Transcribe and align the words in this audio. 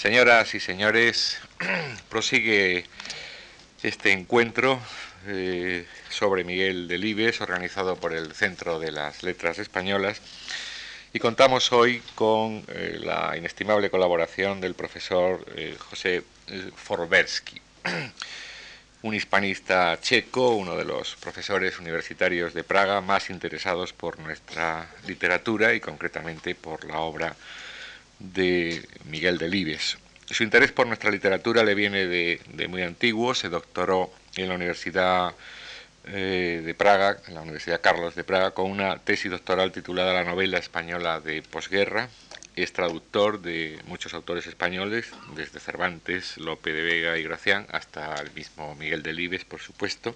Señoras 0.00 0.54
y 0.54 0.60
señores, 0.60 1.36
prosigue 2.08 2.86
este 3.82 4.12
encuentro 4.12 4.80
eh, 5.26 5.86
sobre 6.08 6.42
Miguel 6.42 6.88
Delibes, 6.88 7.42
organizado 7.42 7.96
por 7.96 8.14
el 8.14 8.32
Centro 8.32 8.80
de 8.80 8.92
las 8.92 9.22
Letras 9.22 9.58
Españolas, 9.58 10.22
y 11.12 11.18
contamos 11.18 11.70
hoy 11.72 12.02
con 12.14 12.64
eh, 12.68 12.98
la 12.98 13.36
inestimable 13.36 13.90
colaboración 13.90 14.58
del 14.62 14.72
profesor 14.72 15.44
eh, 15.54 15.76
José 15.78 16.22
Forbersky, 16.76 17.60
un 19.02 19.14
hispanista 19.14 20.00
checo, 20.00 20.54
uno 20.54 20.76
de 20.76 20.86
los 20.86 21.16
profesores 21.16 21.78
universitarios 21.78 22.54
de 22.54 22.64
Praga 22.64 23.02
más 23.02 23.28
interesados 23.28 23.92
por 23.92 24.18
nuestra 24.18 24.88
literatura 25.06 25.74
y 25.74 25.80
concretamente 25.80 26.54
por 26.54 26.86
la 26.86 27.00
obra 27.00 27.36
de 28.20 28.86
Miguel 29.06 29.38
Delibes. 29.38 29.98
Su 30.26 30.44
interés 30.44 30.70
por 30.70 30.86
nuestra 30.86 31.10
literatura 31.10 31.64
le 31.64 31.74
viene 31.74 32.06
de, 32.06 32.68
muy 32.68 32.82
antiguo, 32.82 33.34
se 33.34 33.48
doctoró 33.48 34.12
en 34.36 34.48
la 34.48 34.54
Universidad 34.54 35.34
eh, 36.06 36.62
de 36.64 36.74
Praga, 36.74 37.18
en 37.26 37.34
la 37.34 37.40
Universidad 37.40 37.80
Carlos 37.80 38.14
de 38.14 38.22
Praga, 38.22 38.52
con 38.52 38.70
una 38.70 38.98
tesis 38.98 39.30
doctoral 39.30 39.72
titulada 39.72 40.12
La 40.12 40.24
novela 40.24 40.58
española 40.58 41.20
de 41.20 41.42
posguerra. 41.42 42.08
Es 42.54 42.72
traductor 42.72 43.40
de 43.42 43.80
muchos 43.86 44.14
autores 44.14 44.46
españoles, 44.46 45.10
desde 45.34 45.60
Cervantes, 45.60 46.36
Lope 46.36 46.72
de 46.72 46.82
Vega 46.82 47.18
y 47.18 47.22
Gracián, 47.22 47.66
hasta 47.72 48.14
el 48.16 48.30
mismo 48.32 48.74
Miguel 48.76 49.02
Delibes, 49.02 49.44
por 49.44 49.60
supuesto 49.60 50.14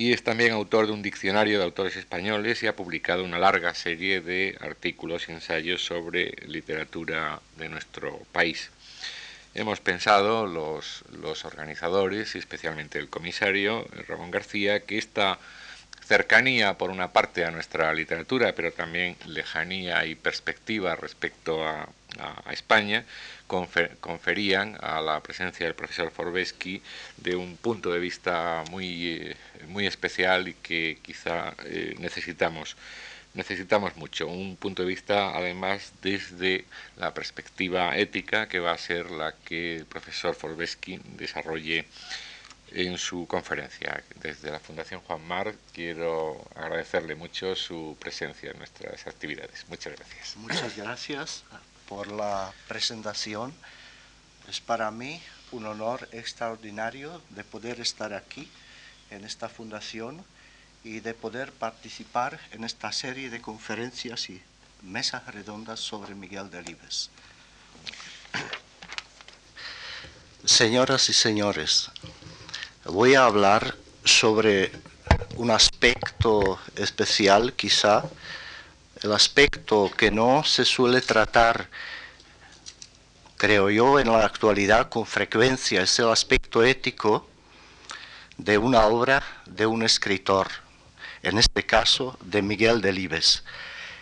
y 0.00 0.14
es 0.14 0.24
también 0.24 0.52
autor 0.52 0.86
de 0.86 0.92
un 0.92 1.02
diccionario 1.02 1.58
de 1.58 1.64
autores 1.64 1.94
españoles 1.94 2.62
y 2.62 2.66
ha 2.66 2.74
publicado 2.74 3.22
una 3.22 3.38
larga 3.38 3.74
serie 3.74 4.22
de 4.22 4.56
artículos 4.62 5.28
y 5.28 5.32
ensayos 5.32 5.84
sobre 5.84 6.30
literatura 6.46 7.42
de 7.58 7.68
nuestro 7.68 8.16
país. 8.32 8.70
Hemos 9.54 9.80
pensado 9.80 10.46
los, 10.46 11.04
organizadores 11.44 12.34
y 12.34 12.38
especialmente 12.38 12.98
el 12.98 13.10
comisario 13.10 13.86
Ramón 14.08 14.30
García 14.30 14.80
que 14.80 14.96
esta 14.96 15.38
cercanía 16.10 16.76
por 16.76 16.90
una 16.90 17.12
parte 17.12 17.44
a 17.44 17.52
nuestra 17.52 17.94
literatura, 17.94 18.52
pero 18.56 18.72
también 18.72 19.16
lejanía 19.26 20.04
y 20.06 20.16
perspectiva 20.16 20.96
respecto 20.96 21.64
a, 21.64 21.88
España, 22.50 23.04
conferían 23.46 24.76
a 24.80 25.00
la 25.00 25.20
presencia 25.20 25.64
del 25.64 25.76
profesor 25.76 26.10
Forbesky 26.10 26.82
de 27.18 27.36
un 27.36 27.56
punto 27.56 27.92
de 27.92 28.00
vista 28.00 28.64
muy, 28.68 28.88
eh, 29.06 29.36
muy 29.68 29.86
especial 29.86 30.48
y 30.48 30.54
que 30.54 30.98
quizá 31.00 31.54
eh, 31.66 31.94
necesitamos 32.00 32.76
necesitamos 33.34 33.96
mucho, 33.96 34.26
un 34.26 34.56
punto 34.56 34.82
de 34.82 34.88
vista 34.88 35.36
además 35.36 35.92
desde 36.02 36.64
la 36.96 37.14
perspectiva 37.14 37.96
ética 37.96 38.48
que 38.48 38.58
va 38.58 38.72
a 38.72 38.78
ser 38.78 39.12
la 39.12 39.36
que 39.44 39.76
el 39.76 39.86
profesor 39.86 40.34
Forbesky 40.34 41.00
desarrolle 41.16 41.84
en 42.72 42.98
su 42.98 43.26
conferencia. 43.26 44.02
Desde 44.16 44.50
la 44.50 44.60
Fundación 44.60 45.00
Juan 45.00 45.26
Mar 45.26 45.54
quiero 45.72 46.48
agradecerle 46.54 47.14
mucho 47.14 47.54
su 47.56 47.96
presencia 47.98 48.50
en 48.50 48.58
nuestras 48.58 49.06
actividades. 49.06 49.64
Muchas 49.68 49.96
gracias. 49.96 50.36
Muchas 50.36 50.76
gracias 50.76 51.44
por 51.88 52.08
la 52.08 52.52
presentación. 52.68 53.52
Es 54.48 54.60
para 54.60 54.90
mí 54.90 55.20
un 55.52 55.66
honor 55.66 56.08
extraordinario 56.12 57.20
de 57.30 57.44
poder 57.44 57.80
estar 57.80 58.14
aquí 58.14 58.48
en 59.10 59.24
esta 59.24 59.48
fundación 59.48 60.24
y 60.84 61.00
de 61.00 61.14
poder 61.14 61.52
participar 61.52 62.40
en 62.52 62.64
esta 62.64 62.92
serie 62.92 63.30
de 63.30 63.40
conferencias 63.40 64.30
y 64.30 64.42
mesas 64.82 65.26
redondas 65.26 65.80
sobre 65.80 66.14
Miguel 66.14 66.50
Delibes. 66.50 67.10
Señoras 70.44 71.08
y 71.10 71.12
señores, 71.12 71.90
voy 72.90 73.14
a 73.14 73.24
hablar 73.24 73.76
sobre 74.04 74.72
un 75.36 75.50
aspecto 75.50 76.58
especial 76.74 77.52
quizá 77.52 78.02
el 79.02 79.12
aspecto 79.12 79.90
que 79.96 80.10
no 80.10 80.42
se 80.44 80.64
suele 80.64 81.00
tratar, 81.00 81.68
creo 83.36 83.70
yo, 83.70 83.98
en 84.00 84.12
la 84.12 84.24
actualidad 84.24 84.88
con 84.88 85.06
frecuencia, 85.06 85.82
es 85.82 85.98
el 86.00 86.08
aspecto 86.08 86.64
ético 86.64 87.26
de 88.36 88.58
una 88.58 88.84
obra 88.86 89.22
de 89.46 89.66
un 89.66 89.82
escritor, 89.82 90.48
en 91.22 91.38
este 91.38 91.64
caso 91.64 92.18
de 92.22 92.42
Miguel 92.42 92.80
Delibes. 92.80 93.44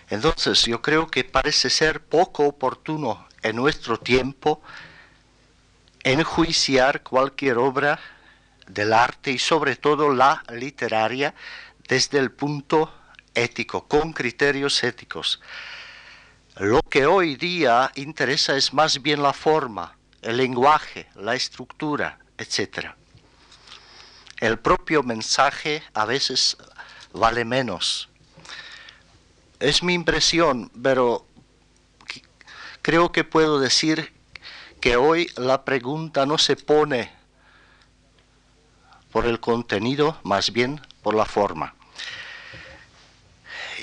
Entonces 0.08 0.64
yo 0.64 0.80
creo 0.80 1.06
que 1.08 1.24
parece 1.24 1.68
ser 1.68 2.00
poco 2.00 2.46
oportuno 2.46 3.28
en 3.42 3.54
nuestro 3.54 3.98
tiempo 3.98 4.62
enjuiciar 6.02 7.02
cualquier 7.02 7.58
obra 7.58 8.00
del 8.68 8.92
arte 8.92 9.32
y 9.32 9.38
sobre 9.38 9.76
todo 9.76 10.12
la 10.12 10.42
literaria 10.52 11.34
desde 11.88 12.18
el 12.18 12.30
punto 12.30 12.92
ético, 13.34 13.88
con 13.88 14.12
criterios 14.12 14.82
éticos. 14.84 15.40
Lo 16.56 16.82
que 16.82 17.06
hoy 17.06 17.36
día 17.36 17.90
interesa 17.94 18.56
es 18.56 18.72
más 18.72 19.00
bien 19.00 19.22
la 19.22 19.32
forma, 19.32 19.96
el 20.22 20.36
lenguaje, 20.36 21.08
la 21.14 21.34
estructura, 21.34 22.18
etc. 22.36 22.88
El 24.40 24.58
propio 24.58 25.02
mensaje 25.02 25.82
a 25.94 26.04
veces 26.04 26.56
vale 27.12 27.44
menos. 27.44 28.08
Es 29.60 29.82
mi 29.82 29.94
impresión, 29.94 30.70
pero 30.82 31.26
creo 32.82 33.12
que 33.12 33.24
puedo 33.24 33.60
decir 33.60 34.12
que 34.80 34.96
hoy 34.96 35.30
la 35.36 35.64
pregunta 35.64 36.26
no 36.26 36.38
se 36.38 36.56
pone 36.56 37.17
por 39.12 39.26
el 39.26 39.40
contenido, 39.40 40.18
más 40.22 40.52
bien 40.52 40.80
por 41.02 41.14
la 41.14 41.24
forma. 41.24 41.74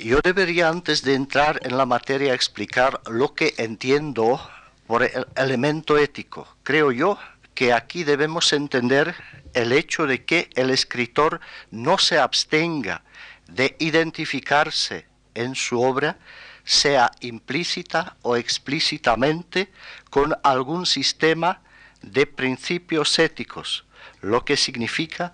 Yo 0.04 0.20
debería 0.22 0.68
antes 0.68 1.02
de 1.02 1.14
entrar 1.14 1.60
en 1.62 1.76
la 1.76 1.86
materia 1.86 2.34
explicar 2.34 3.00
lo 3.10 3.34
que 3.34 3.54
entiendo 3.56 4.40
por 4.86 5.02
el 5.02 5.26
elemento 5.36 5.96
ético. 5.96 6.46
Creo 6.62 6.92
yo 6.92 7.18
que 7.54 7.72
aquí 7.72 8.04
debemos 8.04 8.52
entender 8.52 9.14
el 9.54 9.72
hecho 9.72 10.06
de 10.06 10.24
que 10.24 10.50
el 10.54 10.68
escritor 10.68 11.40
no 11.70 11.96
se 11.96 12.18
abstenga 12.18 13.02
de 13.48 13.74
identificarse 13.78 15.06
en 15.34 15.54
su 15.54 15.80
obra, 15.80 16.18
sea 16.64 17.10
implícita 17.20 18.16
o 18.20 18.36
explícitamente, 18.36 19.72
con 20.10 20.36
algún 20.42 20.84
sistema 20.84 21.62
de 22.02 22.26
principios 22.26 23.18
éticos, 23.18 23.85
lo 24.26 24.44
que 24.44 24.56
significa 24.56 25.32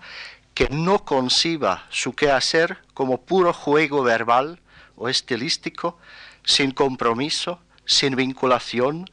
que 0.53 0.69
no 0.69 1.03
conciba 1.03 1.85
su 1.89 2.13
quehacer 2.13 2.77
como 2.93 3.21
puro 3.21 3.53
juego 3.53 4.03
verbal 4.03 4.59
o 4.95 5.09
estilístico, 5.09 5.97
sin 6.43 6.71
compromiso, 6.71 7.59
sin 7.85 8.15
vinculación 8.15 9.09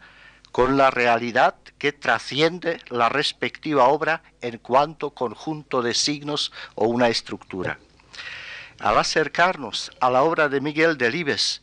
con 0.52 0.76
la 0.76 0.90
realidad 0.90 1.54
que 1.78 1.92
trasciende 1.92 2.80
la 2.88 3.08
respectiva 3.08 3.84
obra 3.84 4.22
en 4.42 4.58
cuanto 4.58 5.10
conjunto 5.10 5.80
de 5.80 5.94
signos 5.94 6.52
o 6.74 6.86
una 6.86 7.08
estructura. 7.08 7.78
Al 8.78 8.98
acercarnos 8.98 9.90
a 10.00 10.10
la 10.10 10.22
obra 10.22 10.48
de 10.48 10.60
Miguel 10.60 10.98
Delibes 10.98 11.62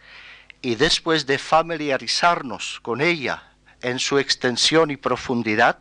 y 0.61 0.75
después 0.75 1.27
de 1.27 1.37
familiarizarnos 1.37 2.79
con 2.81 3.01
ella 3.01 3.43
en 3.81 3.99
su 3.99 4.17
extensión 4.17 4.89
y 4.89 4.97
profundidad, 4.97 5.77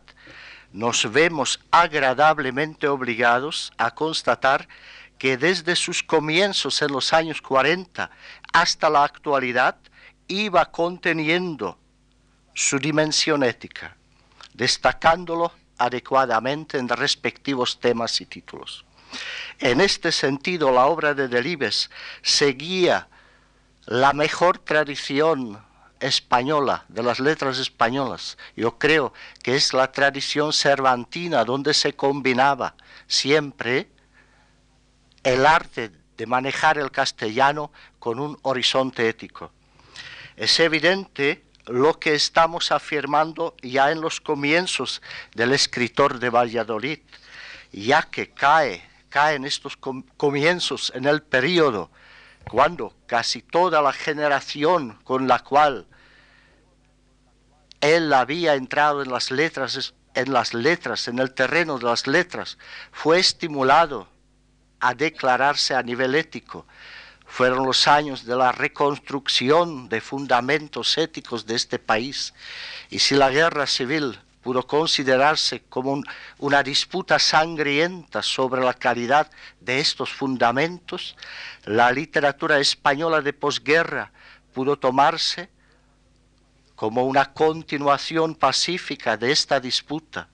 nos 0.77 1.11
vemos 1.11 1.59
agradablemente 1.71 2.87
obligados 2.87 3.73
a 3.77 3.95
constatar 3.95 4.67
que 5.17 5.35
desde 5.35 5.75
sus 5.75 6.03
comienzos 6.03 6.83
en 6.83 6.91
los 6.91 7.13
años 7.13 7.41
40 7.41 8.11
hasta 8.53 8.87
la 8.87 9.03
actualidad 9.03 9.75
iba 10.27 10.63
conteniendo 10.65 11.79
su 12.53 12.77
dimensión 12.77 13.43
ética, 13.43 13.97
destacándolo 14.53 15.51
adecuadamente 15.79 16.77
en 16.77 16.89
respectivos 16.89 17.79
temas 17.79 18.21
y 18.21 18.27
títulos. 18.27 18.85
En 19.57 19.81
este 19.81 20.11
sentido, 20.11 20.71
la 20.71 20.85
obra 20.85 21.15
de 21.15 21.27
Delibes 21.27 21.89
seguía 22.21 23.07
la 23.87 24.13
mejor 24.13 24.59
tradición 24.59 25.57
española, 25.99 26.85
de 26.87 27.03
las 27.03 27.19
letras 27.19 27.57
españolas. 27.59 28.37
Yo 28.55 28.77
creo 28.77 29.13
que 29.43 29.55
es 29.55 29.73
la 29.73 29.91
tradición 29.91 30.53
cervantina 30.53 31.43
donde 31.43 31.73
se 31.73 31.93
combinaba 31.93 32.75
siempre 33.07 33.89
el 35.23 35.45
arte 35.45 35.91
de 36.17 36.25
manejar 36.25 36.77
el 36.77 36.91
castellano 36.91 37.71
con 37.99 38.19
un 38.19 38.37
horizonte 38.41 39.07
ético. 39.07 39.51
Es 40.35 40.59
evidente 40.59 41.43
lo 41.67 41.99
que 41.99 42.15
estamos 42.15 42.71
afirmando 42.71 43.55
ya 43.61 43.91
en 43.91 44.01
los 44.01 44.21
comienzos 44.21 45.01
del 45.33 45.53
escritor 45.53 46.19
de 46.19 46.29
Valladolid, 46.29 46.99
ya 47.71 48.03
que 48.03 48.29
cae, 48.29 48.87
caen 49.09 49.45
estos 49.45 49.77
comienzos 49.77 50.91
en 50.95 51.05
el 51.05 51.21
periodo 51.21 51.89
cuando 52.49 52.93
casi 53.05 53.41
toda 53.41 53.81
la 53.81 53.93
generación 53.93 54.99
con 55.03 55.27
la 55.27 55.39
cual 55.39 55.87
él 57.81 58.13
había 58.13 58.55
entrado 58.55 59.01
en 59.03 59.11
las 59.11 59.31
letras, 59.31 59.93
en 60.15 61.19
el 61.19 61.33
terreno 61.33 61.77
de 61.77 61.85
las 61.85 62.07
letras, 62.07 62.57
fue 62.91 63.19
estimulado 63.19 64.07
a 64.79 64.93
declararse 64.93 65.75
a 65.75 65.83
nivel 65.83 66.15
ético. 66.15 66.65
Fueron 67.25 67.65
los 67.65 67.87
años 67.87 68.25
de 68.25 68.35
la 68.35 68.51
reconstrucción 68.51 69.89
de 69.89 69.99
fundamentos 70.01 70.97
éticos 70.97 71.45
de 71.45 71.55
este 71.55 71.77
país. 71.77 72.33
Y 72.89 72.99
si 72.99 73.15
la 73.15 73.29
guerra 73.29 73.67
civil 73.67 74.19
pudo 74.47 74.65
considerarse 74.65 75.63
como 75.67 76.01
una 76.37 76.63
disputa 76.63 77.19
sangrienta 77.19 78.23
sobre 78.23 78.63
la 78.63 78.73
calidad 78.73 79.29
de 79.59 79.81
estos 79.81 80.09
fundamentos, 80.09 81.17
la 81.65 81.91
literatura 81.91 82.57
española 82.57 83.19
de 83.19 83.33
posguerra 83.33 84.09
pudo 84.53 84.79
tomarse 84.79 85.49
como 86.77 87.03
una 87.03 87.33
continuación 87.33 88.35
pacífica 88.35 89.17
de 89.17 89.33
esta 89.33 89.59
disputa. 89.59 90.29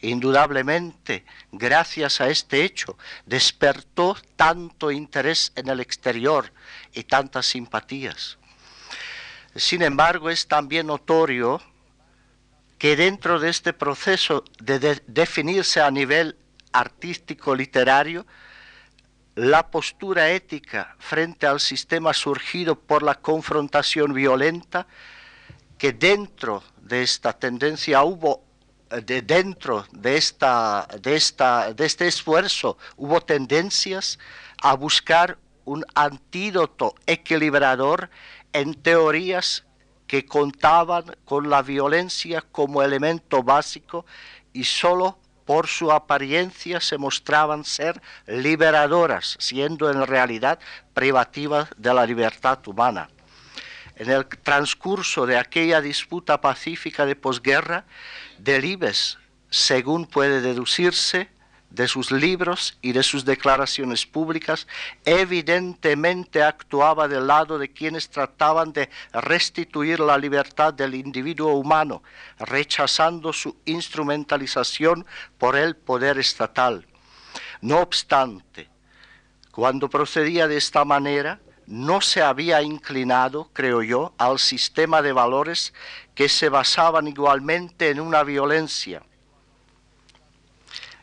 Indudablemente, 0.00 1.24
gracias 1.50 2.20
a 2.20 2.28
este 2.28 2.62
hecho, 2.62 2.96
despertó 3.26 4.16
tanto 4.36 4.92
interés 4.92 5.50
en 5.56 5.70
el 5.70 5.80
exterior 5.80 6.52
y 6.92 7.02
tantas 7.02 7.46
simpatías. 7.46 8.38
Sin 9.56 9.82
embargo, 9.82 10.30
es 10.30 10.46
también 10.46 10.86
notorio 10.86 11.60
que 12.80 12.96
dentro 12.96 13.38
de 13.38 13.50
este 13.50 13.74
proceso 13.74 14.42
de, 14.58 15.02
definirse 15.06 15.82
a 15.82 15.90
nivel 15.90 16.38
artístico 16.72 17.54
literario, 17.54 18.26
la 19.34 19.70
postura 19.70 20.30
ética 20.30 20.96
frente 20.98 21.46
al 21.46 21.60
sistema 21.60 22.14
surgido 22.14 22.80
por 22.80 23.02
la 23.02 23.16
confrontación 23.16 24.14
violenta, 24.14 24.86
que 25.76 25.92
dentro 25.92 26.62
de 26.80 27.02
esta 27.02 27.34
tendencia 27.34 28.02
hubo, 28.02 28.44
de 28.88 29.20
dentro 29.20 29.84
de, 29.92 30.16
esta, 30.16 30.88
de, 31.02 31.16
esta, 31.16 31.74
de 31.74 31.84
este 31.84 32.08
esfuerzo 32.08 32.78
hubo 32.96 33.20
tendencias 33.20 34.18
a 34.62 34.72
buscar 34.72 35.36
un 35.66 35.84
antídoto 35.94 36.94
equilibrador 37.06 38.08
en 38.54 38.72
teorías 38.72 39.66
que 40.10 40.26
contaban 40.26 41.04
con 41.24 41.48
la 41.48 41.62
violencia 41.62 42.42
como 42.50 42.82
elemento 42.82 43.44
básico 43.44 44.04
y 44.52 44.64
sólo 44.64 45.20
por 45.44 45.68
su 45.68 45.92
apariencia 45.92 46.80
se 46.80 46.98
mostraban 46.98 47.64
ser 47.64 48.02
liberadoras, 48.26 49.36
siendo 49.38 49.88
en 49.88 50.04
realidad 50.04 50.58
privativas 50.94 51.68
de 51.76 51.94
la 51.94 52.04
libertad 52.06 52.58
humana. 52.66 53.08
En 53.94 54.10
el 54.10 54.26
transcurso 54.26 55.26
de 55.26 55.38
aquella 55.38 55.80
disputa 55.80 56.40
pacífica 56.40 57.06
de 57.06 57.14
posguerra, 57.14 57.84
Delibes, 58.36 59.16
según 59.48 60.06
puede 60.06 60.40
deducirse, 60.40 61.28
de 61.70 61.86
sus 61.86 62.10
libros 62.10 62.76
y 62.82 62.92
de 62.92 63.02
sus 63.02 63.24
declaraciones 63.24 64.04
públicas, 64.04 64.66
evidentemente 65.04 66.42
actuaba 66.42 67.06
del 67.06 67.28
lado 67.28 67.58
de 67.58 67.72
quienes 67.72 68.10
trataban 68.10 68.72
de 68.72 68.90
restituir 69.12 70.00
la 70.00 70.18
libertad 70.18 70.74
del 70.74 70.94
individuo 70.94 71.54
humano, 71.54 72.02
rechazando 72.38 73.32
su 73.32 73.56
instrumentalización 73.64 75.06
por 75.38 75.56
el 75.56 75.76
poder 75.76 76.18
estatal. 76.18 76.86
No 77.60 77.78
obstante, 77.78 78.68
cuando 79.52 79.88
procedía 79.88 80.48
de 80.48 80.56
esta 80.56 80.84
manera, 80.84 81.40
no 81.66 82.00
se 82.00 82.20
había 82.20 82.62
inclinado, 82.62 83.48
creo 83.52 83.82
yo, 83.82 84.12
al 84.18 84.40
sistema 84.40 85.02
de 85.02 85.12
valores 85.12 85.72
que 86.16 86.28
se 86.28 86.48
basaban 86.48 87.06
igualmente 87.06 87.90
en 87.90 88.00
una 88.00 88.24
violencia 88.24 89.02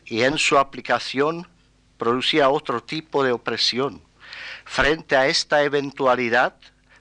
y 0.08 0.22
en 0.22 0.38
su 0.38 0.58
aplicación 0.58 1.46
producía 1.98 2.48
otro 2.48 2.82
tipo 2.82 3.22
de 3.22 3.32
opresión. 3.32 4.02
Frente 4.64 5.16
a 5.16 5.26
esta 5.26 5.62
eventualidad, 5.62 6.54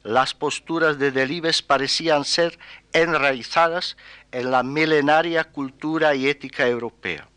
las 0.03 0.33
posturas 0.33 0.99
de 0.99 1.11
Delibes 1.11 1.61
parecían 1.61 2.25
ser 2.25 2.59
enraizadas 2.93 3.97
en 4.31 4.51
la 4.51 4.63
milenaria 4.63 5.45
cultura 5.45 6.15
y 6.15 6.27
ética 6.27 6.67
europea. 6.67 7.27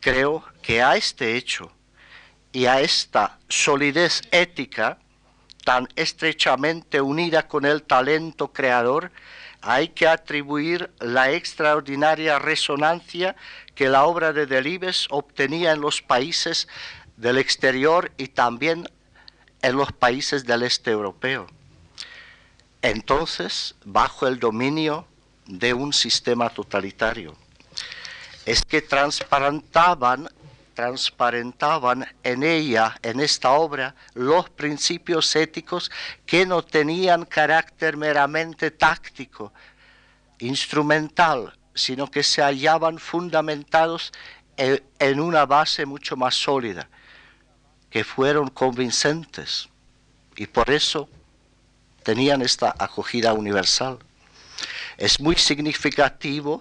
Creo 0.00 0.44
que 0.62 0.82
a 0.82 0.96
este 0.96 1.36
hecho 1.36 1.72
y 2.52 2.66
a 2.66 2.80
esta 2.80 3.38
solidez 3.48 4.22
ética 4.30 4.98
tan 5.64 5.88
estrechamente 5.96 7.00
unida 7.00 7.46
con 7.46 7.64
el 7.64 7.82
talento 7.84 8.52
creador, 8.52 9.12
hay 9.62 9.88
que 9.88 10.08
atribuir 10.08 10.90
la 10.98 11.30
extraordinaria 11.30 12.38
resonancia 12.38 13.36
que 13.74 13.88
la 13.88 14.04
obra 14.04 14.32
de 14.32 14.46
Delibes 14.46 15.06
obtenía 15.10 15.72
en 15.72 15.80
los 15.80 16.02
países 16.02 16.68
del 17.16 17.38
exterior 17.38 18.10
y 18.16 18.28
también 18.28 18.88
en 19.62 19.76
los 19.76 19.92
países 19.92 20.44
del 20.44 20.64
este 20.64 20.90
europeo. 20.90 21.46
Entonces, 22.82 23.76
bajo 23.84 24.26
el 24.26 24.40
dominio 24.40 25.06
de 25.46 25.72
un 25.72 25.92
sistema 25.92 26.50
totalitario. 26.50 27.36
Es 28.44 28.64
que 28.64 28.82
transparentaban, 28.82 30.28
transparentaban 30.82 32.04
en 32.24 32.42
ella, 32.42 32.98
en 33.02 33.20
esta 33.20 33.52
obra, 33.52 33.94
los 34.14 34.50
principios 34.50 35.36
éticos 35.36 35.92
que 36.26 36.44
no 36.44 36.64
tenían 36.64 37.24
carácter 37.24 37.96
meramente 37.96 38.72
táctico, 38.72 39.52
instrumental, 40.40 41.56
sino 41.72 42.10
que 42.10 42.24
se 42.24 42.42
hallaban 42.42 42.98
fundamentados 42.98 44.10
en 44.56 45.20
una 45.20 45.46
base 45.46 45.86
mucho 45.86 46.16
más 46.16 46.34
sólida, 46.34 46.88
que 47.88 48.02
fueron 48.02 48.48
convincentes 48.48 49.68
y 50.34 50.48
por 50.48 50.68
eso 50.68 51.08
tenían 52.02 52.42
esta 52.42 52.74
acogida 52.76 53.34
universal. 53.34 54.00
Es 54.98 55.20
muy 55.20 55.36
significativo 55.36 56.60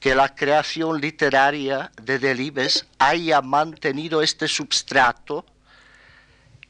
que 0.00 0.14
la 0.14 0.34
creación 0.34 1.00
literaria 1.00 1.90
de 2.00 2.18
Delibes 2.18 2.86
haya 2.98 3.40
mantenido 3.42 4.22
este 4.22 4.48
substrato 4.48 5.44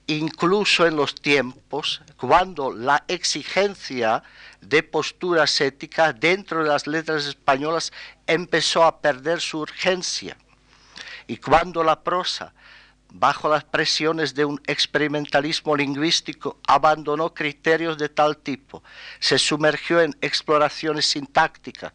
incluso 0.06 0.86
en 0.86 0.96
los 0.96 1.14
tiempos 1.14 2.02
cuando 2.16 2.72
la 2.72 3.04
exigencia 3.08 4.22
de 4.60 4.82
posturas 4.82 5.60
éticas 5.60 6.18
dentro 6.18 6.62
de 6.62 6.68
las 6.68 6.86
letras 6.86 7.26
españolas 7.26 7.92
empezó 8.26 8.84
a 8.84 9.00
perder 9.00 9.40
su 9.40 9.60
urgencia. 9.60 10.36
Y 11.26 11.38
cuando 11.38 11.82
la 11.82 12.02
prosa, 12.02 12.52
bajo 13.12 13.48
las 13.48 13.64
presiones 13.64 14.34
de 14.34 14.44
un 14.44 14.60
experimentalismo 14.66 15.76
lingüístico, 15.76 16.58
abandonó 16.66 17.34
criterios 17.34 17.98
de 17.98 18.08
tal 18.08 18.36
tipo, 18.38 18.82
se 19.18 19.38
sumergió 19.38 20.00
en 20.00 20.16
exploraciones 20.20 21.06
sintácticas, 21.06 21.92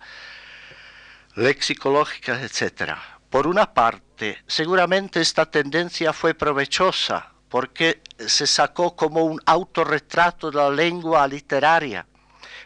lexicológicas, 1.36 2.42
etc. 2.42 2.94
Por 3.30 3.48
una 3.48 3.74
parte, 3.74 4.38
seguramente 4.48 5.22
esta 5.22 5.46
tendencia 5.46 6.14
fue 6.14 6.34
provechosa 6.34 7.32
porque 7.50 8.02
se 8.18 8.48
sacó 8.48 8.96
como 8.96 9.24
un 9.24 9.42
autorretrato 9.46 10.52
de 10.52 10.58
la 10.58 10.70
lengua 10.70 11.28
literaria 11.28 12.06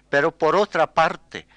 pero 0.09 0.31
por 0.31 0.55
otra 0.55 0.93
parte, 0.93 1.47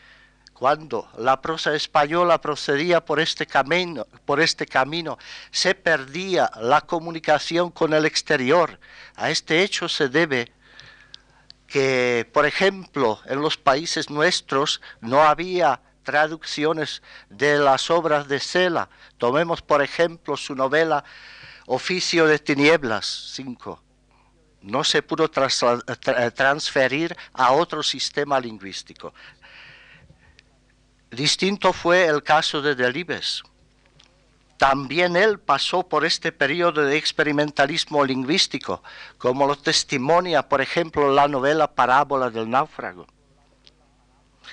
cuando 0.53 1.09
la 1.17 1.41
prosa 1.41 1.75
española 1.75 2.41
procedía 2.41 3.05
por 3.05 3.21
este 3.21 3.47
camino, 3.47 4.07
por 4.25 4.41
este 4.41 4.67
camino, 4.67 5.19
se 5.51 5.75
perdía 5.75 6.51
la 6.61 6.81
comunicación 6.81 7.71
con 7.71 7.93
el 7.93 8.05
exterior. 8.05 8.81
A 9.15 9.31
este 9.31 9.63
hecho 9.63 9.89
se 9.89 10.09
debe 10.09 10.53
que, 11.67 12.29
por 12.33 12.47
ejemplo, 12.47 13.21
en 13.27 13.41
los 13.41 13.57
países 13.57 14.11
nuestros 14.11 14.81
no 15.01 15.23
había 15.23 15.81
traducciones 16.09 17.03
de 17.29 17.59
las 17.59 17.91
obras 17.91 18.29
de 18.29 18.41
Sela. 18.41 18.89
Tomemos, 19.19 19.61
por 19.61 19.83
ejemplo, 19.83 20.39
su 20.39 20.55
novela 20.55 21.05
Oficio 21.67 22.27
de 22.27 22.39
Tinieblas 22.39 23.05
5 23.35 23.83
no 24.63 24.85
se 24.85 25.03
pudo 25.03 25.31
transferir 25.31 27.15
a 27.35 27.53
otro 27.53 27.83
sistema 27.83 28.41
lingüístico. 28.41 29.13
Distinto 31.11 31.75
fue 31.75 32.07
el 32.07 32.23
caso 32.23 32.63
de 32.63 32.75
Delibes. 32.75 33.43
También 34.57 35.15
él 35.15 35.39
pasó 35.39 35.87
por 35.87 36.07
este 36.07 36.33
periodo 36.33 36.83
de 36.85 36.97
experimentalismo 36.97 38.03
lingüístico, 38.03 38.83
como 39.19 39.47
lo 39.47 39.57
testimonia, 39.57 40.49
por 40.49 40.63
ejemplo, 40.63 41.13
la 41.13 41.29
novela 41.29 41.75
Parábola 41.75 42.31
del 42.31 42.49
náufrago. 42.49 43.07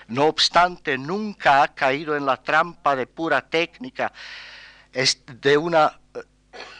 No 0.07 0.25
obstante, 0.25 0.97
nunca 0.97 1.63
ha 1.63 1.73
caído 1.73 2.15
en 2.15 2.25
la 2.25 2.37
trampa 2.37 2.95
de 2.95 3.07
pura 3.07 3.41
técnica, 3.41 4.11
de 4.93 5.57
una 5.57 5.99
eh, 6.13 6.19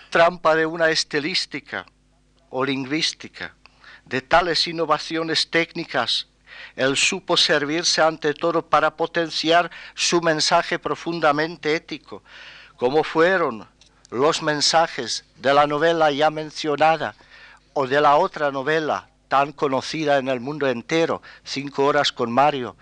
trampa 0.09 0.55
de 0.55 0.65
una 0.65 0.89
estilística 0.89 1.85
o 2.49 2.63
lingüística, 2.63 3.55
de 4.05 4.21
tales 4.21 4.67
innovaciones 4.67 5.49
técnicas 5.49 6.27
Él 6.75 6.95
supo 6.95 7.35
servirse 7.35 8.01
ante 8.01 8.33
todo 8.33 8.61
para 8.65 8.95
potenciar 8.95 9.69
su 9.93 10.21
mensaje 10.21 10.79
profundamente 10.79 11.75
ético, 11.75 12.23
como 12.77 13.03
fueron 13.03 13.67
los 14.09 14.41
mensajes 14.41 15.25
de 15.35 15.53
la 15.53 15.67
novela 15.67 16.11
ya 16.11 16.29
mencionada 16.29 17.15
o 17.73 17.87
de 17.87 17.99
la 17.99 18.15
otra 18.15 18.51
novela 18.51 19.09
tan 19.27 19.51
conocida 19.51 20.17
en 20.17 20.27
el 20.27 20.39
mundo 20.39 20.67
entero, 20.67 21.21
Cinco 21.43 21.85
horas 21.85 22.11
con 22.11 22.31
Mario, 22.31 22.75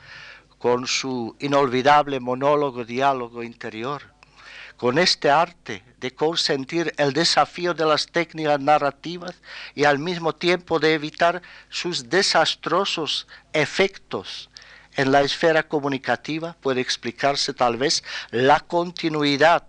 con 0.57 0.87
su 0.87 1.35
inolvidable 1.39 2.19
monólogo, 2.19 2.85
diálogo 2.85 3.43
interior, 3.43 4.01
con 4.77 4.97
este 4.97 5.29
arte 5.29 5.83
de 5.99 6.15
consentir 6.15 6.93
el 6.97 7.13
desafío 7.13 7.73
de 7.73 7.85
las 7.85 8.07
técnicas 8.07 8.59
narrativas 8.59 9.35
y 9.75 9.83
al 9.83 9.99
mismo 9.99 10.33
tiempo 10.33 10.79
de 10.79 10.93
evitar 10.93 11.41
sus 11.69 12.09
desastrosos 12.09 13.27
efectos 13.51 14.49
en 14.95 15.11
la 15.11 15.21
esfera 15.21 15.63
comunicativa, 15.63 16.55
puede 16.61 16.81
explicarse 16.81 17.53
tal 17.53 17.77
vez 17.77 18.03
la 18.31 18.59
continuidad 18.59 19.65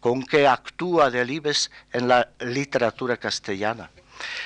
con 0.00 0.22
que 0.24 0.46
actúa 0.46 1.10
Delibes 1.10 1.70
en 1.92 2.08
la 2.08 2.30
literatura 2.40 3.16
castellana. 3.16 3.90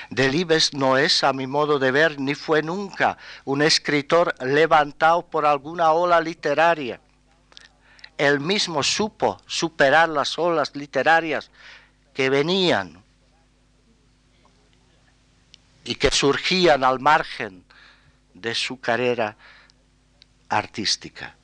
Delibes 0.09 0.73
no 0.73 0.97
es, 0.97 1.23
a 1.23 1.33
mi 1.33 1.47
modo 1.47 1.79
de 1.79 1.91
ver, 1.91 2.19
ni 2.19 2.35
fue 2.35 2.61
nunca 2.61 3.17
un 3.45 3.61
escritor 3.61 4.35
levantado 4.43 5.25
por 5.25 5.45
alguna 5.45 5.91
ola 5.91 6.21
literaria. 6.21 6.99
Él 8.17 8.39
mismo 8.39 8.83
supo 8.83 9.41
superar 9.47 10.09
las 10.09 10.37
olas 10.37 10.75
literarias 10.75 11.49
que 12.13 12.29
venían 12.29 13.03
y 15.83 15.95
que 15.95 16.11
surgían 16.11 16.83
al 16.83 16.99
margen 16.99 17.65
de 18.33 18.53
su 18.55 18.79
carrera 18.79 19.35
artística 20.49 21.35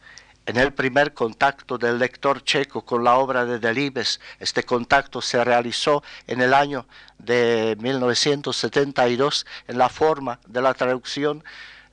en 0.50 0.58
el 0.58 0.74
primer 0.74 1.14
contacto 1.14 1.78
del 1.78 2.00
lector 2.00 2.44
checo 2.44 2.82
con 2.82 3.04
la 3.04 3.18
obra 3.18 3.46
de 3.46 3.60
Delibes. 3.60 4.20
Este 4.40 4.64
contacto 4.64 5.22
se 5.22 5.44
realizó 5.46 6.04
en 6.26 6.42
el 6.42 6.56
año 6.56 6.88
de 7.20 7.78
1972 7.80 9.46
en 9.68 9.78
la 9.78 9.90
forma 9.90 10.40
de 10.48 10.64
la 10.64 10.74
traducción 10.74 11.44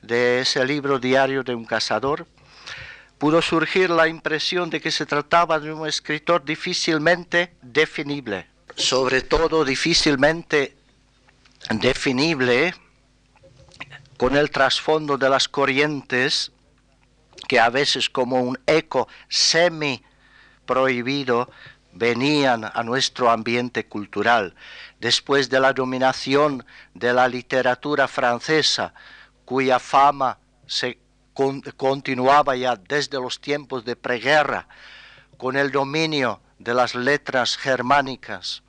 de 0.01 0.41
ese 0.41 0.65
libro 0.65 0.99
diario 0.99 1.43
de 1.43 1.55
un 1.55 1.67
cazador. 1.67 2.27
Pudo 3.19 3.43
surgir 3.43 3.91
la 3.91 4.09
impresión 4.09 4.71
de 4.71 4.81
que 4.81 4.91
se 4.91 5.05
trataba 5.05 5.61
de 5.61 5.71
un 5.71 5.87
escritor 5.87 6.43
difícilmente 6.43 7.53
definible, 7.61 8.47
sobre 8.75 9.21
todo 9.21 9.67
difícilmente 9.67 10.75
definible 11.69 12.75
con 14.17 14.35
el 14.35 14.51
trasfondo 14.51 15.19
de 15.19 15.29
las 15.29 15.47
corrientes 15.47 16.53
que 17.49 17.61
a 17.61 17.71
veces 17.71 18.11
como 18.11 18.41
un 18.41 18.59
eco 18.67 19.09
semi 19.29 20.03
prohibido 20.65 21.51
venían 21.93 22.71
a 22.73 22.83
nuestro 22.83 23.31
ambiente 23.31 23.87
cultural. 23.87 24.55
Después 25.01 25.49
de 25.49 25.61
la 25.61 25.73
dominación 25.73 26.65
de 26.95 27.13
la 27.13 27.29
literatura 27.29 28.07
francesa, 28.09 28.93
cuya 29.45 29.79
fama 29.79 30.39
se 30.67 30.99
continuaba 31.77 32.57
ya 32.57 32.77
desde 32.77 33.21
los 33.21 33.41
tiempos 33.41 33.85
de 33.85 33.97
preguerra, 33.97 34.69
con 35.37 35.57
el 35.57 35.71
dominio 35.71 36.41
de 36.59 36.75
las 36.75 36.95
letras 36.95 37.57
germánicas, 37.57 38.63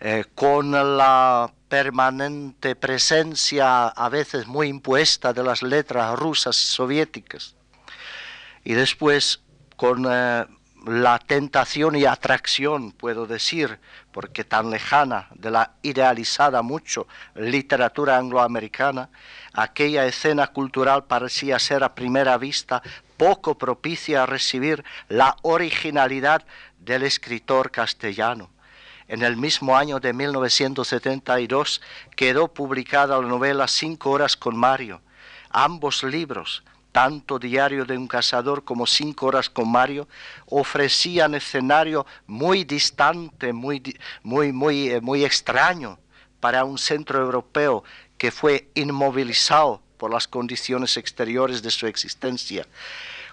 eh, 0.00 0.24
con 0.34 0.72
la 0.72 1.52
permanente 1.72 2.76
presencia 2.76 3.86
a 3.88 4.10
veces 4.10 4.46
muy 4.46 4.68
impuesta 4.68 5.32
de 5.32 5.42
las 5.42 5.62
letras 5.62 6.18
rusas 6.18 6.54
soviéticas. 6.54 7.56
Y 8.62 8.74
después 8.74 9.40
con 9.76 10.04
eh, 10.06 10.44
la 10.84 11.18
tentación 11.18 11.96
y 11.96 12.04
atracción, 12.04 12.92
puedo 12.92 13.26
decir, 13.26 13.78
porque 14.12 14.44
tan 14.44 14.68
lejana 14.68 15.28
de 15.34 15.50
la 15.50 15.72
idealizada 15.80 16.60
mucho 16.60 17.06
literatura 17.36 18.18
angloamericana, 18.18 19.08
aquella 19.54 20.04
escena 20.04 20.48
cultural 20.48 21.04
parecía 21.04 21.58
ser 21.58 21.84
a 21.84 21.94
primera 21.94 22.36
vista 22.36 22.82
poco 23.16 23.56
propicia 23.56 24.24
a 24.24 24.26
recibir 24.26 24.84
la 25.08 25.38
originalidad 25.40 26.44
del 26.78 27.04
escritor 27.04 27.70
castellano 27.70 28.50
en 29.12 29.20
el 29.20 29.36
mismo 29.36 29.76
año 29.76 30.00
de 30.00 30.14
1972 30.14 31.82
quedó 32.16 32.48
publicada 32.48 33.20
la 33.20 33.28
novela 33.28 33.68
Cinco 33.68 34.10
horas 34.10 34.38
con 34.38 34.56
Mario. 34.56 35.02
Ambos 35.50 36.02
libros, 36.02 36.62
tanto 36.92 37.38
Diario 37.38 37.84
de 37.84 37.98
un 37.98 38.08
cazador 38.08 38.64
como 38.64 38.86
Cinco 38.86 39.26
horas 39.26 39.50
con 39.50 39.70
Mario, 39.70 40.08
ofrecían 40.46 41.34
escenario 41.34 42.06
muy 42.26 42.64
distante, 42.64 43.52
muy, 43.52 43.82
muy, 44.22 44.50
muy, 44.50 44.88
eh, 44.88 45.02
muy 45.02 45.26
extraño 45.26 45.98
para 46.40 46.64
un 46.64 46.78
centro 46.78 47.20
europeo 47.20 47.84
que 48.16 48.30
fue 48.30 48.70
inmovilizado 48.74 49.82
por 49.98 50.10
las 50.10 50.26
condiciones 50.26 50.96
exteriores 50.96 51.60
de 51.60 51.70
su 51.70 51.86
existencia. 51.86 52.66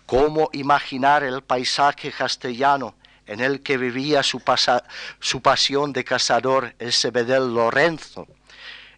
¿Cómo 0.05 0.50
imaginar 0.51 1.24
el 1.24 1.41
paisaje 1.41 2.12
castellano 2.12 2.95
en 3.29 3.41
el 3.41 3.62
que 3.62 3.77
vivía 3.77 4.24
su, 4.24 4.39
pasión 4.41 5.93
de 5.93 6.03
cazador, 6.03 6.74
ese 6.79 7.12
bedel 7.12 7.53
Lorenzo, 7.53 8.25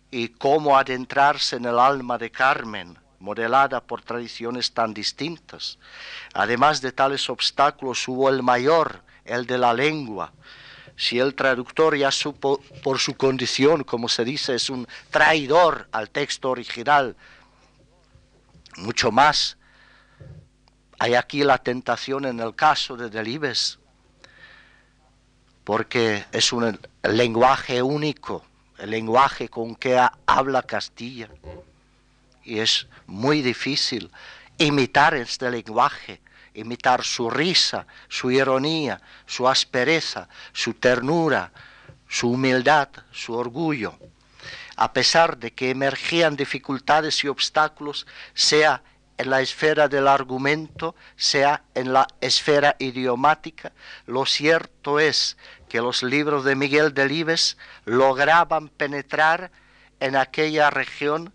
y 0.10 0.30
cómo 0.30 0.78
adentrarse 0.78 1.58
en 1.58 1.66
el 1.66 1.78
alma 1.78 2.18
de 2.18 2.32
Carmen, 2.32 2.98
modelada 3.20 3.82
por 3.82 4.02
tradiciones 4.04 4.72
tan 4.72 4.94
distintas. 4.94 5.78
Además 6.34 6.80
de 6.80 6.94
tales 6.94 7.30
obstáculos 7.30 8.08
hubo 8.08 8.30
el 8.30 8.42
mayor, 8.42 9.04
el 9.26 9.46
de 9.46 9.58
la 9.58 9.74
lengua. 9.74 10.32
Si 10.96 11.20
el 11.20 11.36
traductor 11.36 11.98
ya 11.98 12.10
supo 12.10 12.62
por 12.84 13.00
su 13.00 13.18
condición, 13.18 13.84
como 13.84 14.08
se 14.08 14.24
dice, 14.24 14.56
es 14.56 14.70
un 14.70 14.88
traidor 15.10 15.90
al 15.92 16.10
texto 16.10 16.52
original, 16.52 17.18
mucho 18.78 19.12
más. 19.12 19.58
Hay 21.00 21.16
aquí 21.16 21.44
la 21.44 21.58
tentación 21.58 22.24
en 22.24 22.40
el 22.40 22.56
caso 22.56 22.96
de 22.96 23.10
Delibes, 23.10 23.81
porque 25.72 26.26
es 26.34 26.52
un 26.52 26.78
lenguaje 27.02 27.82
único, 27.82 28.44
el 28.78 28.90
lenguaje 28.90 29.48
con 29.48 29.74
que 29.74 29.98
habla 30.26 30.64
Castilla. 30.64 31.30
Y 32.44 32.60
es 32.60 32.88
muy 33.08 33.42
difícil 33.42 34.12
imitar 34.58 35.14
este 35.14 35.50
lenguaje, 35.50 36.20
imitar 36.56 37.06
su 37.06 37.30
risa, 37.30 37.88
su 38.10 38.32
ironía, 38.32 39.00
su 39.26 39.48
aspereza, 39.48 40.28
su 40.52 40.74
ternura, 40.74 41.54
su 42.06 42.32
humildad, 42.32 42.90
su 43.14 43.34
orgullo. 43.34 43.98
A 44.76 44.92
pesar 44.92 45.38
de 45.38 45.54
que 45.54 45.70
emergían 45.70 46.36
dificultades 46.36 47.24
y 47.24 47.30
obstáculos, 47.30 48.06
sea 48.34 48.84
en 49.22 49.30
la 49.30 49.40
esfera 49.42 49.88
del 49.88 50.08
argumento, 50.08 50.96
sea 51.16 51.64
en 51.76 51.94
la 51.94 52.08
esfera 52.22 52.76
idiomática, 52.80 53.72
lo 54.08 54.26
cierto 54.26 55.00
es 55.00 55.38
que 55.72 55.80
los 55.80 56.04
libros 56.04 56.44
de 56.44 56.58
Miguel 56.58 56.94
Delibes 56.94 57.56
lograban 57.86 58.68
penetrar 58.68 59.52
en 60.02 60.18
aquella 60.18 60.70
región 60.70 61.32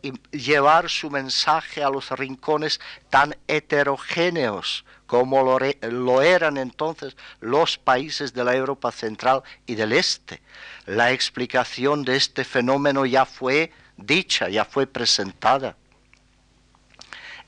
y 0.00 0.12
llevar 0.30 0.88
su 0.88 1.10
mensaje 1.10 1.82
a 1.82 1.90
los 1.90 2.12
rincones 2.12 2.78
tan 3.08 3.36
heterogéneos 3.48 4.84
como 5.08 5.42
lo, 5.42 6.22
eran 6.22 6.56
entonces 6.56 7.16
los 7.40 7.78
países 7.78 8.32
de 8.32 8.44
la 8.44 8.54
Europa 8.54 8.92
central 8.92 9.42
y 9.66 9.74
del 9.74 9.92
este. 9.92 10.40
La 10.86 11.10
explicación 11.10 12.04
de 12.04 12.14
este 12.14 12.44
fenómeno 12.44 13.06
ya 13.06 13.24
fue 13.24 13.72
dicha, 13.96 14.48
ya 14.48 14.64
fue 14.64 14.86
presentada. 14.86 15.74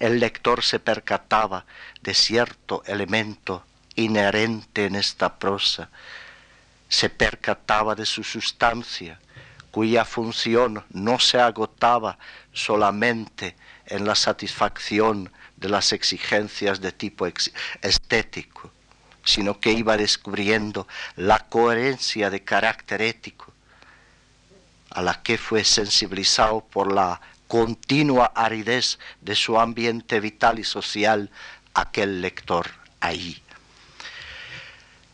El 0.00 0.18
lector 0.18 0.64
se 0.64 0.80
percataba 0.80 1.66
de 2.00 2.14
cierto 2.14 2.82
elemento 2.84 3.64
inherente 3.94 4.86
en 4.86 4.96
esta 4.96 5.38
prosa 5.38 5.88
se 6.92 7.08
percataba 7.08 7.94
de 7.94 8.04
su 8.04 8.22
sustancia, 8.22 9.18
cuya 9.70 10.04
función 10.04 10.84
no 10.90 11.18
se 11.18 11.40
agotaba 11.40 12.18
solamente 12.52 13.56
en 13.86 14.04
la 14.04 14.14
satisfacción 14.14 15.32
de 15.56 15.70
las 15.70 15.94
exigencias 15.94 16.82
de 16.82 16.92
tipo 16.92 17.26
estético, 17.80 18.70
sino 19.24 19.58
que 19.58 19.72
iba 19.72 19.96
descubriendo 19.96 20.86
la 21.16 21.38
coherencia 21.38 22.28
de 22.28 22.44
carácter 22.44 23.00
ético, 23.00 23.54
a 24.90 25.00
la 25.00 25.22
que 25.22 25.38
fue 25.38 25.64
sensibilizado 25.64 26.60
por 26.60 26.92
la 26.92 27.22
continua 27.48 28.32
aridez 28.34 28.98
de 29.22 29.34
su 29.34 29.58
ambiente 29.58 30.20
vital 30.20 30.58
y 30.58 30.64
social 30.64 31.30
aquel 31.72 32.20
lector 32.20 32.70
allí. 33.00 33.41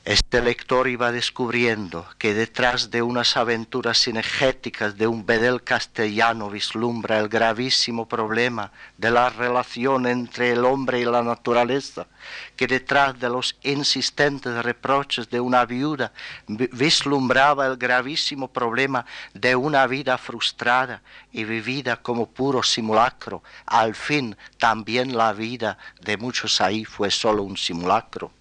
Este 0.08 0.40
lector 0.40 0.88
iba 0.88 1.12
descubriendo 1.12 2.06
que 2.16 2.32
detrás 2.32 2.90
de 2.90 3.02
unas 3.02 3.36
aventuras 3.36 4.04
cinegéticas 4.04 4.96
de 4.96 5.06
un 5.06 5.26
bedel 5.26 5.62
castellano 5.62 6.48
vislumbra 6.48 7.18
el 7.18 7.28
gravísimo 7.28 8.08
problema 8.08 8.72
de 8.96 9.10
la 9.10 9.28
relación 9.28 10.06
entre 10.06 10.52
el 10.52 10.64
hombre 10.64 11.00
y 11.00 11.04
la 11.04 11.22
naturaleza, 11.22 12.06
que 12.56 12.66
detrás 12.66 13.20
de 13.20 13.28
los 13.28 13.58
insistentes 13.62 14.64
reproches 14.64 15.28
de 15.28 15.40
una 15.40 15.66
viuda 15.66 16.10
vislumbraba 16.46 17.66
el 17.66 17.76
gravísimo 17.76 18.50
problema 18.50 19.04
de 19.34 19.56
una 19.56 19.86
vida 19.86 20.16
frustrada 20.16 21.02
y 21.32 21.44
vivida 21.44 21.98
como 21.98 22.30
puro 22.30 22.62
simulacro. 22.62 23.42
Al 23.66 23.94
fin, 23.94 24.38
también 24.56 25.14
la 25.18 25.34
vida 25.34 25.76
de 26.00 26.16
muchos 26.16 26.62
ahí 26.62 26.86
fue 26.86 27.10
solo 27.10 27.42
un 27.42 27.58
simulacro. 27.58 28.37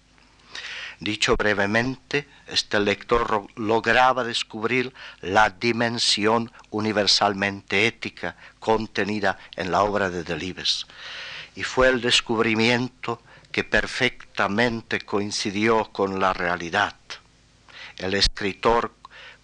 Dicho 1.00 1.36
brevemente, 1.36 2.26
este 2.48 2.80
lector 2.80 3.46
lograba 3.54 4.24
descubrir 4.24 4.92
la 5.20 5.50
dimensión 5.50 6.50
universalmente 6.70 7.86
ética 7.86 8.36
contenida 8.58 9.38
en 9.54 9.70
la 9.70 9.82
obra 9.82 10.10
de 10.10 10.24
Delibes. 10.24 10.86
Y 11.54 11.62
fue 11.62 11.88
el 11.88 12.00
descubrimiento 12.00 13.22
que 13.52 13.62
perfectamente 13.62 15.00
coincidió 15.00 15.84
con 15.92 16.18
la 16.18 16.32
realidad. 16.32 16.96
El 17.96 18.14
escritor, 18.14 18.92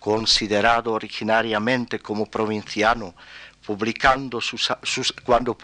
considerado 0.01 0.93
originariamente 0.93 2.01
como 2.01 2.27
provinciano, 2.27 3.15
publicando 3.65 4.41
sus, 4.41 5.15
cuando 5.25 5.57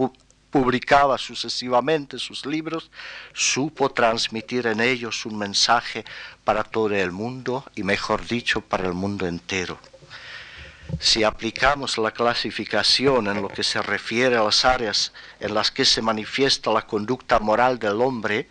publicaba 0.50 1.16
sucesivamente 1.19 2.19
sus 2.19 2.45
libros, 2.45 2.90
supo 3.33 3.90
transmitir 3.90 4.66
en 4.66 4.80
ellos 4.80 5.25
un 5.26 5.38
mensaje 5.38 6.04
para 6.45 6.64
todo 6.64 6.95
el 6.95 7.12
mundo 7.12 7.64
y 7.75 7.83
mejor 7.83 8.26
dicho 8.26 8.61
para 8.61 8.87
el 8.87 8.95
mundo 8.95 9.26
entero. 9.26 9.78
Si 10.99 11.23
aplicamos 11.23 11.99
la 11.99 12.11
clasificación 12.11 13.28
en 13.28 13.42
lo 13.42 13.49
que 13.49 13.62
se 13.62 13.80
refiere 13.80 14.37
a 14.37 14.42
las 14.42 14.64
áreas 14.64 15.12
en 15.38 15.54
las 15.54 15.71
que 15.71 15.85
se 15.85 16.02
manifiesta 16.02 16.73
la 16.73 16.83
conducta 16.83 17.38
moral 17.38 17.78
del 17.78 18.00
hombre, 18.00 18.49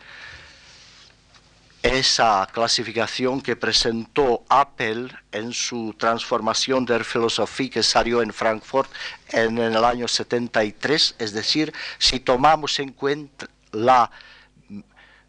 esa 1.81 2.47
clasificación 2.51 3.41
que 3.41 3.55
presentó 3.55 4.43
Apple 4.49 5.09
en 5.31 5.53
su 5.53 5.95
transformación 5.97 6.85
de 6.85 7.03
filosofía 7.03 7.69
que 7.69 7.83
salió 7.83 8.21
en 8.21 8.33
Frankfurt 8.33 8.91
en, 9.29 9.57
el 9.57 9.83
año 9.83 10.07
73, 10.07 11.15
es 11.17 11.31
decir, 11.31 11.73
si 11.97 12.19
tomamos 12.19 12.79
en 12.79 12.91
cuenta 12.91 13.47
la 13.71 14.11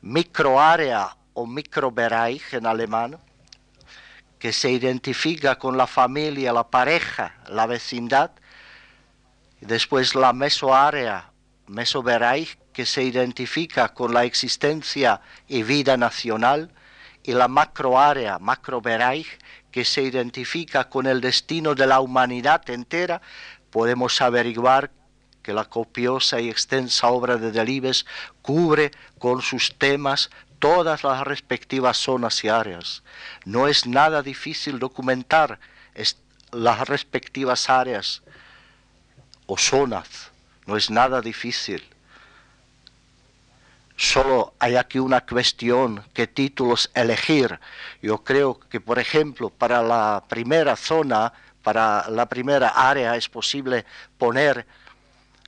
microárea 0.02 1.16
o 1.34 1.46
microbereich 1.46 2.54
en 2.54 2.66
alemán, 2.66 3.18
que 4.38 4.52
se 4.52 4.70
identifica 4.70 5.56
con 5.56 5.76
la 5.76 5.86
familia, 5.86 6.52
la 6.52 6.68
pareja, 6.68 7.34
la 7.48 7.66
vecindad, 7.66 8.32
después 9.60 10.14
la 10.14 10.32
mesoárea, 10.32 11.30
mesobereich, 11.66 12.58
que 12.72 12.86
se 12.86 13.02
identifica 13.02 13.90
con 13.90 14.14
la 14.14 14.24
existencia 14.24 15.20
y 15.48 15.62
vida 15.62 15.96
nacional, 15.96 16.70
y 17.22 17.32
la 17.32 17.48
macroárea, 17.48 18.38
macrobereich, 18.38 19.38
que 19.70 19.84
se 19.84 20.02
identifica 20.02 20.88
con 20.88 21.06
el 21.06 21.20
destino 21.20 21.74
de 21.74 21.86
la 21.86 22.00
humanidad 22.00 22.68
entera, 22.70 23.20
podemos 23.70 24.20
averiguar 24.20 24.90
que 25.42 25.52
la 25.52 25.64
copiosa 25.64 26.40
y 26.40 26.50
extensa 26.50 27.08
obra 27.08 27.36
de 27.36 27.50
Delibes 27.50 28.06
cubre 28.42 28.90
con 29.18 29.42
sus 29.42 29.74
temas 29.76 30.30
todas 30.58 31.02
las 31.04 31.22
respectivas 31.22 31.96
zonas 31.96 32.44
y 32.44 32.48
áreas. 32.48 33.02
No 33.44 33.68
es 33.68 33.86
nada 33.86 34.22
difícil 34.22 34.78
documentar 34.78 35.58
las 36.52 36.88
respectivas 36.88 37.70
áreas 37.70 38.22
o 39.46 39.56
zonas, 39.56 40.30
no 40.66 40.76
es 40.76 40.90
nada 40.90 41.20
difícil. 41.20 41.82
Solo 44.00 44.54
hay 44.58 44.76
aquí 44.76 44.98
una 44.98 45.26
cuestión, 45.26 46.02
qué 46.14 46.26
títulos 46.26 46.90
elegir. 46.94 47.60
Yo 48.00 48.24
creo 48.24 48.58
que, 48.58 48.80
por 48.80 48.98
ejemplo, 48.98 49.50
para 49.50 49.82
la 49.82 50.24
primera 50.26 50.74
zona, 50.74 51.34
para 51.62 52.08
la 52.08 52.24
primera 52.24 52.68
área 52.68 53.14
es 53.16 53.28
posible 53.28 53.84
poner 54.16 54.66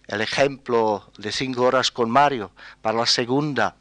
el 0.06 0.20
ejemplo 0.20 1.10
de 1.16 1.32
cinco 1.32 1.62
horas 1.62 1.90
con 1.90 2.10
Mario. 2.10 2.50
Para 2.82 2.98
la 2.98 3.06
segunda, 3.06 3.74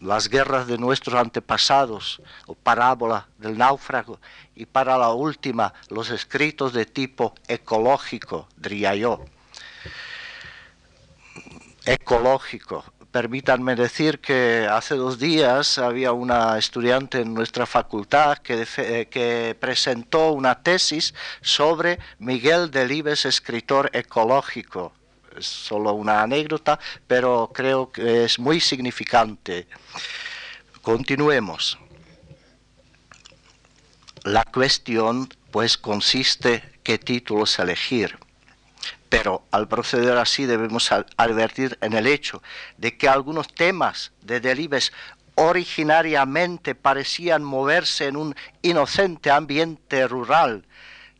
las 0.00 0.28
guerras 0.28 0.66
de 0.66 0.76
nuestros 0.76 1.14
antepasados 1.14 2.20
o 2.48 2.56
parábola 2.56 3.28
del 3.38 3.56
náufrago. 3.56 4.18
Y 4.56 4.66
para 4.66 4.98
la 4.98 5.10
última, 5.10 5.72
los 5.88 6.10
escritos 6.10 6.72
de 6.72 6.84
tipo 6.84 7.32
ecológico, 7.46 8.48
diría 8.56 8.96
yo. 8.96 9.24
Ecológico, 11.86 12.82
Permítanme 13.14 13.76
decir 13.76 14.18
que 14.18 14.66
hace 14.68 14.96
dos 14.96 15.20
días 15.20 15.78
había 15.78 16.10
una 16.10 16.58
estudiante 16.58 17.20
en 17.20 17.32
nuestra 17.32 17.64
facultad 17.64 18.38
que, 18.38 18.66
eh, 18.78 19.06
que 19.08 19.56
presentó 19.60 20.32
una 20.32 20.64
tesis 20.64 21.14
sobre 21.40 22.00
Miguel 22.18 22.72
Delibes, 22.72 23.24
escritor 23.24 23.88
ecológico. 23.92 24.92
Es 25.38 25.46
solo 25.46 25.92
una 25.92 26.22
anécdota, 26.22 26.80
pero 27.06 27.52
creo 27.54 27.92
que 27.92 28.24
es 28.24 28.40
muy 28.40 28.58
significante. 28.58 29.68
Continuemos. 30.82 31.78
La 34.24 34.44
cuestión 34.44 35.28
pues 35.52 35.78
consiste 35.78 36.80
qué 36.82 36.98
títulos 36.98 37.60
elegir 37.60 38.23
pero 39.14 39.46
al 39.52 39.68
proceder 39.68 40.18
así 40.18 40.44
debemos 40.44 40.90
advertir 40.90 41.78
en 41.80 41.92
el 41.92 42.08
hecho 42.08 42.42
de 42.78 42.96
que 42.98 43.08
algunos 43.08 43.46
temas 43.46 44.10
de 44.22 44.40
Delibes 44.40 44.92
originariamente 45.36 46.74
parecían 46.74 47.44
moverse 47.44 48.08
en 48.08 48.16
un 48.16 48.34
inocente 48.62 49.30
ambiente 49.30 50.08
rural, 50.08 50.66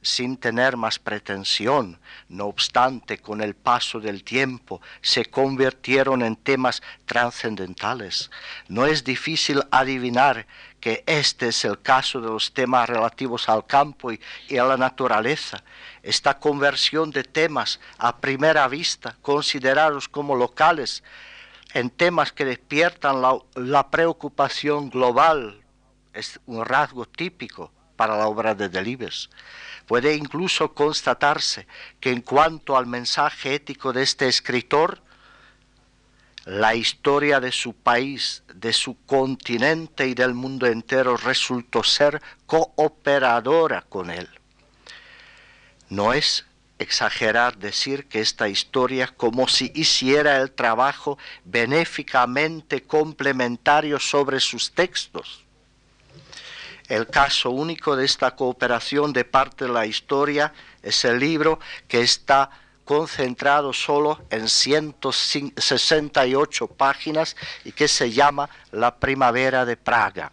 sin 0.03 0.37
tener 0.39 0.77
más 0.77 0.99
pretensión. 0.99 2.01
No 2.29 2.47
obstante, 2.47 3.19
con 3.19 3.41
el 3.41 3.55
paso 3.55 4.01
del 4.01 4.25
tiempo 4.25 4.83
se 5.01 5.27
convirtieron 5.27 6.23
en 6.23 6.35
temas 6.35 6.83
trascendentales. 7.07 8.29
No 8.67 8.87
es 8.87 9.05
difícil 9.05 9.63
adivinar 9.71 10.47
que 10.85 11.03
este 11.07 11.49
es 11.49 11.65
el 11.65 11.81
caso 11.81 12.21
de 12.21 12.29
los 12.29 12.53
temas 12.53 12.87
relativos 12.87 13.49
al 13.49 13.65
campo 13.65 14.13
y, 14.13 14.21
a 14.59 14.65
la 14.65 14.77
naturaleza, 14.77 15.65
esta 16.03 16.39
conversión 16.39 17.11
de 17.11 17.25
temas 17.25 17.81
a 17.97 18.19
primera 18.19 18.69
vista, 18.69 19.17
considerados 19.23 20.11
como 20.11 20.37
locales, 20.37 21.03
en 21.73 21.89
temas 21.89 22.33
que 22.33 22.45
despiertan 22.45 23.23
la, 23.23 23.91
preocupación 23.91 24.91
global, 24.91 25.65
es 26.13 26.39
un 26.45 26.63
rasgo 26.63 27.07
típico 27.07 27.73
para 27.97 28.19
la 28.19 28.29
obra 28.29 28.55
de 28.55 28.69
Delibes. 28.69 29.31
Puede 29.87 30.15
incluso 30.15 30.75
constatarse 30.75 31.67
que 31.99 32.11
en 32.11 32.21
cuanto 32.21 32.77
al 32.77 32.87
mensaje 32.87 33.55
ético 33.55 33.95
de 33.95 34.03
este 34.03 34.29
escritor, 34.29 35.03
la 36.45 36.75
historia 36.75 37.41
de 37.41 37.53
su 37.53 37.75
país, 37.75 38.43
de 38.55 38.73
su 38.73 38.97
continente 39.07 40.07
y 40.07 40.15
del 40.15 40.35
mundo 40.35 40.67
entero 40.67 41.17
resultó 41.17 41.83
ser 41.83 42.21
cooperadora 42.47 43.83
con 43.83 44.11
él. 44.11 44.29
No 45.89 46.13
es 46.13 46.45
exagerar 46.79 47.57
decir 47.57 48.07
que 48.07 48.21
esta 48.21 48.49
historia, 48.49 49.09
como 49.17 49.49
si 49.49 49.73
hiciera 49.75 50.37
el 50.39 50.51
trabajo 50.51 51.19
benéficamente 51.45 52.83
complementario 52.83 53.99
sobre 53.99 54.41
sus 54.41 54.73
textos. 54.73 55.45
El 56.89 57.07
caso 57.07 57.51
único 57.51 57.97
de 57.97 58.05
esta 58.05 58.37
cooperación 58.37 59.15
de 59.15 59.25
parte 59.25 59.65
de 59.65 59.73
la 59.73 59.87
historia 59.87 60.53
es 60.83 61.05
el 61.07 61.19
libro 61.19 61.59
que 61.89 62.03
está 62.03 62.51
concentrado 62.85 63.73
solo 63.73 64.23
en 64.31 64.49
168 64.49 66.69
páginas 66.69 67.35
y 67.65 67.73
que 67.73 67.89
se 67.89 68.13
llama 68.13 68.49
La 68.71 68.95
Primavera 68.97 69.65
de 69.65 69.77
Praga 69.77 70.31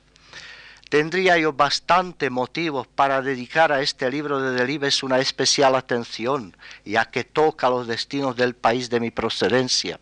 tendría 0.92 1.38
yo 1.38 1.54
bastante 1.54 2.30
motivos 2.30 2.86
para 2.86 3.22
dedicar 3.22 3.72
a 3.72 3.82
este 3.82 4.12
libro 4.12 4.42
de 4.42 4.52
Delibes 4.52 5.04
una 5.04 5.20
especial 5.20 5.76
atención, 5.76 6.58
ya 6.84 7.06
que 7.06 7.24
toca 7.24 7.70
los 7.70 7.88
destinos 7.88 8.36
del 8.36 8.56
país 8.56 8.90
de 8.90 9.00
mi 9.00 9.10
procedencia. 9.10 10.02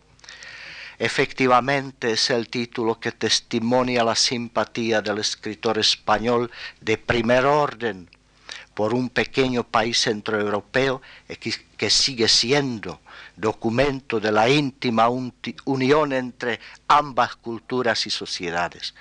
Efectivamente 0.98 2.10
es 2.10 2.30
el 2.30 2.48
título 2.48 2.98
que 2.98 3.12
testimonia 3.12 4.02
la 4.02 4.16
simpatía 4.16 5.00
del 5.00 5.18
escritor 5.18 5.78
español 5.78 6.50
de 6.80 6.98
primer 6.98 7.46
orden 7.46 8.10
por 8.80 8.94
un 8.94 9.10
pequeño 9.10 9.62
país 9.62 10.00
centroeuropeo 10.00 11.02
que 11.76 11.90
sigue 11.90 12.28
siendo 12.28 13.00
documento 13.36 14.18
de 14.20 14.32
la 14.32 14.48
íntima 14.48 15.10
unión 15.66 16.14
entre 16.14 16.60
ambas 16.88 17.36
culturas 17.36 18.06
y 18.06 18.10
sociedades. 18.10 18.94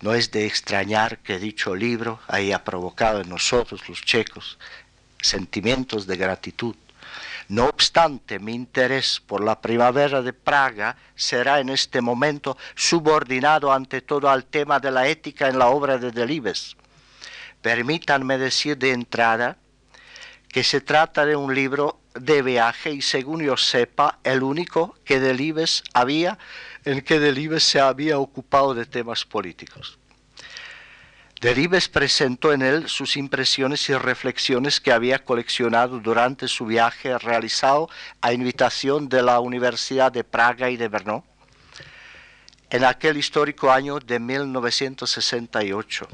No 0.00 0.14
es 0.14 0.32
de 0.32 0.46
extrañar 0.46 1.18
que 1.18 1.38
dicho 1.38 1.76
libro 1.76 2.18
haya 2.26 2.64
provocado 2.64 3.20
en 3.20 3.28
nosotros, 3.28 3.88
los 3.88 4.02
checos, 4.02 4.58
sentimientos 5.22 6.08
de 6.08 6.16
gratitud. 6.16 6.74
No 7.46 7.66
obstante, 7.66 8.40
mi 8.40 8.52
interés 8.52 9.22
por 9.24 9.44
la 9.44 9.60
primavera 9.60 10.22
de 10.22 10.32
Praga 10.32 10.96
será 11.14 11.60
en 11.60 11.68
este 11.68 12.00
momento 12.00 12.56
subordinado 12.74 13.72
ante 13.72 14.00
todo 14.00 14.28
al 14.28 14.46
tema 14.46 14.80
de 14.80 14.90
la 14.90 15.06
ética 15.06 15.46
en 15.46 15.60
la 15.60 15.68
obra 15.68 15.98
de 15.98 16.10
Delibes. 16.10 16.76
Permítanme 17.62 18.38
decir 18.38 18.78
de 18.78 18.92
entrada 18.92 19.58
que 20.48 20.64
se 20.64 20.80
trata 20.80 21.26
de 21.26 21.36
un 21.36 21.54
libro 21.54 22.00
de 22.14 22.42
viaje 22.42 22.92
y 22.92 23.02
según 23.02 23.42
yo 23.42 23.56
sepa, 23.56 24.18
el 24.24 24.42
único 24.42 24.96
que 25.04 25.20
Delibes 25.20 25.84
había, 25.94 26.38
en 26.84 27.02
que 27.02 27.20
Delibes 27.20 27.62
se 27.62 27.80
había 27.80 28.18
ocupado 28.18 28.74
de 28.74 28.86
temas 28.86 29.24
políticos. 29.24 29.98
Delibes 31.40 31.88
presentó 31.88 32.52
en 32.52 32.60
él 32.60 32.88
sus 32.88 33.16
impresiones 33.16 33.88
y 33.88 33.94
reflexiones 33.94 34.80
que 34.80 34.92
había 34.92 35.24
coleccionado 35.24 35.98
durante 35.98 36.48
su 36.48 36.66
viaje 36.66 37.16
realizado 37.16 37.88
a 38.20 38.34
invitación 38.34 39.08
de 39.08 39.22
la 39.22 39.40
Universidad 39.40 40.12
de 40.12 40.22
Praga 40.22 40.68
y 40.68 40.76
de 40.76 40.88
Brno 40.88 41.24
en 42.68 42.84
aquel 42.84 43.16
histórico 43.16 43.70
año 43.72 44.00
de 44.00 44.20
1968. 44.20 46.08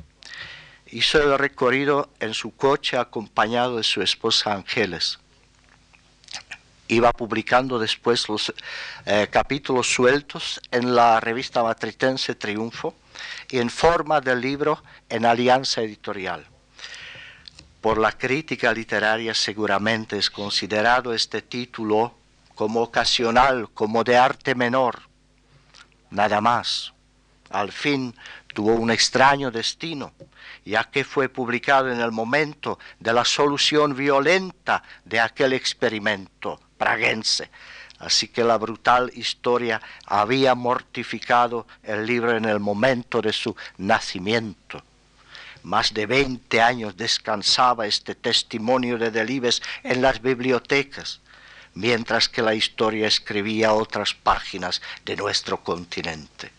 Hizo 0.87 1.21
el 1.21 1.39
recorrido 1.39 2.11
en 2.21 2.35
su 2.35 2.55
coche 2.55 2.97
acompañado 2.97 3.77
de 3.77 3.83
su 3.83 4.03
esposa 4.03 4.53
Ángeles 4.53 5.19
iba 6.89 7.13
publicando 7.13 7.79
después 7.79 8.29
los 8.29 8.53
eh, 9.05 9.29
capítulos 9.31 9.93
sueltos 9.93 10.61
en 10.71 10.95
la 10.95 11.21
revista 11.21 11.63
matritense 11.63 12.35
Triunfo 12.35 12.95
y 13.51 13.59
en 13.59 13.71
forma 13.71 14.21
de 14.21 14.37
libro 14.37 14.83
en 15.09 15.25
Alianza 15.25 15.83
Editorial. 15.83 16.47
Por 17.81 17.99
la 17.99 18.13
crítica 18.13 18.73
literaria 18.73 19.35
seguramente 19.35 20.19
es 20.19 20.31
considerado 20.31 21.13
este 21.15 21.43
título 21.43 22.15
como 22.55 22.83
ocasional, 22.83 23.69
como 23.75 24.03
de 24.03 24.17
arte 24.17 24.55
menor, 24.55 25.03
nada 26.11 26.41
más. 26.41 26.93
Al 27.51 27.71
fin 27.71 28.15
tuvo 28.57 28.73
un 28.73 28.91
extraño 28.91 29.51
destino, 29.51 30.15
ya 30.65 30.85
que 30.85 31.05
fue 31.05 31.29
publicado 31.29 31.93
en 31.93 32.01
el 32.01 32.11
momento 32.11 32.79
de 32.99 33.13
la 33.13 33.23
solución 33.23 33.95
violenta 33.95 34.83
de 35.05 35.21
aquel 35.21 35.53
experimento 35.53 36.59
praguense. 36.79 37.51
Así 37.99 38.29
que 38.29 38.43
la 38.43 38.57
brutal 38.57 39.13
historia 39.15 39.83
había 40.07 40.55
mortificado 40.55 41.67
el 41.83 42.07
libro 42.07 42.35
en 42.35 42.47
el 42.47 42.59
momento 42.59 43.21
de 43.21 43.35
su 43.35 43.55
nacimiento. 43.77 44.83
Más 45.63 45.93
de 45.93 46.07
20 46.07 46.63
años 46.63 46.97
descansaba 46.97 47.87
este 47.87 48.15
testimonio 48.15 48.97
de 48.97 49.11
Delibes 49.11 49.61
en 49.83 50.01
las 50.01 50.23
bibliotecas, 50.23 51.21
mientras 51.75 52.31
que 52.31 52.41
la 52.41 52.55
historia 52.55 53.07
escribía 53.07 53.75
otras 53.75 54.15
páginas 54.15 54.81
de 55.05 55.15
nuestro 55.15 55.63
continente. 55.63 56.56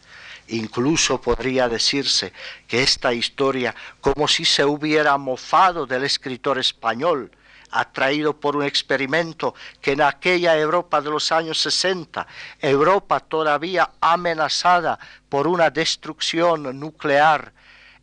Incluso 0.50 1.20
podría 1.20 1.68
decirse 1.68 2.32
que 2.68 2.82
esta 2.82 3.14
historia, 3.14 3.76
como 4.00 4.28
si 4.28 4.46
se 4.46 4.64
hubiera 4.64 5.18
mofado 5.18 5.86
del 5.86 6.04
escritor 6.04 6.58
español, 6.58 7.32
atraído 7.72 8.40
por 8.40 8.56
un 8.56 8.64
experimento 8.64 9.54
que 9.82 9.92
en 9.92 10.02
aquella 10.02 10.58
Europa 10.58 11.02
de 11.02 11.10
los 11.10 11.32
años 11.32 11.60
60, 11.60 12.26
Europa 12.60 13.20
todavía 13.20 13.92
amenazada 14.00 14.98
por 15.28 15.48
una 15.48 15.70
destrucción 15.70 16.80
nuclear, 16.80 17.52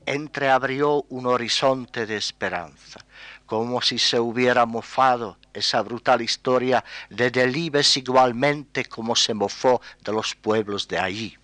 entreabrió 0.07 1.05
un 1.09 1.27
horizonte 1.27 2.05
de 2.05 2.17
esperanza, 2.17 3.01
como 3.47 3.81
si 3.81 3.99
se 3.99 4.21
hubiera 4.21 4.67
mofado 4.67 5.39
esa 5.55 5.81
brutal 5.83 6.21
historia 6.21 6.85
de 7.09 7.31
Delibes 7.31 7.97
igualmente 7.97 8.85
como 8.85 9.17
se 9.17 9.33
mofó 9.33 9.81
de 10.03 10.13
los 10.13 10.35
pueblos 10.35 10.89
de 10.89 10.99
allí. 10.99 11.39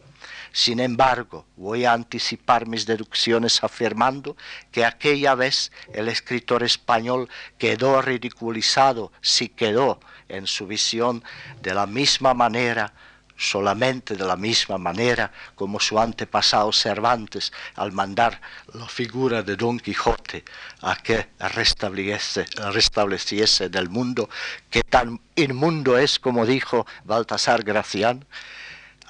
Sin 0.53 0.81
embargo, 0.81 1.47
voy 1.57 1.85
a 1.85 1.93
anticipar 1.93 2.67
mis 2.67 2.87
deducciones 2.87 3.63
afirmando 3.63 4.37
que 4.73 4.85
aquella 4.85 5.35
vez 5.35 5.71
el 5.93 6.09
escritor 6.09 6.63
español 6.63 7.29
quedó 7.59 8.03
ridiculizado, 8.03 9.13
si 9.21 9.49
quedó 9.49 10.01
en 10.29 10.47
su 10.47 10.67
visión, 10.67 11.23
de 11.63 11.75
la 11.75 11.87
misma 11.87 12.35
manera 12.35 12.93
solamente 13.41 14.17
de 14.17 14.25
la 14.25 14.37
misma 14.37 14.77
manera 14.77 15.33
como 15.55 15.81
su 15.81 15.99
antepasado 15.99 16.73
Cervantes 16.73 17.53
al 17.75 17.91
mandar 17.91 18.41
la 18.75 18.87
figura 18.87 19.43
de 19.43 19.57
Don 19.57 19.81
Quijote 19.81 20.45
a 20.83 20.97
que 20.97 21.31
restableciese, 21.39 22.45
restableciese 22.71 23.71
del 23.71 23.89
mundo 23.89 24.29
que 24.69 24.83
tan 24.83 25.21
inmundo 25.37 25.97
es 25.97 26.19
como 26.19 26.45
dijo 26.45 26.87
Baltasar 27.05 27.63
Gracián, 27.63 28.27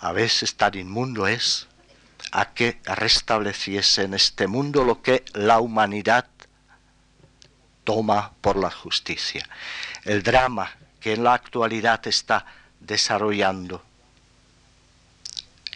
a 0.00 0.12
veces 0.12 0.56
tan 0.56 0.74
inmundo 0.76 1.26
es, 1.26 1.68
a 2.32 2.52
que 2.52 2.80
restableciese 2.84 4.02
en 4.02 4.14
este 4.14 4.46
mundo 4.46 4.84
lo 4.84 5.02
que 5.02 5.24
la 5.34 5.60
humanidad 5.60 6.26
toma 7.84 8.32
por 8.40 8.56
la 8.56 8.70
justicia. 8.70 9.48
El 10.04 10.22
drama 10.22 10.70
que 11.00 11.14
en 11.14 11.24
la 11.24 11.34
actualidad 11.34 12.06
está 12.06 12.46
desarrollando 12.78 13.82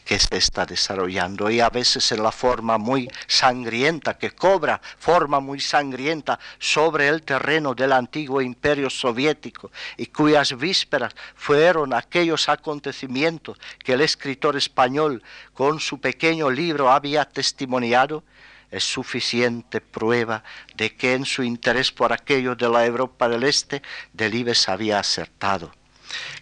que 0.04 0.18
se 0.18 0.36
está 0.36 0.66
desarrollando 0.66 1.50
y 1.50 1.60
a 1.60 1.70
veces 1.70 2.12
en 2.12 2.22
la 2.22 2.32
forma 2.32 2.78
muy 2.78 3.08
sangrienta, 3.26 4.18
que 4.18 4.32
cobra 4.32 4.80
forma 4.98 5.40
muy 5.40 5.60
sangrienta 5.60 6.38
sobre 6.58 7.08
el 7.08 7.22
terreno 7.22 7.74
del 7.74 7.92
antiguo 7.92 8.40
imperio 8.40 8.90
soviético 8.90 9.70
y 9.96 10.06
cuyas 10.06 10.56
vísperas 10.56 11.14
fueron 11.34 11.94
aquellos 11.94 12.48
acontecimientos 12.48 13.58
que 13.78 13.94
el 13.94 14.02
escritor 14.02 14.56
español 14.56 15.22
con 15.52 15.80
su 15.80 16.00
pequeño 16.00 16.50
libro 16.50 16.90
había 16.90 17.24
testimoniado, 17.24 18.24
es 18.70 18.84
suficiente 18.84 19.80
prueba 19.80 20.42
de 20.74 20.94
que 20.96 21.14
en 21.14 21.24
su 21.24 21.42
interés 21.42 21.92
por 21.92 22.12
aquello 22.12 22.56
de 22.56 22.68
la 22.68 22.84
Europa 22.84 23.28
del 23.28 23.44
Este, 23.44 23.82
Delibes 24.12 24.68
había 24.68 24.98
acertado. 24.98 25.72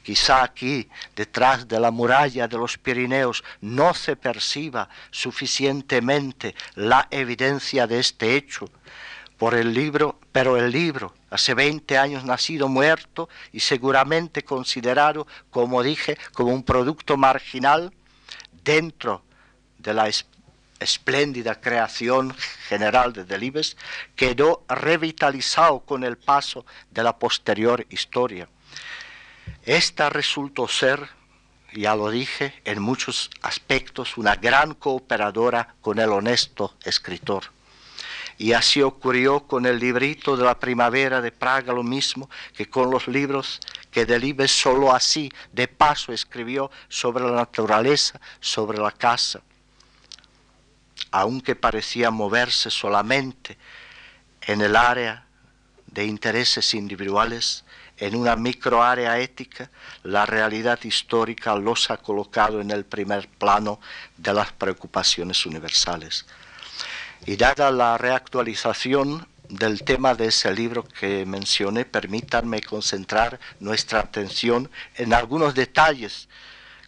Quizá 0.03 0.43
aquí, 0.43 0.89
detrás 1.15 1.69
de 1.69 1.79
la 1.79 1.91
muralla 1.91 2.49
de 2.49 2.57
los 2.57 2.79
Pirineos, 2.79 3.45
no 3.61 3.95
se 3.95 4.17
perciba 4.17 4.89
suficientemente 5.11 6.55
la 6.75 7.09
evidencia 7.11 7.87
de 7.87 8.01
este 8.01 8.37
hecho. 8.37 8.69
Por 9.39 9.55
el 9.55 9.75
libro, 9.75 10.21
pero 10.31 10.57
el 10.57 10.71
libro, 10.71 11.15
hace 11.31 11.55
20 11.55 11.99
años 11.99 12.25
nacido 12.25 12.69
muerto 12.69 13.29
y 13.53 13.61
seguramente 13.61 14.45
considerado, 14.45 15.27
como 15.51 15.83
dije, 15.83 16.17
como 16.33 16.53
un 16.53 16.63
producto 16.63 17.17
marginal 17.17 17.93
dentro 18.63 19.25
de 19.79 19.95
la 19.95 20.09
espléndida 20.79 21.61
creación 21.61 22.35
general 22.69 23.13
de 23.13 23.25
Delibes, 23.25 23.77
quedó 24.15 24.65
revitalizado 24.69 25.81
con 25.81 26.05
el 26.05 26.19
paso 26.19 26.65
de 26.91 27.03
la 27.03 27.19
posterior 27.19 27.87
historia. 27.91 28.49
Esta 29.65 30.11
resultó 30.11 30.67
ser, 30.69 31.09
ya 31.73 31.95
lo 31.95 32.11
dije, 32.11 32.61
en 32.65 32.83
muchos 32.83 33.31
aspectos 33.43 34.17
una 34.17 34.35
gran 34.37 34.75
cooperadora 34.75 35.75
con 35.81 35.99
el 35.99 36.11
honesto 36.11 36.77
escritor. 36.85 37.45
Y 38.39 38.55
así 38.55 38.83
ocurrió 38.83 39.47
con 39.47 39.67
el 39.67 39.79
librito 39.79 40.37
de 40.37 40.45
la 40.45 40.59
primavera 40.59 41.21
de 41.21 41.31
Praga 41.31 41.73
lo 41.73 41.83
mismo 41.83 42.29
que 42.57 42.69
con 42.69 42.91
los 42.91 43.07
libros 43.07 43.61
que 43.93 44.07
Delibes 44.07 44.51
solo 44.51 44.93
así, 44.93 45.31
de 45.53 45.69
paso, 45.69 46.13
escribió 46.13 46.71
sobre 46.89 47.25
la 47.25 47.33
naturaleza, 47.33 48.21
sobre 48.41 48.79
la 48.79 48.91
casa. 48.91 49.43
Aunque 51.11 51.55
parecía 51.55 52.11
moverse 52.11 52.71
solamente 52.71 53.59
en 54.41 54.63
el 54.63 54.77
área 54.77 55.27
de 55.87 56.07
intereses 56.07 56.73
individuales, 56.75 57.65
en 58.03 58.17
una 58.17 58.35
microárea 58.35 59.21
ética, 59.21 59.71
la 60.03 60.27
realidad 60.27 60.81
histórica 60.83 61.55
los 61.55 61.89
ha 61.89 61.99
colocado 61.99 62.61
en 62.61 62.73
el 62.73 62.85
primer 62.85 63.29
plano 63.29 63.79
de 64.17 64.35
las 64.35 64.51
preocupaciones 64.51 65.47
universales. 65.47 66.27
Y 67.27 67.37
dada 67.37 67.71
la 67.71 67.97
reactualización 67.97 69.29
del 69.49 69.85
tema 69.85 70.17
de 70.17 70.27
ese 70.27 70.53
libro 70.53 70.83
que 70.83 71.25
mencioné, 71.25 71.85
permítanme 71.85 72.61
concentrar 72.61 73.39
nuestra 73.61 74.01
atención 74.01 74.69
en 74.97 75.15
algunos 75.15 75.55
detalles 75.55 76.29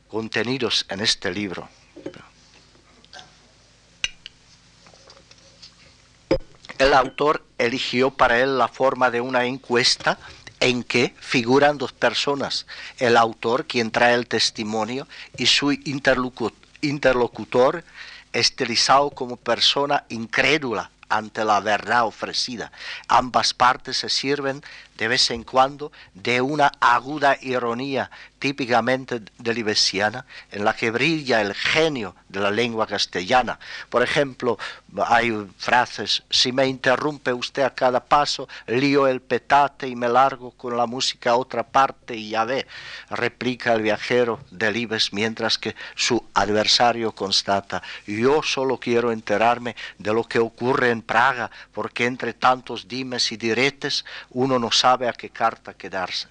contenidos 0.09 0.85
en 0.89 1.01
este 1.01 1.33
libro. 1.33 1.69
el 6.79 6.93
autor 6.93 7.45
eligió 7.59 8.11
para 8.11 8.41
él 8.41 8.59
la 8.59 8.69
forma 8.69 9.11
de 9.11 9.21
una 9.21 9.45
encuesta 9.45 10.19
en 10.65 10.83
que 10.83 11.15
figuran 11.21 11.77
dos 11.77 11.93
personas, 11.93 12.67
el 12.97 13.19
autor, 13.19 13.67
quien 13.67 13.91
trae 13.91 14.15
el 14.15 14.27
testimonio, 14.27 15.07
y 15.37 15.45
su 15.45 15.73
interlocutor, 15.73 17.85
estilizado 18.33 19.11
como 19.11 19.37
persona 19.37 20.05
incrédula 20.09 20.91
ante 21.11 21.45
la 21.45 21.61
verdad 21.61 22.07
ofrecida. 22.07 22.73
Ambas 23.09 23.53
partes 23.53 23.99
se 23.99 24.09
sirven 24.09 24.63
de 24.97 25.09
vez 25.09 25.31
en 25.31 25.43
cuando 25.43 25.93
de 26.15 26.41
una 26.41 26.73
aguda 26.81 27.37
ironía 27.41 28.11
típicamente 28.39 29.23
delibesiana 29.39 30.27
en 30.51 30.65
la 30.65 30.77
que 30.77 30.91
brilla 30.91 31.41
el 31.41 31.55
genio 31.55 32.15
de 32.29 32.41
la 32.41 32.51
lengua 32.51 32.87
castellana. 32.87 33.59
Por 33.89 34.03
ejemplo, 34.03 34.59
hay 35.07 35.33
frases, 35.57 36.23
si 36.29 36.53
me 36.53 36.67
interrumpe 36.67 37.33
usted 37.33 37.63
a 37.63 37.75
cada 37.75 38.05
paso, 38.05 38.47
lío 38.67 39.07
el 39.07 39.23
petate 39.23 39.89
y 39.89 39.97
me 39.97 40.09
largo 40.09 40.51
con 40.51 40.77
la 40.77 40.87
música 40.87 41.31
a 41.31 41.37
otra 41.37 41.63
parte 41.63 42.17
y 42.17 42.31
ya 42.31 42.45
ve, 42.45 42.67
replica 43.09 43.73
el 43.73 43.83
viajero 43.83 44.41
Delibes 44.51 45.13
mientras 45.13 45.57
que 45.57 45.75
su 45.95 46.23
adversario 46.35 47.13
constata, 47.13 47.83
yo 48.07 48.43
solo 48.43 48.79
quiero 48.79 49.11
enterarme 49.11 49.75
de 49.99 50.13
lo 50.13 50.25
que 50.25 50.39
ocurre 50.39 50.91
en 50.91 51.01
Praga, 51.01 51.51
porque 51.73 52.05
entre 52.05 52.35
tantos 52.35 52.89
dimes 52.89 53.33
y 53.33 53.39
diretes 53.39 54.05
uno 54.31 54.59
no 54.59 54.71
sabe 54.71 54.84
a 54.85 55.13
qué 55.15 55.31
carta 55.31 55.73
quedarse. 55.73 56.29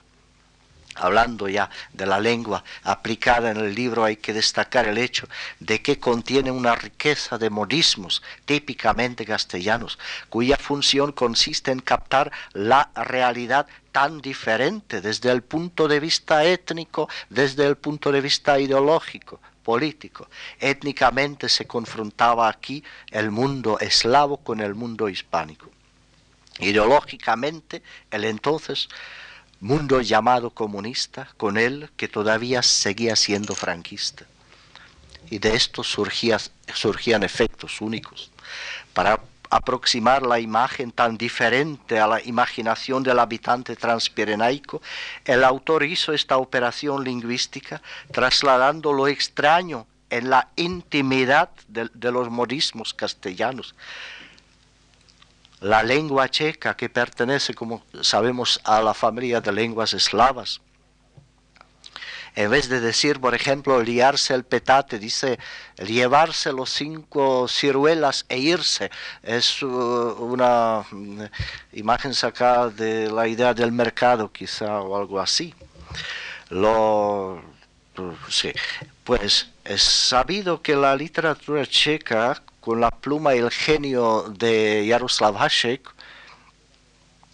Hablando 0.95 1.49
ya 1.49 1.71
de 1.91 2.05
la 2.05 2.19
lengua 2.19 2.63
aplicada 2.83 3.49
en 3.49 3.57
el 3.57 3.73
libro, 3.73 4.03
hay 4.03 4.17
que 4.17 4.31
destacar 4.31 4.87
el 4.87 4.99
hecho 4.99 5.27
de 5.59 5.81
que 5.81 5.99
contiene 5.99 6.51
una 6.51 6.75
riqueza 6.75 7.39
de 7.39 7.49
modismos 7.49 8.21
típicamente 8.45 9.25
castellanos, 9.25 9.97
cuya 10.29 10.55
función 10.57 11.13
consiste 11.13 11.71
en 11.71 11.79
captar 11.79 12.31
la 12.53 12.91
realidad 12.93 13.65
tan 13.91 14.21
diferente 14.21 15.01
desde 15.01 15.31
el 15.31 15.41
punto 15.41 15.87
de 15.87 15.99
vista 15.99 16.45
étnico, 16.45 17.09
desde 17.31 17.65
el 17.65 17.75
punto 17.75 18.11
de 18.11 18.21
vista 18.21 18.59
ideológico, 18.59 19.39
político. 19.63 20.29
Étnicamente 20.59 21.49
se 21.49 21.65
confrontaba 21.65 22.47
aquí 22.47 22.83
el 23.09 23.31
mundo 23.31 23.79
eslavo 23.79 24.37
con 24.37 24.61
el 24.61 24.75
mundo 24.75 25.09
hispánico. 25.09 25.72
Ideológicamente, 26.59 27.81
el 28.11 28.25
entonces 28.25 28.89
mundo 29.59 30.01
llamado 30.01 30.49
comunista, 30.49 31.29
con 31.37 31.57
él 31.57 31.89
que 31.95 32.07
todavía 32.07 32.61
seguía 32.61 33.15
siendo 33.15 33.55
franquista. 33.55 34.25
Y 35.29 35.39
de 35.39 35.55
esto 35.55 35.83
surgían 35.83 37.23
efectos 37.23 37.81
únicos. 37.81 38.29
Para 38.93 39.19
aproximar 39.49 40.23
la 40.23 40.39
imagen 40.39 40.91
tan 40.91 41.17
diferente 41.17 41.99
a 41.99 42.07
la 42.07 42.21
imaginación 42.23 43.03
del 43.03 43.19
habitante 43.19 43.75
transpirenaico, 43.75 44.81
el 45.25 45.43
autor 45.43 45.83
hizo 45.83 46.11
esta 46.11 46.37
operación 46.37 47.03
lingüística 47.03 47.81
trasladando 48.11 48.91
lo 48.91 49.07
extraño 49.07 49.87
en 50.09 50.29
la 50.29 50.49
intimidad 50.55 51.49
de 51.67 52.11
los 52.11 52.29
modismos 52.29 52.93
castellanos, 52.93 53.75
la 55.63 55.82
lengua 55.82 56.28
checa, 56.30 56.76
que 56.76 56.89
pertenece, 56.89 57.54
como 57.54 57.86
sabemos, 58.02 58.60
a 58.65 58.82
la 58.82 58.93
familia 58.93 59.39
de 59.39 59.54
lenguas 59.54 59.93
eslavas. 59.93 60.60
En 62.36 62.49
vez 62.52 62.67
de 62.67 62.82
decir, 62.82 63.21
por 63.21 63.34
ejemplo, 63.34 63.82
liarse 63.82 64.34
el 64.34 64.43
petate, 64.43 64.99
dice 64.99 65.39
llevarse 65.78 66.52
los 66.52 66.69
cinco 66.69 67.47
ciruelas 67.47 68.26
e 68.28 68.39
irse. 68.39 68.91
Es 69.21 69.63
uh, 69.63 70.17
una 70.19 70.84
mm, 70.91 71.23
imagen 71.73 72.13
sacada 72.13 72.69
de 72.69 73.10
la 73.10 73.28
idea 73.30 73.54
del 73.54 73.71
mercado, 73.71 74.30
quizá, 74.34 74.82
o 74.82 74.97
algo 74.97 75.21
así. 75.21 75.54
Lo, 76.49 77.41
sí. 78.28 78.52
Pues 79.06 79.47
es 79.63 79.82
sabido 79.82 80.62
que 80.62 80.76
la 80.76 80.93
literatura 80.93 81.65
checa 81.65 82.42
con 82.63 82.80
la 82.80 82.91
pluma 82.91 83.36
y 83.36 83.39
el 83.39 83.52
genio 83.52 84.23
de 84.30 84.86
Jaroslav 84.89 85.36
Hasek, 85.38 85.86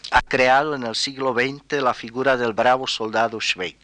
ha 0.09 0.21
creado 0.23 0.73
en 0.73 0.81
el 0.81 0.95
siglo 0.95 1.35
XX 1.35 1.83
la 1.83 1.93
figura 1.93 2.35
del 2.35 2.53
bravo 2.53 2.87
soldado 2.87 3.39
Schweik, 3.39 3.77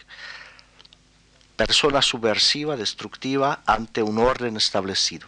persona 1.55 2.01
subversiva, 2.01 2.75
destructiva 2.75 3.61
ante 3.67 4.01
un 4.01 4.17
orden 4.17 4.57
establecido. 4.57 5.27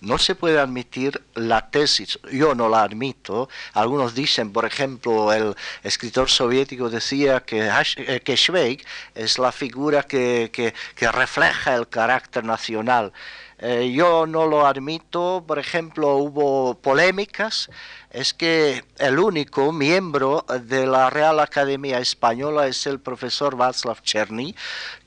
No 0.00 0.16
se 0.16 0.34
puede 0.34 0.58
admitir 0.58 1.22
la 1.34 1.70
tesis, 1.70 2.18
yo 2.32 2.54
no 2.54 2.70
la 2.70 2.82
admito. 2.82 3.50
Algunos 3.74 4.14
dicen, 4.14 4.54
por 4.54 4.64
ejemplo, 4.64 5.30
el 5.30 5.54
escritor 5.82 6.30
soviético 6.30 6.88
decía 6.88 7.40
que, 7.40 7.68
eh, 7.68 8.36
Schweik 8.36 8.86
es 9.14 9.38
la 9.38 9.52
figura 9.52 10.04
que 10.04 10.72
refleja 11.12 11.74
el 11.74 11.86
carácter 11.86 12.44
nacional. 12.44 13.12
Eh, 13.62 13.92
yo 13.92 14.26
no 14.26 14.46
lo 14.46 14.66
admito, 14.66 15.44
por 15.46 15.58
ejemplo, 15.58 16.16
hubo 16.16 16.74
polémicas, 16.80 17.68
es 18.10 18.32
que 18.32 18.82
el 18.96 19.18
único 19.18 19.70
miembro 19.70 20.46
de 20.62 20.86
la 20.86 21.10
Real 21.10 21.38
Academia 21.40 21.98
Española 21.98 22.66
es 22.68 22.86
el 22.86 23.00
profesor 23.00 23.56
Václav 23.56 24.00
Cherny, 24.00 24.56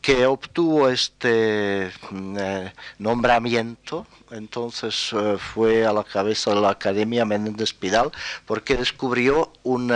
que 0.01 0.27
obtuvo 0.27 0.87
este 0.87 1.91
mm, 2.11 2.37
eh, 2.39 2.73
nombramiento, 2.99 4.05
entonces 4.29 5.09
eh, 5.13 5.37
fue 5.39 5.87
a 5.87 5.91
la 5.91 6.03
cabeza 6.03 6.53
de 6.53 6.61
la 6.61 6.69
Academia 6.69 7.25
Menéndez 7.25 7.73
Pidal, 7.73 8.11
porque 8.45 8.77
descubrió 8.77 9.51
un 9.63 9.87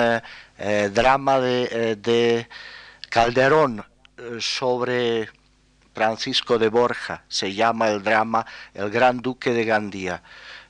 drama 0.91 1.39
de 1.39 2.47
Calderón 3.09 3.85
sobre 4.39 5.29
Francisco 5.97 6.59
de 6.59 6.69
Borja, 6.69 7.23
se 7.27 7.55
llama 7.55 7.89
el 7.89 8.03
drama 8.03 8.45
El 8.75 8.91
Gran 8.91 9.19
Duque 9.19 9.51
de 9.51 9.65
Gandía, 9.65 10.21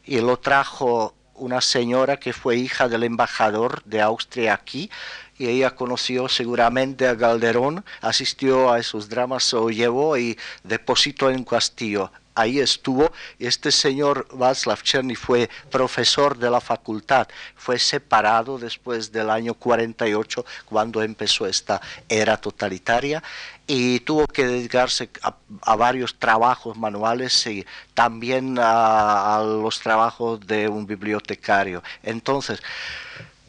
y 0.05 0.21
lo 0.21 0.39
trajo 0.39 1.15
una 1.33 1.59
señora 1.59 2.15
que 2.15 2.31
fue 2.31 2.55
hija 2.55 2.87
del 2.87 3.03
embajador 3.03 3.83
de 3.83 3.99
Austria 3.99 4.53
aquí, 4.53 4.89
y 5.37 5.49
ella 5.49 5.75
conoció 5.75 6.29
seguramente 6.29 7.09
a 7.09 7.17
Calderón, 7.17 7.83
asistió 7.99 8.71
a 8.71 8.79
esos 8.79 9.09
dramas, 9.09 9.43
se 9.43 9.57
lo 9.57 9.69
llevó 9.69 10.17
y 10.17 10.39
depositó 10.63 11.29
en 11.29 11.43
castillo 11.43 12.09
ahí 12.37 12.59
estuvo. 12.59 13.11
Este 13.39 13.71
señor 13.71 14.27
Václav 14.31 14.81
Cherny 14.83 15.15
fue 15.15 15.49
profesor 15.71 16.37
de 16.37 16.49
la 16.49 16.61
facultad, 16.61 17.27
fue 17.55 17.79
separado 17.79 18.57
después 18.57 19.11
del 19.11 19.29
año 19.29 19.55
48 19.55 20.45
cuando 20.65 21.01
empezó 21.01 21.47
esta 21.47 21.81
era 22.07 22.37
totalitaria 22.37 23.23
y 23.65 23.99
tuvo 24.01 24.27
que 24.27 24.45
dedicarse 24.45 25.09
a, 25.21 25.75
varios 25.75 26.17
trabajos 26.17 26.77
manuales 26.77 27.45
y 27.47 27.65
también 27.93 28.57
a, 28.59 29.37
a 29.37 29.43
los 29.43 29.79
trabajos 29.81 30.39
de 30.45 30.69
un 30.69 30.85
bibliotecario. 30.85 31.83
Entonces, 32.03 32.61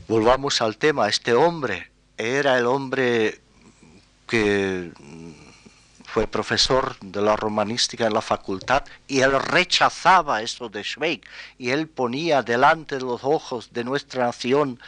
volvamos 0.08 0.60
al 0.60 0.76
tema, 0.76 1.08
este 1.08 1.34
hombre 1.34 1.90
era 2.16 2.58
el 2.58 2.66
hombre 2.66 3.40
que 4.26 4.90
fue 6.18 6.26
profesor 6.26 6.96
de 6.98 7.22
la 7.22 7.36
romanística 7.36 8.04
en 8.04 8.12
la 8.12 8.20
facultad 8.20 8.82
y 9.06 9.20
él 9.20 9.40
rechazaba 9.40 10.42
eso 10.42 10.68
de 10.68 10.82
Schweig 10.82 11.20
y 11.58 11.70
él 11.70 11.86
ponía 11.86 12.42
delante 12.42 12.96
de 12.96 13.02
los 13.02 13.22
ojos 13.22 13.72
de 13.72 13.84
nuestra 13.84 14.24
nación 14.26 14.80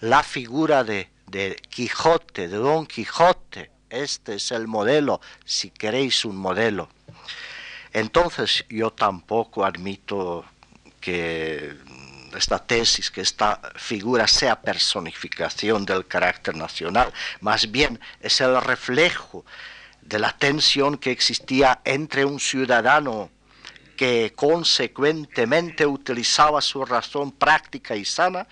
la 0.00 0.22
figura 0.22 0.82
de, 0.82 1.10
de 1.26 1.56
Quijote, 1.68 2.48
de 2.48 2.56
Don 2.56 2.86
Quijote. 2.86 3.72
Este 3.90 4.36
es 4.36 4.52
el 4.52 4.66
modelo, 4.66 5.20
si 5.44 5.68
queréis 5.68 6.24
un 6.24 6.36
modelo. 6.36 6.88
Entonces 7.92 8.64
yo 8.70 8.90
tampoco 8.90 9.66
admito 9.66 10.46
que 10.98 11.76
esta 12.34 12.58
tesis, 12.58 13.10
que 13.10 13.20
esta 13.20 13.60
figura 13.76 14.26
sea 14.26 14.62
personificación 14.62 15.84
del 15.84 16.06
carácter 16.06 16.56
nacional, 16.56 17.12
más 17.42 17.70
bien 17.70 18.00
es 18.22 18.40
el 18.40 18.58
reflejo 18.62 19.44
de 20.04 20.18
la 20.18 20.36
tensión 20.36 20.98
que 20.98 21.10
existía 21.10 21.80
entre 21.84 22.24
un 22.24 22.38
ciudadano 22.38 23.30
que 23.96 24.32
consecuentemente 24.36 25.86
utilizaba 25.86 26.60
su 26.60 26.84
razón 26.84 27.32
práctica 27.32 27.96
y 27.96 28.04
sana 28.04 28.46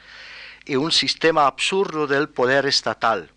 y 0.65 0.77
un 0.77 0.93
sistema 0.93 1.47
absurdo 1.47 2.07
del 2.07 2.29
poder 2.29 2.65
estatal. 2.67 3.31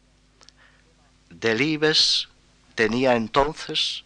Delibes 1.30 2.30
tenía 2.76 3.16
entonces 3.16 4.06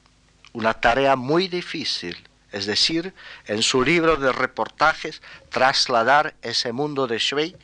una 0.53 0.73
tarea 0.73 1.15
muy 1.15 1.47
difícil, 1.47 2.17
es 2.51 2.65
decir, 2.65 3.13
en 3.45 3.61
su 3.61 3.83
libro 3.83 4.15
de 4.15 4.31
reportajes 4.31 5.21
trasladar 5.49 6.33
ese 6.41 6.71
mundo 6.71 7.05
de 7.05 7.19
Schweik, 7.19 7.57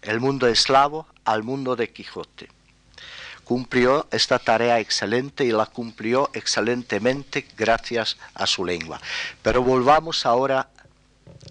el 0.00 0.20
mundo 0.20 0.46
eslavo, 0.46 1.06
al 1.24 1.42
mundo 1.42 1.76
de 1.76 1.92
Quijote 1.92 2.55
cumplió 3.46 4.08
esta 4.10 4.40
tarea 4.40 4.80
excelente 4.80 5.44
y 5.44 5.52
la 5.52 5.66
cumplió 5.66 6.30
excelentemente 6.34 7.46
gracias 7.56 8.16
a 8.34 8.44
su 8.44 8.64
lengua. 8.64 9.00
Pero 9.40 9.62
volvamos 9.62 10.26
ahora 10.26 10.68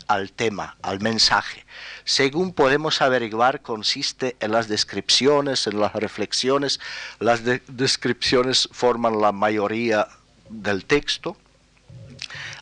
al 0.08 0.34
tema, 0.34 0.75
al 0.81 0.99
mensaje. 0.99 1.65
Según 2.03 2.51
podemos 2.51 3.01
averiguar, 3.01 3.62
consiste 3.62 4.36
en 4.41 4.51
las 4.51 4.67
descripciones, 4.67 5.67
en 5.67 5.79
las 5.79 5.93
reflexiones. 5.93 6.81
Las 7.19 7.43
descripciones 7.45 8.67
forman 8.73 9.21
la 9.21 9.31
mayoría 9.31 10.10
del 10.49 10.84
texto. 10.84 11.38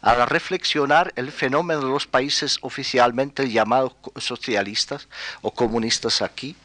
Al 0.02 0.30
reflexionar 0.30 1.12
el 1.16 1.32
fenómeno 1.32 1.82
de 1.82 1.90
los 1.90 2.06
países 2.06 2.60
oficialmente 2.62 3.50
llamados 3.50 3.94
socialistas 4.18 5.08
o 5.42 5.50
comunistas 5.50 6.22
aquí, 6.22 6.56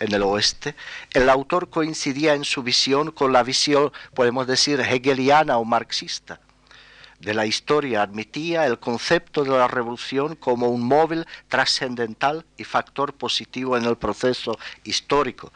en 0.00 0.14
el 0.14 0.22
oeste, 0.22 0.74
el 1.12 1.28
autor 1.28 1.70
coincidía 1.70 2.34
en 2.34 2.44
su 2.44 2.62
visión 2.62 3.10
con 3.10 3.32
la 3.32 3.42
visión, 3.42 3.92
podemos 4.14 4.46
decir, 4.46 4.80
hegeliana 4.80 5.58
o 5.58 5.64
marxista 5.64 6.40
de 7.20 7.34
la 7.34 7.46
historia 7.46 8.02
admitía 8.02 8.66
el 8.66 8.78
concepto 8.78 9.44
de 9.44 9.50
la 9.50 9.68
revolución 9.68 10.36
como 10.36 10.68
un 10.68 10.82
móvil 10.82 11.26
trascendental 11.48 12.44
y 12.56 12.64
factor 12.64 13.12
positivo 13.12 13.76
en 13.76 13.84
el 13.84 13.96
proceso 13.96 14.58
histórico. 14.84 15.52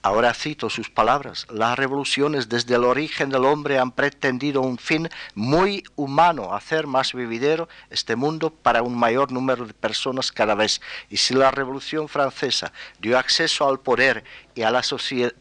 Ahora 0.00 0.32
cito 0.32 0.70
sus 0.70 0.90
palabras, 0.90 1.46
las 1.50 1.76
revoluciones 1.76 2.48
desde 2.48 2.76
el 2.76 2.84
origen 2.84 3.30
del 3.30 3.44
hombre 3.44 3.80
han 3.80 3.90
pretendido 3.90 4.60
un 4.60 4.78
fin 4.78 5.08
muy 5.34 5.82
humano, 5.96 6.54
hacer 6.54 6.86
más 6.86 7.12
vividero 7.12 7.68
este 7.90 8.14
mundo 8.14 8.50
para 8.50 8.82
un 8.82 8.96
mayor 8.96 9.32
número 9.32 9.66
de 9.66 9.74
personas 9.74 10.30
cada 10.30 10.54
vez. 10.54 10.80
Y 11.10 11.16
si 11.16 11.34
la 11.34 11.50
revolución 11.50 12.08
francesa 12.08 12.72
dio 13.00 13.18
acceso 13.18 13.68
al 13.68 13.80
poder 13.80 14.22
y 14.54 14.62
a 14.62 14.70
la 14.70 14.84
sociedad 14.84 15.34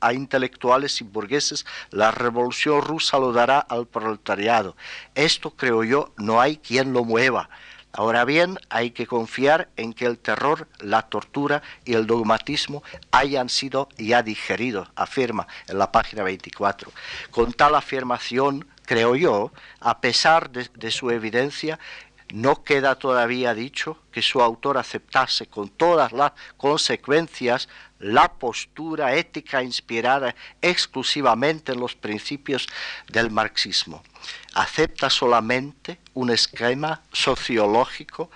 a 0.00 0.12
intelectuales 0.12 1.00
y 1.00 1.04
burgueses, 1.04 1.66
la 1.90 2.10
revolución 2.10 2.80
rusa 2.80 3.18
lo 3.18 3.32
dará 3.32 3.58
al 3.58 3.86
proletariado. 3.86 4.76
Esto, 5.14 5.50
creo 5.50 5.84
yo, 5.84 6.12
no 6.16 6.40
hay 6.40 6.56
quien 6.56 6.92
lo 6.92 7.04
mueva. 7.04 7.50
Ahora 7.92 8.24
bien, 8.24 8.58
hay 8.68 8.92
que 8.92 9.06
confiar 9.06 9.68
en 9.76 9.92
que 9.92 10.06
el 10.06 10.18
terror, 10.18 10.68
la 10.78 11.02
tortura 11.02 11.62
y 11.84 11.94
el 11.94 12.06
dogmatismo 12.06 12.82
hayan 13.10 13.48
sido 13.48 13.88
ya 13.98 14.22
digeridos, 14.22 14.88
afirma 14.94 15.48
en 15.66 15.78
la 15.78 15.90
página 15.90 16.22
24. 16.22 16.92
Con 17.30 17.52
tal 17.52 17.74
afirmación, 17.74 18.68
creo 18.84 19.16
yo, 19.16 19.52
a 19.80 20.00
pesar 20.00 20.50
de, 20.50 20.68
de 20.74 20.90
su 20.92 21.10
evidencia, 21.10 21.80
no 22.32 22.62
queda 22.62 22.94
todavía 22.94 23.54
dicho 23.54 23.98
que 24.12 24.22
su 24.22 24.40
autor 24.40 24.78
aceptase 24.78 25.46
con 25.46 25.68
todas 25.68 26.12
las 26.12 26.32
consecuencias 26.56 27.68
la 27.98 28.32
postura 28.32 29.14
ética 29.14 29.62
inspirada 29.62 30.34
exclusivamente 30.62 31.72
en 31.72 31.80
los 31.80 31.94
principios 31.94 32.68
del 33.08 33.30
marxismo. 33.30 34.02
Acepta 34.54 35.10
solamente 35.10 35.98
un 36.14 36.30
esquema 36.30 37.02
sociológico 37.12 38.30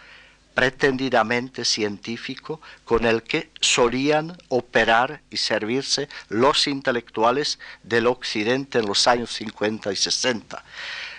pretendidamente 0.55 1.65
científico 1.65 2.61
con 2.85 3.05
el 3.05 3.23
que 3.23 3.51
solían 3.61 4.37
operar 4.49 5.21
y 5.31 5.37
servirse 5.37 6.09
los 6.29 6.67
intelectuales 6.69 7.59
del 7.83 8.07
Occidente 8.07 8.79
en 8.79 8.87
los 8.87 9.07
años 9.09 9.33
50 9.33 9.93
y 9.93 9.97
60. 9.97 10.65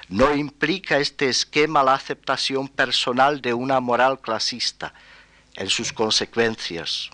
No 0.07 0.33
implica 0.35 0.99
este 0.99 1.27
esquema 1.27 1.83
la 1.83 1.95
aceptación 1.95 2.69
personal 2.69 3.41
de 3.41 3.53
una 3.53 3.79
moral 3.79 4.19
clasista 4.19 4.93
en 5.55 5.69
sus 5.69 5.91
consecuencias, 5.91 7.09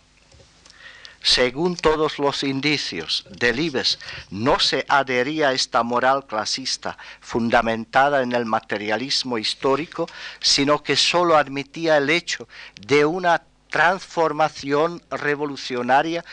según 1.21 1.75
todos 1.75 2.17
los 2.19 2.43
indicios, 2.43 3.25
Delibes 3.29 3.99
no 4.29 4.59
se 4.59 4.85
adhería 4.89 5.49
a 5.49 5.53
esta 5.53 5.83
moral 5.83 6.25
clasista 6.25 6.97
fundamentada 7.19 8.23
en 8.23 8.33
el 8.33 8.45
materialismo 8.45 9.37
histórico, 9.37 10.07
sino 10.39 10.81
que 10.81 10.95
sólo 10.95 11.37
admitía 11.37 11.97
el 11.97 12.09
hecho 12.09 12.47
de 12.87 13.05
una 13.05 13.43
transformación 13.69 15.01
revolucionaria 15.09 16.25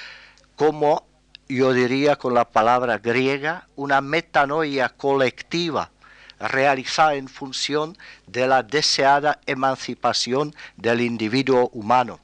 como 0.56 1.06
yo 1.48 1.72
diría 1.72 2.16
con 2.16 2.34
la 2.34 2.44
palabra 2.44 2.98
griega, 2.98 3.66
una 3.76 4.00
metanoia 4.00 4.90
colectiva 4.90 5.90
realizada 6.38 7.14
en 7.14 7.28
función 7.28 7.96
de 8.26 8.46
la 8.46 8.62
deseada 8.62 9.40
emancipación 9.46 10.54
del 10.76 11.00
individuo 11.00 11.70
humano. 11.72 12.20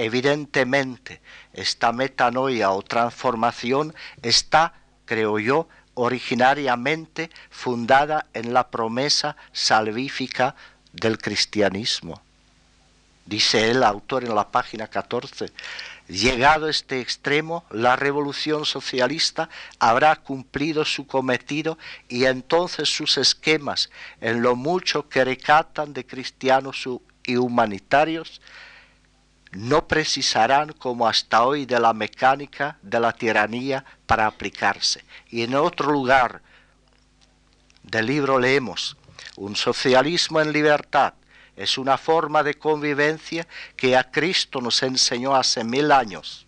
Evidentemente, 0.00 1.20
esta 1.52 1.90
metanoia 1.90 2.70
o 2.70 2.82
transformación 2.82 3.92
está, 4.22 4.74
creo 5.04 5.40
yo, 5.40 5.68
originariamente 5.94 7.30
fundada 7.50 8.26
en 8.32 8.54
la 8.54 8.70
promesa 8.70 9.36
salvífica 9.50 10.54
del 10.92 11.18
cristianismo. 11.18 12.22
Dice 13.26 13.72
el 13.72 13.82
autor 13.82 14.22
en 14.22 14.36
la 14.36 14.52
página 14.52 14.86
14, 14.86 15.50
llegado 16.06 16.68
este 16.68 17.00
extremo, 17.00 17.64
la 17.68 17.96
revolución 17.96 18.66
socialista 18.66 19.48
habrá 19.80 20.14
cumplido 20.14 20.84
su 20.84 21.08
cometido 21.08 21.76
y 22.08 22.26
entonces 22.26 22.88
sus 22.88 23.18
esquemas, 23.18 23.90
en 24.20 24.42
lo 24.42 24.54
mucho 24.54 25.08
que 25.08 25.24
recatan 25.24 25.92
de 25.92 26.06
cristianos 26.06 26.86
y 27.24 27.36
humanitarios, 27.36 28.40
no 29.52 29.86
precisarán 29.88 30.72
como 30.72 31.08
hasta 31.08 31.44
hoy 31.44 31.66
de 31.66 31.80
la 31.80 31.92
mecánica 31.92 32.78
de 32.82 33.00
la 33.00 33.12
tiranía 33.12 33.84
para 34.06 34.26
aplicarse. 34.26 35.04
Y 35.28 35.42
en 35.42 35.54
otro 35.54 35.90
lugar 35.90 36.42
del 37.82 38.06
libro 38.06 38.38
leemos, 38.38 38.96
un 39.36 39.56
socialismo 39.56 40.40
en 40.40 40.52
libertad 40.52 41.14
es 41.58 41.76
una 41.76 41.98
forma 41.98 42.44
de 42.44 42.54
convivencia 42.54 43.46
que 43.76 43.96
a 43.96 44.04
Cristo 44.10 44.60
nos 44.60 44.82
enseñó 44.84 45.34
hace 45.34 45.64
mil 45.64 45.90
años. 45.90 46.46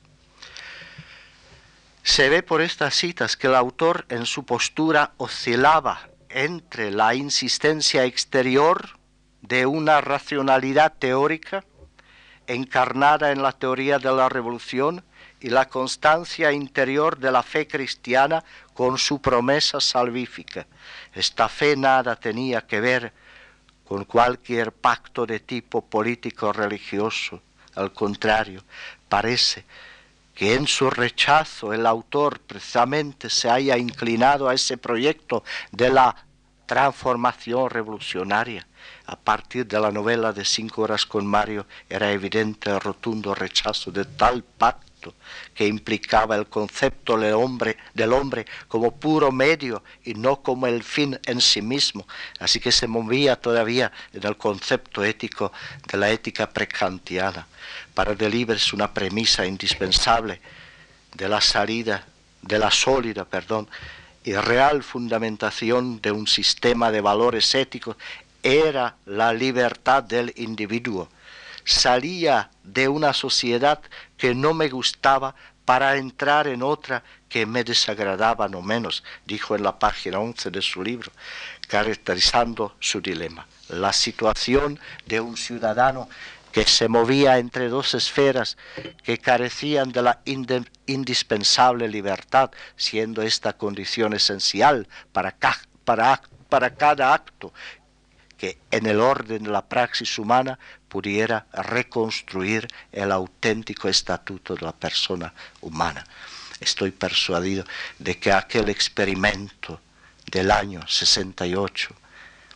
Se 2.05 2.29
ve 2.29 2.45
por 2.45 2.61
estas 2.61 2.95
citas 2.95 3.37
que 3.37 3.49
el 3.49 3.57
autor 3.57 4.07
en 4.09 4.25
su 4.25 4.45
postura 4.45 5.13
oscilaba 5.17 6.09
entre 6.29 6.93
la 6.93 7.15
insistencia 7.17 8.05
exterior 8.05 9.01
de 9.43 9.67
una 9.67 10.01
racionalidad 10.01 10.95
teórica 10.97 11.65
encarnada 12.55 13.31
en 13.31 13.43
la 13.43 13.53
teoría 13.53 13.99
de 13.99 14.13
la 14.13 14.29
revolución 14.29 15.05
y 15.41 15.51
la 15.51 15.69
constancia 15.69 16.53
interior 16.53 17.19
de 17.19 17.31
la 17.31 17.43
fe 17.43 17.67
cristiana 17.67 18.45
con 18.75 18.99
su 18.99 19.21
promesa 19.21 19.81
salvífica. 19.81 20.67
Esta 21.15 21.49
fe 21.49 21.77
nada 21.77 22.17
tenía 22.17 22.67
que 22.67 22.81
ver 22.81 23.13
con 23.87 24.05
cualquier 24.05 24.73
pacto 24.73 25.27
de 25.27 25.41
tipo 25.41 25.81
político 25.85 26.53
religioso. 26.53 27.41
Al 27.75 27.93
contrario, 27.93 28.63
parece 29.09 29.65
que 30.35 30.55
en 30.55 30.67
su 30.67 30.91
rechazo 30.91 31.73
el 31.73 31.87
autor 31.87 32.41
precisamente 32.41 33.31
se 33.31 33.49
haya 33.49 33.77
inclinado 33.77 34.49
a 34.49 34.55
ese 34.55 34.77
proyecto 34.77 35.45
de 35.71 35.91
la 35.91 36.17
transformación 36.67 37.71
revolucionaria 37.71 38.67
a 39.07 39.16
partir 39.16 39.66
de 39.66 39.81
la 39.81 39.90
novela 39.90 40.33
de 40.33 40.44
Cinco 40.44 40.83
horas 40.83 41.07
con 41.07 41.26
Mario, 41.26 41.66
era 41.88 42.12
evidente 42.12 42.70
el 42.70 42.81
rotundo 42.81 43.35
rechazo 43.35 43.90
de 43.90 44.05
tal 44.05 44.42
pacto 44.42 45.14
que 45.55 45.66
implicaba 45.66 46.37
el 46.37 46.46
concepto 46.46 47.16
del 47.18 47.35
hombre, 47.35 47.76
del 47.94 48.12
hombre 48.12 48.46
como 48.68 48.92
puro 48.96 49.33
medio 49.33 49.83
y 50.05 50.14
no 50.14 50.42
como 50.42 50.66
el 50.66 50.83
fin 50.83 51.18
en 51.26 51.40
sí 51.40 51.62
mismo. 51.62 52.07
Así 52.38 52.61
que 52.61 52.72
se 52.72 52.87
movía 52.87 53.37
todavía 53.37 53.92
en 54.12 54.26
el 54.26 54.37
concepto 54.37 55.05
ético 55.05 55.53
de 55.90 55.98
la 55.98 56.11
ética 56.11 56.48
precantiana. 56.50 57.46
Para 57.94 58.14
Delibes 58.14 58.62
es 58.62 58.72
una 58.72 58.92
premisa 58.92 59.46
indispensable 59.46 60.40
de 61.14 61.29
la 61.29 61.40
salida, 61.40 62.07
de 62.42 62.59
la 62.59 62.70
sólida, 62.70 63.24
perdón, 63.24 63.68
y 64.22 64.35
real 64.35 64.83
fundamentación 64.83 66.00
de 66.00 66.12
un 66.12 66.26
sistema 66.26 66.90
de 66.90 67.00
valores 67.00 67.55
éticos 67.55 67.96
era 68.42 68.96
la 69.07 69.33
libertad 69.33 70.03
del 70.03 70.33
individuo. 70.37 71.09
Salía 71.64 72.50
de 72.64 72.88
una 72.88 73.12
sociedad 73.12 73.81
que 74.16 74.35
no 74.35 74.55
me 74.55 74.68
gustaba 74.68 75.35
para 75.64 75.96
entrar 75.96 76.48
en 76.48 76.62
otra 76.62 77.05
que 77.29 77.46
me 77.46 77.62
desagradaba 77.62 78.48
no 78.48 78.61
menos, 78.61 79.05
dijo 79.24 79.55
en 79.55 79.62
la 79.62 79.79
página 79.79 80.18
11 80.18 80.50
de 80.50 80.62
su 80.62 80.83
libro, 80.83 81.12
caracterizando 81.68 82.74
su 82.81 83.00
dilema. 83.00 83.46
La 83.68 83.92
situación 83.92 84.81
de 85.07 85.20
un 85.20 85.37
ciudadano 85.37 86.09
que 86.50 86.66
se 86.66 86.88
movía 86.88 87.38
entre 87.38 87.68
dos 87.68 87.94
esferas 87.94 88.57
que 89.05 89.18
carecían 89.18 89.92
de 89.92 90.03
la 90.03 90.20
indispensable 90.87 91.88
libertad, 91.88 92.50
siendo 92.77 93.23
esta 93.23 93.52
condición 93.52 94.12
esencial 94.12 94.88
para, 95.12 95.31
cada 95.31 97.15
acto 97.15 97.52
que 98.41 98.57
en 98.71 98.87
el 98.87 99.01
orden 99.01 99.43
de 99.43 99.51
la 99.51 99.61
praxis 99.61 100.19
humana 100.19 100.59
pudiera 100.88 101.45
reconstruir 101.53 102.67
el 102.91 103.13
auténtico 103.13 103.87
estatuto 103.87 104.55
de 104.55 104.63
la 104.63 104.73
persona 104.73 105.35
humana. 105.61 106.07
Estoy 106.59 106.91
persuadido 106.91 107.67
de 107.99 108.19
que 108.19 108.33
aquel 108.33 108.71
experimento 108.71 109.79
del 110.25 110.51
año 110.51 110.81
68, 110.88 111.95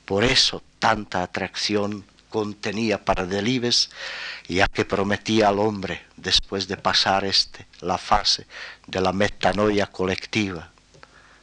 por 0.07 0.25
eso 0.25 0.63
tanta 0.79 1.23
atracción 1.23 2.07
contenía 2.31 3.05
para 3.05 3.27
Delibes, 3.27 3.91
ya 4.49 4.67
que 4.69 4.87
prometía 4.87 5.49
al 5.49 5.59
hombre, 5.59 6.07
después 6.17 6.67
de 6.67 6.79
pasar 6.79 7.27
este, 7.27 7.67
la 7.83 7.99
fase 7.99 8.47
de 8.87 9.03
la 9.03 9.13
metanoia 9.13 9.87
colectiva 9.89 10.71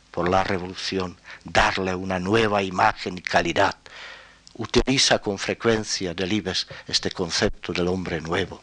por 0.09 0.27
la 0.27 0.43
revolución, 0.43 1.15
darle 1.43 1.93
una 1.93 2.17
nueva 2.17 2.63
imagen 2.63 3.19
y 3.19 3.21
calidad. 3.21 3.75
Utiliza 4.61 5.17
con 5.17 5.39
frecuencia 5.39 6.13
Delibes 6.13 6.67
este 6.87 7.09
concepto 7.09 7.73
del 7.73 7.87
hombre 7.87 8.21
nuevo, 8.21 8.61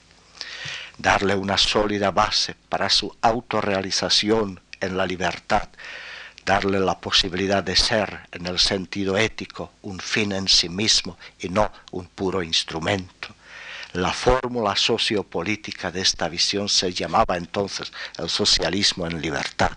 darle 0.96 1.34
una 1.34 1.58
sólida 1.58 2.12
base 2.12 2.54
para 2.68 2.88
su 2.88 3.16
autorrealización 3.20 4.60
en 4.80 4.96
la 4.96 5.04
libertad, 5.04 5.68
darle 6.46 6.78
la 6.78 7.00
posibilidad 7.00 7.64
de 7.64 7.74
ser 7.74 8.20
en 8.30 8.46
el 8.46 8.60
sentido 8.60 9.18
ético 9.18 9.72
un 9.82 9.98
fin 9.98 10.30
en 10.30 10.46
sí 10.46 10.68
mismo 10.68 11.18
y 11.40 11.48
no 11.48 11.72
un 11.90 12.06
puro 12.06 12.44
instrumento. 12.44 13.34
La 13.92 14.12
fórmula 14.12 14.76
sociopolítica 14.76 15.90
de 15.90 16.02
esta 16.02 16.28
visión 16.28 16.68
se 16.68 16.92
llamaba 16.92 17.36
entonces 17.36 17.92
el 18.18 18.30
socialismo 18.30 19.04
en 19.08 19.20
libertad. 19.20 19.76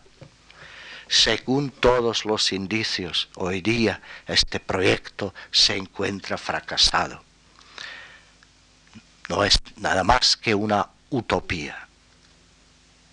Según 1.11 1.71
todos 1.71 2.23
los 2.23 2.53
indicios, 2.53 3.27
hoy 3.35 3.59
día 3.59 4.01
este 4.27 4.61
proyecto 4.61 5.33
se 5.51 5.75
encuentra 5.75 6.37
fracasado. 6.37 7.21
No 9.27 9.43
es 9.43 9.59
nada 9.75 10.05
más 10.05 10.37
que 10.37 10.55
una 10.55 10.87
utopía. 11.09 11.85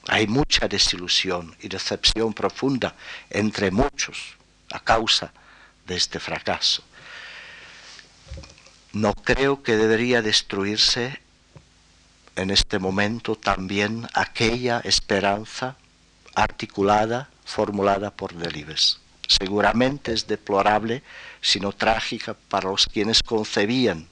Hay 0.06 0.28
mucha 0.28 0.68
desilusión 0.68 1.56
y 1.58 1.66
decepción 1.66 2.32
profunda 2.34 2.94
entre 3.30 3.72
muchos 3.72 4.36
a 4.70 4.78
causa 4.78 5.32
de 5.84 5.96
este 5.96 6.20
fracaso. 6.20 6.84
No 8.92 9.12
creo 9.12 9.64
que 9.64 9.76
debería 9.76 10.22
destruirse 10.22 11.20
en 12.36 12.52
este 12.52 12.78
momento 12.78 13.34
también 13.34 14.06
aquella 14.14 14.78
esperanza 14.84 15.76
articulada, 16.36 17.28
formulada 17.48 18.10
por 18.10 18.34
Delibes. 18.34 19.00
Seguramente 19.26 20.12
es 20.12 20.26
deplorable, 20.26 21.02
sino 21.40 21.72
trágica 21.72 22.34
para 22.34 22.68
los 22.68 22.86
quienes 22.86 23.22
concebían 23.22 24.06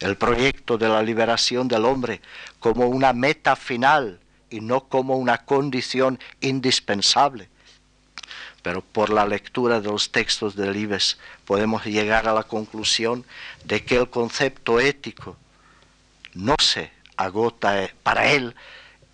el 0.00 0.16
proyecto 0.16 0.76
de 0.76 0.88
la 0.88 1.02
liberación 1.02 1.68
del 1.68 1.84
hombre 1.84 2.20
como 2.58 2.88
una 2.88 3.12
meta 3.12 3.54
final 3.54 4.18
y 4.50 4.60
no 4.60 4.88
como 4.88 5.16
una 5.16 5.38
condición 5.38 6.18
indispensable. 6.40 7.48
Pero 8.62 8.82
por 8.82 9.10
la 9.10 9.26
lectura 9.26 9.80
de 9.80 9.88
los 9.88 10.10
textos 10.10 10.56
de 10.56 10.72
Libes 10.72 11.18
podemos 11.44 11.84
llegar 11.84 12.26
a 12.26 12.34
la 12.34 12.42
conclusión 12.42 13.24
de 13.64 13.84
que 13.84 13.96
el 13.96 14.10
concepto 14.10 14.80
ético 14.80 15.36
no 16.34 16.56
se 16.60 16.90
agota 17.16 17.84
eh, 17.84 17.94
para 18.02 18.32
él 18.32 18.56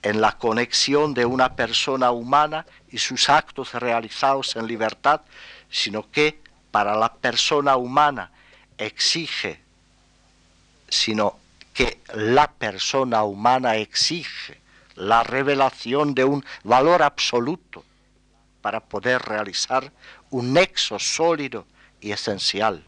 en 0.03 0.20
la 0.20 0.38
conexión 0.38 1.14
de 1.14 1.26
una 1.26 1.55
persona 1.57 2.11
humana 2.11 2.66
y 2.90 2.98
sus 2.98 3.28
actos 3.28 3.74
realizados 3.74 4.57
en 4.57 4.66
libertad, 4.66 5.20
sino 5.70 6.11
que 6.11 6.40
para 6.70 6.96
la 6.96 7.12
persona 7.14 7.76
humana 7.76 8.30
exige, 8.78 9.61
sino 10.88 11.38
que 11.74 12.01
la 12.14 12.51
persona 12.51 13.24
humana 13.24 13.76
exige 13.76 14.61
la 14.94 15.22
revelación 15.22 16.14
de 16.14 16.24
un 16.24 16.44
valor 16.62 17.03
absoluto 17.03 17.84
para 18.61 18.80
poder 18.80 19.22
realizar 19.22 19.92
un 20.30 20.53
nexo 20.53 20.98
sólido 20.98 21.66
y 22.01 22.12
esencial. 22.12 22.84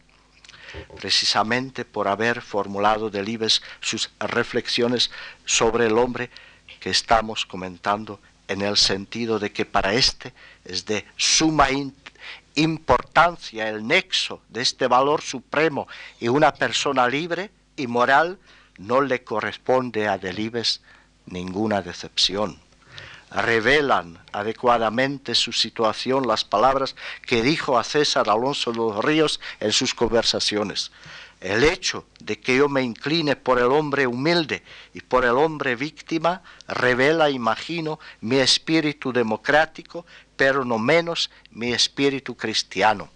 Precisamente 0.99 1.85
por 1.85 2.07
haber 2.07 2.41
formulado 2.41 3.09
Delibes 3.09 3.61
sus 3.79 4.11
reflexiones 4.19 5.11
sobre 5.45 5.87
el 5.87 5.97
hombre 5.97 6.31
que 6.83 6.89
estamos 6.89 7.45
comentando 7.45 8.19
en 8.49 8.61
el 8.61 8.75
sentido 8.75 9.39
de 9.39 9.53
que 9.53 9.65
para 9.65 9.93
éste 9.93 10.33
es 10.65 10.85
de 10.85 11.05
suma 11.15 11.67
importancia 12.55 13.69
el 13.69 13.87
nexo 13.87 14.41
de 14.49 14.63
este 14.63 14.87
valor 14.87 15.21
supremo 15.21 15.87
y 16.19 16.27
una 16.27 16.53
persona 16.53 17.07
libre 17.07 17.51
y 17.77 17.87
moral 17.87 18.37
no 18.77 18.99
le 18.99 19.23
corresponde 19.23 20.09
a 20.09 20.17
Delibes 20.17 20.81
ninguna 21.25 21.81
decepción. 21.81 22.59
Revelan 23.33 24.19
adecuadamente 24.31 25.33
su 25.33 25.51
situación 25.51 26.27
las 26.27 26.45
palabras 26.45 26.95
que 27.25 27.41
dijo 27.41 27.79
a 27.79 27.83
César 27.83 28.29
Alonso 28.29 28.71
de 28.71 28.77
los 28.77 29.03
Ríos 29.03 29.39
en 29.59 29.71
sus 29.71 29.95
conversaciones. 29.95 30.91
El 31.41 31.63
hecho 31.65 32.05
de 32.19 32.39
que 32.39 32.55
yo 32.55 32.69
me 32.69 32.83
incline 32.83 33.35
por 33.35 33.59
el 33.59 33.65
hombre 33.65 34.07
humilde 34.07 34.63
y 34.93 35.01
por 35.01 35.25
el 35.25 35.31
hombre 35.31 35.75
víctima 35.75 36.41
revela, 36.67 37.29
imagino, 37.29 37.99
mi 38.21 38.37
espíritu 38.37 39.11
democrático, 39.11 40.05
pero 40.37 40.63
no 40.63 40.79
menos 40.79 41.29
mi 41.51 41.73
espíritu 41.73 42.37
cristiano. 42.37 43.09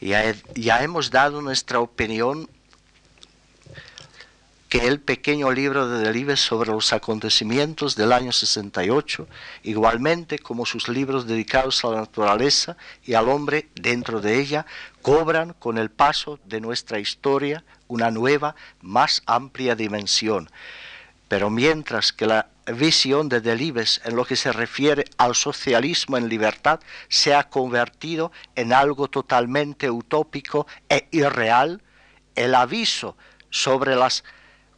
Ya, 0.00 0.34
ya 0.54 0.82
hemos 0.82 1.10
dado 1.10 1.42
nuestra 1.42 1.80
opinión 1.80 2.48
que 4.70 4.86
el 4.86 5.00
pequeño 5.00 5.50
libro 5.50 5.88
de 5.88 5.98
Delibes 5.98 6.38
sobre 6.38 6.70
los 6.70 6.92
acontecimientos 6.92 7.96
del 7.96 8.12
año 8.12 8.30
68, 8.30 9.26
igualmente 9.64 10.38
como 10.38 10.64
sus 10.64 10.88
libros 10.88 11.26
dedicados 11.26 11.84
a 11.84 11.88
la 11.88 11.96
naturaleza 12.02 12.76
y 13.04 13.14
al 13.14 13.28
hombre 13.28 13.68
dentro 13.74 14.20
de 14.20 14.38
ella, 14.38 14.66
cobran 15.02 15.54
con 15.54 15.76
el 15.76 15.90
paso 15.90 16.38
de 16.44 16.60
nuestra 16.60 17.00
historia 17.00 17.64
una 17.88 18.12
nueva, 18.12 18.54
más 18.80 19.24
amplia 19.26 19.74
dimensión. 19.74 20.48
Pero 21.26 21.50
mientras 21.50 22.12
que 22.12 22.26
la 22.26 22.46
visión 22.72 23.28
de 23.28 23.40
Delibes 23.40 24.00
en 24.04 24.14
lo 24.14 24.24
que 24.24 24.36
se 24.36 24.52
refiere 24.52 25.04
al 25.18 25.34
socialismo 25.34 26.16
en 26.16 26.28
libertad 26.28 26.78
se 27.08 27.34
ha 27.34 27.48
convertido 27.48 28.30
en 28.54 28.72
algo 28.72 29.08
totalmente 29.08 29.90
utópico 29.90 30.68
e 30.88 31.08
irreal, 31.10 31.82
el 32.36 32.54
aviso 32.54 33.16
sobre 33.50 33.96
las 33.96 34.22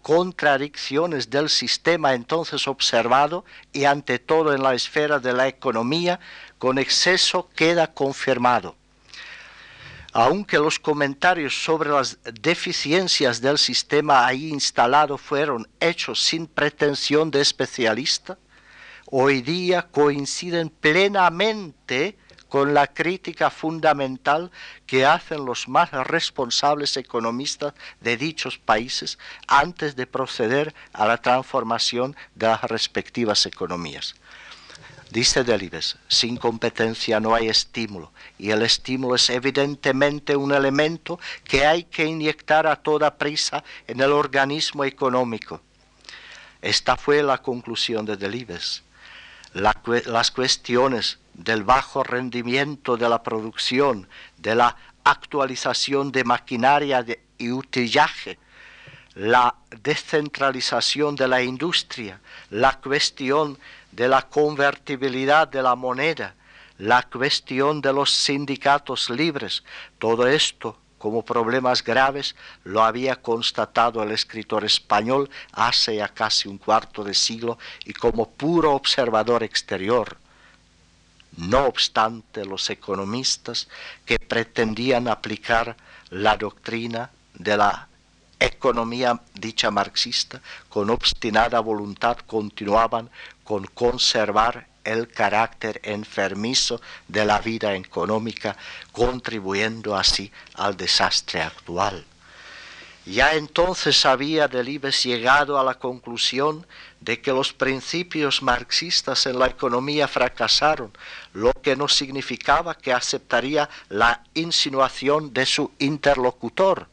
contradicciones 0.02 1.30
del 1.30 1.48
sistema 1.48 2.14
entonces 2.14 2.68
observado 2.68 3.44
y 3.72 3.84
ante 3.84 4.18
todo 4.18 4.52
en 4.54 4.62
la 4.62 4.74
esfera 4.74 5.20
de 5.20 5.32
la 5.32 5.48
economía, 5.48 6.20
con 6.58 6.78
exceso 6.78 7.48
queda 7.54 7.86
confirmado. 7.86 8.76
Aunque 10.12 10.58
los 10.58 10.78
comentarios 10.78 11.64
sobre 11.64 11.88
las 11.88 12.18
deficiencias 12.40 13.40
del 13.40 13.56
sistema 13.56 14.26
ahí 14.26 14.50
instalado 14.50 15.16
fueron 15.16 15.66
hechos 15.80 16.20
sin 16.20 16.46
pretensión 16.46 17.30
de 17.30 17.40
especialista, 17.40 18.36
hoy 19.06 19.40
día 19.40 19.88
coinciden 19.90 20.68
plenamente 20.68 22.18
con 22.52 22.74
la 22.74 22.86
crítica 22.86 23.48
fundamental 23.48 24.50
que 24.84 25.06
hacen 25.06 25.46
los 25.46 25.68
más 25.68 25.90
responsables 25.90 26.98
economistas 26.98 27.72
de 28.02 28.18
dichos 28.18 28.58
países 28.58 29.18
antes 29.46 29.96
de 29.96 30.06
proceder 30.06 30.74
a 30.92 31.06
la 31.06 31.16
transformación 31.16 32.14
de 32.34 32.48
las 32.48 32.60
respectivas 32.64 33.46
economías. 33.46 34.16
Dice 35.08 35.44
Delibes, 35.44 35.96
sin 36.08 36.36
competencia 36.36 37.20
no 37.20 37.34
hay 37.34 37.48
estímulo, 37.48 38.12
y 38.36 38.50
el 38.50 38.60
estímulo 38.60 39.14
es 39.14 39.30
evidentemente 39.30 40.36
un 40.36 40.52
elemento 40.52 41.18
que 41.44 41.64
hay 41.64 41.84
que 41.84 42.04
inyectar 42.04 42.66
a 42.66 42.76
toda 42.76 43.16
prisa 43.16 43.64
en 43.86 43.98
el 44.02 44.12
organismo 44.12 44.84
económico. 44.84 45.62
Esta 46.60 46.98
fue 46.98 47.22
la 47.22 47.38
conclusión 47.38 48.04
de 48.04 48.18
Delibes. 48.18 48.82
las 49.54 50.30
cuestiones 50.30 51.18
del 51.34 51.64
bajo 51.64 52.02
rendimiento 52.02 52.96
de 52.96 53.08
la 53.08 53.22
producción, 53.22 54.08
de 54.36 54.54
la 54.54 54.76
actualización 55.04 56.12
de 56.12 56.24
maquinaria 56.24 57.04
y 57.38 57.50
utillaje, 57.50 58.38
la 59.14 59.54
descentralización 59.82 61.16
de 61.16 61.28
la 61.28 61.42
industria, 61.42 62.20
la 62.50 62.78
cuestión 62.80 63.58
de 63.90 64.08
la 64.08 64.22
convertibilidad 64.22 65.48
de 65.48 65.62
la 65.62 65.74
moneda, 65.74 66.34
la 66.78 67.02
cuestión 67.02 67.80
de 67.80 67.92
los 67.92 68.10
sindicatos 68.10 69.10
libres, 69.10 69.62
todo 69.98 70.26
esto 70.26 70.78
como 71.02 71.24
problemas 71.24 71.82
graves 71.82 72.36
lo 72.62 72.84
había 72.84 73.16
constatado 73.16 74.04
el 74.04 74.12
escritor 74.12 74.64
español 74.64 75.28
hace 75.52 75.96
ya 75.96 76.06
casi 76.06 76.48
un 76.48 76.58
cuarto 76.58 77.02
de 77.02 77.12
siglo 77.12 77.58
y 77.84 77.92
como 77.92 78.30
puro 78.30 78.72
observador 78.72 79.42
exterior. 79.42 80.16
No 81.36 81.66
obstante, 81.66 82.44
los 82.44 82.68
economistas 82.70 83.68
que 84.04 84.18
pretendían 84.18 85.08
aplicar 85.08 85.76
la 86.10 86.36
doctrina 86.36 87.10
de 87.34 87.56
la 87.56 87.88
economía 88.38 89.20
dicha 89.34 89.70
marxista 89.70 90.40
con 90.68 90.90
obstinada 90.90 91.60
voluntad 91.60 92.18
continuaban 92.26 93.08
con 93.44 93.64
conservar 93.66 94.66
el 94.84 95.08
carácter 95.08 95.80
enfermizo 95.84 96.80
de 97.08 97.24
la 97.24 97.38
vida 97.38 97.74
económica, 97.76 98.56
contribuyendo 98.90 99.96
así 99.96 100.30
al 100.54 100.76
desastre 100.76 101.40
actual. 101.40 102.04
Ya 103.04 103.34
entonces 103.34 104.06
había 104.06 104.46
Delibes 104.46 105.02
llegado 105.02 105.58
a 105.58 105.64
la 105.64 105.74
conclusión 105.74 106.64
de 107.00 107.20
que 107.20 107.32
los 107.32 107.52
principios 107.52 108.42
marxistas 108.42 109.26
en 109.26 109.40
la 109.40 109.48
economía 109.48 110.06
fracasaron, 110.06 110.92
lo 111.32 111.52
que 111.52 111.76
no 111.76 111.88
significaba 111.88 112.74
que 112.74 112.92
aceptaría 112.92 113.68
la 113.88 114.22
insinuación 114.34 115.32
de 115.32 115.46
su 115.46 115.70
interlocutor. 115.78 116.88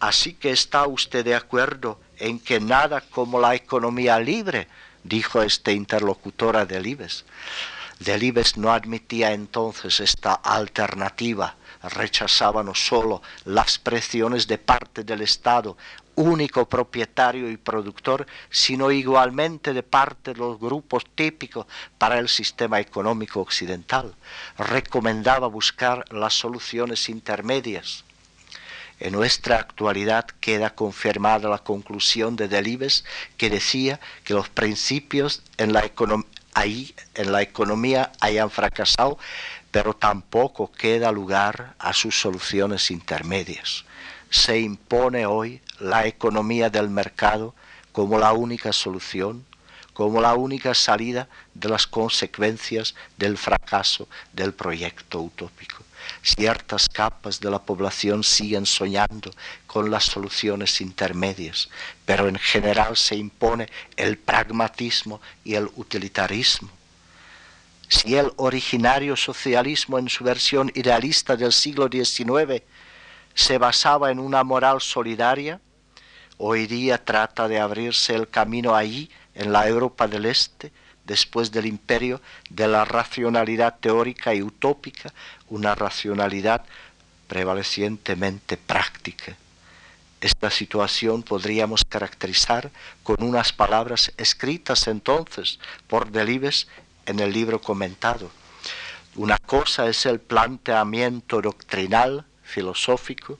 Así 0.00 0.34
que 0.34 0.50
está 0.50 0.86
usted 0.86 1.24
de 1.24 1.34
acuerdo 1.34 2.00
en 2.18 2.38
que 2.40 2.60
nada 2.60 3.00
como 3.00 3.40
la 3.40 3.54
economía 3.54 4.18
libre, 4.18 4.68
dijo 5.04 5.42
este 5.42 5.72
interlocutor 5.72 6.56
a 6.56 6.66
Delibes. 6.66 7.24
Delibes 7.98 8.56
no 8.56 8.72
admitía 8.72 9.32
entonces 9.32 9.98
esta 10.00 10.34
alternativa 10.34 11.56
rechazaba 11.82 12.62
no 12.62 12.74
solo 12.74 13.22
las 13.44 13.78
presiones 13.78 14.46
de 14.46 14.58
parte 14.58 15.04
del 15.04 15.22
Estado, 15.22 15.76
único 16.18 16.68
propietario 16.68 17.50
y 17.50 17.56
productor, 17.56 18.26
sino 18.50 18.90
igualmente 18.90 19.72
de 19.72 19.82
parte 19.82 20.32
de 20.32 20.38
los 20.38 20.58
grupos 20.58 21.04
típicos 21.14 21.66
para 21.96 22.18
el 22.18 22.28
sistema 22.28 22.80
económico 22.80 23.40
occidental. 23.40 24.14
Recomendaba 24.58 25.46
buscar 25.46 26.04
las 26.12 26.34
soluciones 26.34 27.08
intermedias. 27.08 28.04
En 29.00 29.12
nuestra 29.12 29.56
actualidad 29.56 30.26
queda 30.40 30.70
confirmada 30.70 31.48
la 31.48 31.58
conclusión 31.58 32.34
de 32.34 32.48
Delibes 32.48 33.04
que 33.36 33.48
decía 33.48 34.00
que 34.24 34.34
los 34.34 34.48
principios 34.48 35.42
en 35.56 35.72
la, 35.72 35.88
ahí, 36.54 36.96
en 37.14 37.30
la 37.30 37.42
economía 37.42 38.10
hayan 38.18 38.50
fracasado 38.50 39.18
pero 39.70 39.94
tampoco 39.94 40.72
queda 40.72 41.12
lugar 41.12 41.74
a 41.78 41.92
sus 41.92 42.18
soluciones 42.18 42.90
intermedias. 42.90 43.84
Se 44.30 44.58
impone 44.58 45.26
hoy 45.26 45.60
la 45.80 46.06
economía 46.06 46.70
del 46.70 46.90
mercado 46.90 47.54
como 47.92 48.18
la 48.18 48.32
única 48.32 48.72
solución, 48.72 49.44
como 49.92 50.20
la 50.20 50.34
única 50.34 50.74
salida 50.74 51.28
de 51.54 51.68
las 51.68 51.86
consecuencias 51.86 52.94
del 53.16 53.36
fracaso 53.36 54.08
del 54.32 54.52
proyecto 54.52 55.20
utópico. 55.20 55.84
Ciertas 56.22 56.88
capas 56.88 57.40
de 57.40 57.50
la 57.50 57.58
población 57.58 58.22
siguen 58.22 58.64
soñando 58.64 59.30
con 59.66 59.90
las 59.90 60.04
soluciones 60.04 60.80
intermedias, 60.80 61.68
pero 62.06 62.28
en 62.28 62.36
general 62.36 62.96
se 62.96 63.16
impone 63.16 63.68
el 63.96 64.16
pragmatismo 64.16 65.20
y 65.44 65.54
el 65.54 65.68
utilitarismo 65.76 66.70
si 67.88 68.16
el 68.16 68.32
originario 68.36 69.16
socialismo 69.16 69.98
en 69.98 70.08
su 70.08 70.22
versión 70.22 70.70
idealista 70.74 71.36
del 71.36 71.52
siglo 71.52 71.88
XIX 71.90 72.62
se 73.34 73.56
basaba 73.56 74.10
en 74.10 74.18
una 74.18 74.44
moral 74.44 74.80
solidaria, 74.80 75.60
hoy 76.38 76.66
día 76.66 77.04
trata 77.04 77.48
de 77.48 77.60
abrirse 77.60 78.14
el 78.14 78.28
camino 78.28 78.74
allí, 78.74 79.10
en 79.34 79.52
la 79.52 79.68
Europa 79.68 80.08
del 80.08 80.26
Este, 80.26 80.72
después 81.04 81.52
del 81.52 81.66
imperio 81.66 82.20
de 82.50 82.66
la 82.66 82.84
racionalidad 82.84 83.78
teórica 83.80 84.34
y 84.34 84.42
utópica, 84.42 85.12
una 85.48 85.74
racionalidad 85.74 86.64
prevalecientemente 87.28 88.56
práctica. 88.56 89.36
Esta 90.20 90.50
situación 90.50 91.22
podríamos 91.22 91.84
caracterizar 91.84 92.70
con 93.04 93.22
unas 93.22 93.52
palabras 93.52 94.12
escritas 94.16 94.88
entonces 94.88 95.60
por 95.86 96.10
Delibes 96.10 96.66
en 97.06 97.20
el 97.20 97.32
libro 97.32 97.60
comentado. 97.60 98.30
Una 99.14 99.38
cosa 99.38 99.88
es 99.88 100.04
el 100.06 100.18
planteamiento 100.18 101.40
doctrinal, 101.40 102.24
filosófico, 102.42 103.38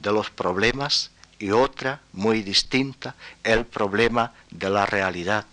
de 0.00 0.12
los 0.12 0.30
problemas 0.30 1.10
y 1.38 1.50
otra, 1.50 2.00
muy 2.12 2.42
distinta, 2.42 3.14
el 3.42 3.66
problema 3.66 4.32
de 4.50 4.70
la 4.70 4.86
realidad. 4.86 5.46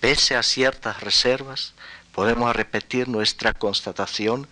Pese 0.00 0.36
a 0.36 0.42
ciertas 0.42 1.00
reservas, 1.00 1.74
podemos 2.12 2.54
repetir 2.54 3.08
nuestra 3.08 3.52
constatación 3.52 4.46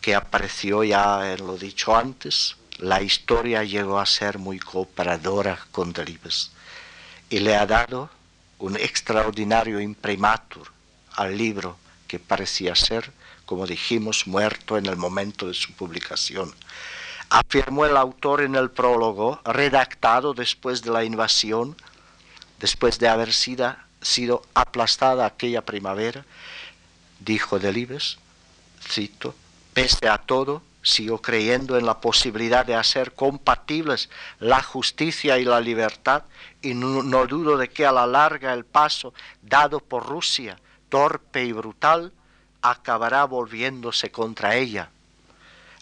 que 0.00 0.14
apareció 0.14 0.82
ya 0.82 1.32
en 1.32 1.46
lo 1.46 1.56
dicho 1.56 1.96
antes, 1.96 2.56
la 2.78 3.02
historia 3.02 3.62
llegó 3.62 3.98
a 3.98 4.06
ser 4.06 4.38
muy 4.38 4.58
cooperadora 4.58 5.58
con 5.70 5.92
Delibes 5.92 6.50
y 7.28 7.40
le 7.40 7.54
ha 7.56 7.66
dado 7.66 8.10
un 8.58 8.76
extraordinario 8.76 9.80
imprimatur 9.80 10.72
al 11.12 11.36
libro 11.36 11.78
que 12.08 12.18
parecía 12.18 12.74
ser, 12.74 13.12
como 13.44 13.66
dijimos, 13.66 14.26
muerto 14.26 14.78
en 14.78 14.86
el 14.86 14.96
momento 14.96 15.46
de 15.46 15.54
su 15.54 15.72
publicación. 15.74 16.54
Afirmó 17.30 17.86
el 17.86 17.96
autor 17.96 18.42
en 18.42 18.56
el 18.56 18.70
prólogo, 18.70 19.40
redactado 19.44 20.34
después 20.34 20.82
de 20.82 20.90
la 20.90 21.04
invasión, 21.04 21.76
después 22.58 22.98
de 22.98 23.08
haber 23.08 23.32
sido, 23.32 24.42
aplastada 24.52 25.26
aquella 25.26 25.64
primavera, 25.64 26.24
dijo 27.20 27.58
Delibes, 27.58 28.18
cito, 28.82 29.34
pese 29.72 30.08
a 30.08 30.18
todo, 30.18 30.62
sigo 30.82 31.20
creyendo 31.20 31.78
en 31.78 31.86
la 31.86 32.00
posibilidad 32.00 32.64
de 32.64 32.74
hacer 32.74 33.14
compatibles 33.14 34.10
la 34.38 34.62
justicia 34.62 35.38
y 35.38 35.44
la 35.44 35.60
libertad 35.60 36.24
y 36.62 36.74
no, 36.74 37.26
dudo 37.26 37.56
de 37.56 37.68
que 37.68 37.86
a 37.86 37.92
la 37.92 38.06
larga 38.06 38.52
el 38.52 38.64
paso 38.64 39.12
dado 39.42 39.80
por 39.80 40.06
Rusia, 40.06 40.58
torpe 40.88 41.44
y 41.44 41.52
brutal, 41.52 42.12
acabará 42.62 43.24
volviéndose 43.24 44.10
contra 44.10 44.56
ella. 44.56 44.90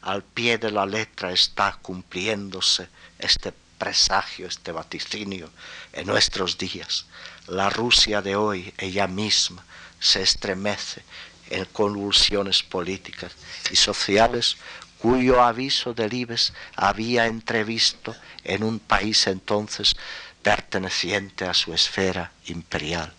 Al 0.03 0.23
pie 0.23 0.59
de 0.59 0.71
la 0.71 0.87
letra 0.87 1.33
está 1.33 1.79
cumpliéndose 1.83 2.89
este 3.19 3.53
presagio, 3.79 4.47
este 4.47 4.73
vaticinio 4.73 5.51
en 5.93 6.07
nuestros 6.07 6.59
días. 6.59 7.07
La 7.47 7.71
Rusia 7.71 8.23
de 8.23 8.37
hoy, 8.37 8.73
ella 8.79 9.07
misma, 9.07 9.65
se 10.01 10.23
estremece 10.23 11.03
en 11.51 11.65
convulsiones 11.67 12.63
políticas 12.63 13.33
y 13.71 13.77
sociales 13.77 14.57
cuyo 14.99 15.43
aviso 15.43 15.95
de 15.95 16.09
Libes 16.09 16.53
había 16.77 17.27
entrevisto 17.27 18.15
en 18.45 18.65
un 18.65 18.79
país 18.79 19.27
entonces 19.27 19.97
perteneciente 20.43 21.45
a 21.45 21.55
su 21.55 21.73
esfera 21.73 22.33
imperial. 22.47 23.13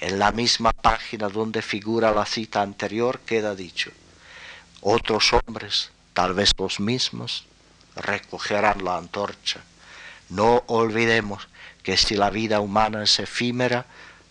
En 0.00 0.18
la 0.18 0.32
misma 0.32 0.72
página 0.72 1.28
donde 1.28 1.60
figura 1.60 2.12
la 2.12 2.24
cita 2.24 2.62
anterior 2.62 3.20
queda 3.20 3.54
dicho, 3.54 3.90
otros 4.80 5.32
hombres, 5.32 5.90
tal 6.14 6.34
vez 6.34 6.52
los 6.58 6.80
mismos, 6.80 7.44
recogerán 7.96 8.84
la 8.84 8.96
antorcha. 8.96 9.60
No 10.28 10.62
olvidemos 10.66 11.48
que 11.82 11.96
si 11.96 12.16
la 12.16 12.30
vida 12.30 12.60
humana 12.60 13.02
es 13.02 13.18
efímera, 13.18 13.86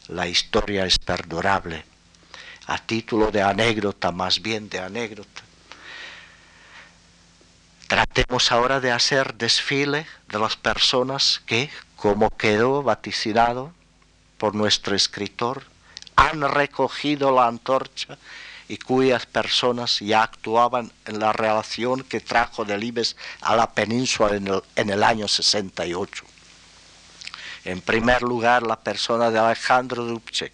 la 0.07 0.27
historia 0.27 0.85
es 0.85 0.97
perdurable. 0.97 1.83
A 2.67 2.77
título 2.77 3.31
de 3.31 3.41
anécdota, 3.41 4.11
más 4.11 4.41
bien 4.41 4.69
de 4.69 4.79
anécdota, 4.79 5.41
Tratemos 7.89 8.51
ahora 8.51 8.79
de 8.79 8.91
hacer 8.91 9.33
desfile 9.33 10.05
de 10.27 10.37
las 10.37 10.55
personas 10.55 11.41
que, 11.47 11.71
como 11.95 12.29
quedó 12.29 12.83
vaticinado 12.83 13.73
por 14.37 14.53
nuestro 14.53 14.95
escritor, 14.95 15.63
han 16.15 16.39
recogido 16.41 17.31
la 17.31 17.47
antorcha 17.47 18.19
y 18.69 18.77
cuyas 18.77 19.25
personas 19.25 19.99
ya 19.99 20.21
actuaban 20.21 20.93
en 21.05 21.19
la 21.19 21.33
relación 21.33 22.03
que 22.03 22.21
trajo 22.21 22.63
Delibes 22.63 23.17
a 23.41 23.55
la 23.55 23.73
península 23.73 24.35
en 24.35 24.47
el, 24.47 24.61
en 24.75 24.91
el 24.91 25.03
año 25.03 25.27
68. 25.27 26.23
En 27.65 27.81
primer 27.81 28.21
lugar, 28.21 28.61
la 28.63 28.79
persona 28.79 29.31
de 29.31 29.39
Alejandro 29.39 30.05
Dubček, 30.05 30.53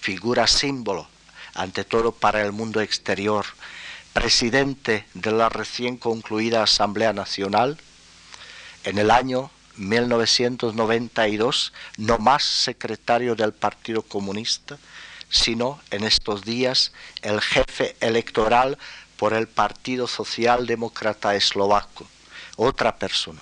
figura 0.00 0.46
símbolo, 0.46 1.06
ante 1.54 1.84
todo 1.84 2.12
para 2.12 2.42
el 2.42 2.52
mundo 2.52 2.80
exterior, 2.80 3.44
presidente 4.14 5.06
de 5.12 5.32
la 5.32 5.50
recién 5.50 5.98
concluida 5.98 6.62
Asamblea 6.62 7.12
Nacional, 7.12 7.78
en 8.84 8.96
el 8.96 9.10
año 9.10 9.50
1992, 9.76 11.74
no 11.98 12.16
más 12.18 12.42
secretario 12.42 13.34
del 13.34 13.52
Partido 13.52 14.00
Comunista, 14.00 14.78
sino 15.30 15.80
en 15.90 16.04
estos 16.04 16.44
días 16.44 16.92
el 17.22 17.40
jefe 17.40 17.96
electoral 18.00 18.76
por 19.16 19.32
el 19.32 19.46
Partido 19.48 20.06
Socialdemócrata 20.06 21.34
Eslovaco, 21.34 22.06
otra 22.56 22.96
persona. 22.96 23.40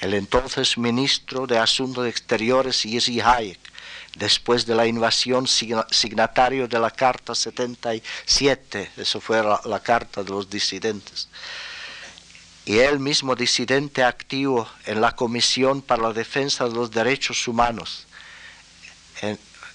El 0.00 0.14
entonces 0.14 0.78
ministro 0.78 1.46
de 1.46 1.58
Asuntos 1.58 2.06
Exteriores, 2.06 2.82
Jerzy 2.82 3.20
Hayek, 3.20 3.58
después 4.14 4.66
de 4.66 4.74
la 4.74 4.86
invasión 4.86 5.46
signatario 5.46 6.68
de 6.68 6.78
la 6.78 6.90
Carta 6.90 7.34
77, 7.34 8.92
eso 8.96 9.20
fue 9.20 9.42
la, 9.42 9.80
Carta 9.80 10.22
de 10.22 10.30
los 10.30 10.50
Disidentes. 10.50 11.28
Y 12.64 12.78
él 12.78 13.00
mismo 13.00 13.34
disidente 13.34 14.04
activo 14.04 14.68
en 14.84 15.00
la 15.00 15.12
Comisión 15.12 15.80
para 15.80 16.02
la 16.02 16.12
Defensa 16.12 16.68
de 16.68 16.74
los 16.74 16.90
Derechos 16.90 17.48
Humanos, 17.48 18.06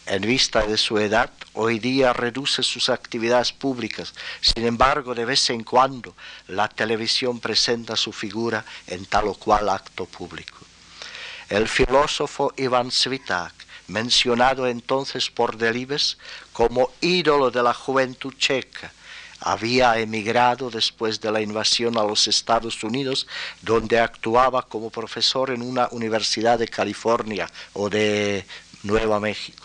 en 0.05 0.21
vista 0.21 0.65
de 0.65 0.77
su 0.77 0.97
edad, 0.97 1.29
hoy 1.53 1.79
día 1.79 2.11
reduce 2.13 2.61
sus 2.63 2.89
actividades 2.89 3.53
públicas. 3.53 4.13
Sin 4.41 4.65
embargo, 4.65 5.15
de 5.15 5.25
vez 5.25 5.49
en 5.49 5.63
cuando 5.63 6.15
la 6.47 6.67
televisión 6.67 7.39
presenta 7.39 7.95
su 7.95 8.11
figura 8.11 8.65
en 8.87 9.05
tal 9.05 9.27
o 9.27 9.33
cual 9.33 9.69
acto 9.69 10.05
público. 10.05 10.57
El 11.49 11.67
filósofo 11.67 12.53
Iván 12.57 12.91
Svitak, 12.91 13.53
mencionado 13.87 14.67
entonces 14.67 15.29
por 15.29 15.57
Delibes 15.57 16.17
como 16.51 16.91
ídolo 17.01 17.51
de 17.51 17.63
la 17.63 17.73
juventud 17.73 18.33
checa, 18.37 18.91
había 19.39 19.99
emigrado 19.99 20.69
después 20.69 21.19
de 21.19 21.31
la 21.31 21.41
invasión 21.41 21.97
a 21.97 22.03
los 22.03 22.27
Estados 22.27 22.81
Unidos, 22.83 23.27
donde 23.61 23.99
actuaba 23.99 24.63
como 24.63 24.89
profesor 24.89 25.51
en 25.51 25.61
una 25.61 25.89
universidad 25.91 26.59
de 26.59 26.67
California 26.67 27.49
o 27.73 27.89
de 27.89 28.45
Nueva 28.83 29.19
México. 29.19 29.62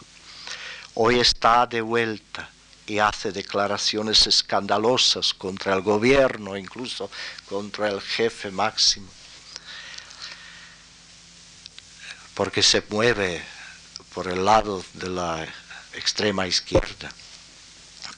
Hoy 1.01 1.21
está 1.21 1.65
de 1.65 1.81
vuelta 1.81 2.51
y 2.85 2.99
hace 2.99 3.31
declaraciones 3.31 4.27
escandalosas 4.27 5.33
contra 5.33 5.73
el 5.73 5.81
gobierno, 5.81 6.57
incluso 6.57 7.09
contra 7.49 7.89
el 7.89 8.01
jefe 8.01 8.51
máximo, 8.51 9.07
porque 12.35 12.65
se 12.65 12.83
mueve 12.89 13.41
por 14.13 14.27
el 14.27 14.45
lado 14.45 14.85
de 14.95 15.09
la 15.09 15.47
extrema 15.95 16.49
izquierda. 16.49 17.13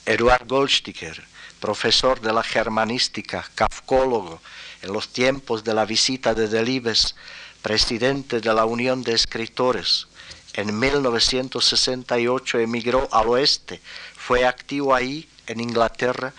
Eduard 0.06 0.46
Goldsticker, 0.46 1.22
profesor 1.60 2.18
de 2.22 2.32
la 2.32 2.42
germanística, 2.42 3.44
kafkólogo, 3.54 4.40
en 4.80 4.94
los 4.94 5.12
tiempos 5.12 5.64
de 5.64 5.74
la 5.74 5.84
visita 5.84 6.32
de 6.32 6.48
Delibes, 6.48 7.14
presidente 7.60 8.40
de 8.40 8.54
la 8.54 8.64
Unión 8.64 9.02
de 9.02 9.12
Escritores, 9.12 10.06
en 10.54 10.78
1968 10.78 12.58
emigró 12.58 13.08
al 13.12 13.28
oeste, 13.28 13.80
fue 14.16 14.44
activo 14.44 14.94
ahí 14.94 15.28
en 15.46 15.60
Inglaterra 15.60 16.32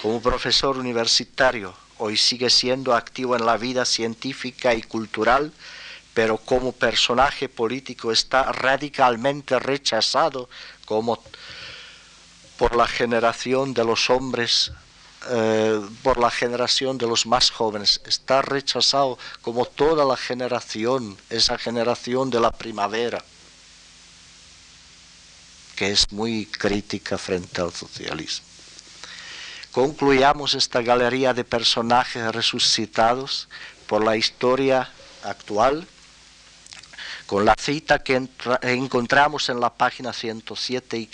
como 0.00 0.20
profesor 0.20 0.76
universitario, 0.78 1.74
hoy 1.98 2.16
sigue 2.16 2.50
siendo 2.50 2.94
activo 2.94 3.36
en 3.36 3.46
la 3.46 3.56
vida 3.56 3.84
científica 3.84 4.74
y 4.74 4.82
cultural, 4.82 5.52
pero 6.12 6.38
como 6.38 6.72
personaje 6.72 7.48
político 7.48 8.10
está 8.10 8.50
radicalmente 8.52 9.58
rechazado 9.58 10.48
como 10.84 11.22
por 12.58 12.74
la 12.76 12.86
generación 12.86 13.74
de 13.74 13.84
los 13.84 14.10
hombres 14.10 14.72
eh, 15.30 15.80
por 16.02 16.18
la 16.18 16.30
generación 16.30 16.98
de 16.98 17.06
los 17.06 17.26
más 17.26 17.50
jóvenes. 17.50 18.00
Está 18.04 18.42
rechazado 18.42 19.18
como 19.40 19.64
toda 19.66 20.04
la 20.04 20.16
generación, 20.16 21.16
esa 21.30 21.56
generación 21.58 22.28
de 22.28 22.40
la 22.40 22.50
primavera 22.50 23.22
que 25.82 25.90
es 25.90 26.12
muy 26.12 26.46
crítica 26.46 27.18
frente 27.18 27.60
al 27.60 27.72
socialismo. 27.72 28.46
Concluyamos 29.72 30.54
esta 30.54 30.80
galería 30.80 31.34
de 31.34 31.42
personajes 31.42 32.32
resucitados 32.32 33.48
por 33.88 34.04
la 34.04 34.16
historia 34.16 34.88
actual 35.24 35.84
con 37.26 37.44
la 37.44 37.56
cita 37.58 37.98
que 37.98 38.28
encontramos 38.62 39.48
en 39.48 39.58
la 39.58 39.74
página 39.74 40.12
107 40.12 41.08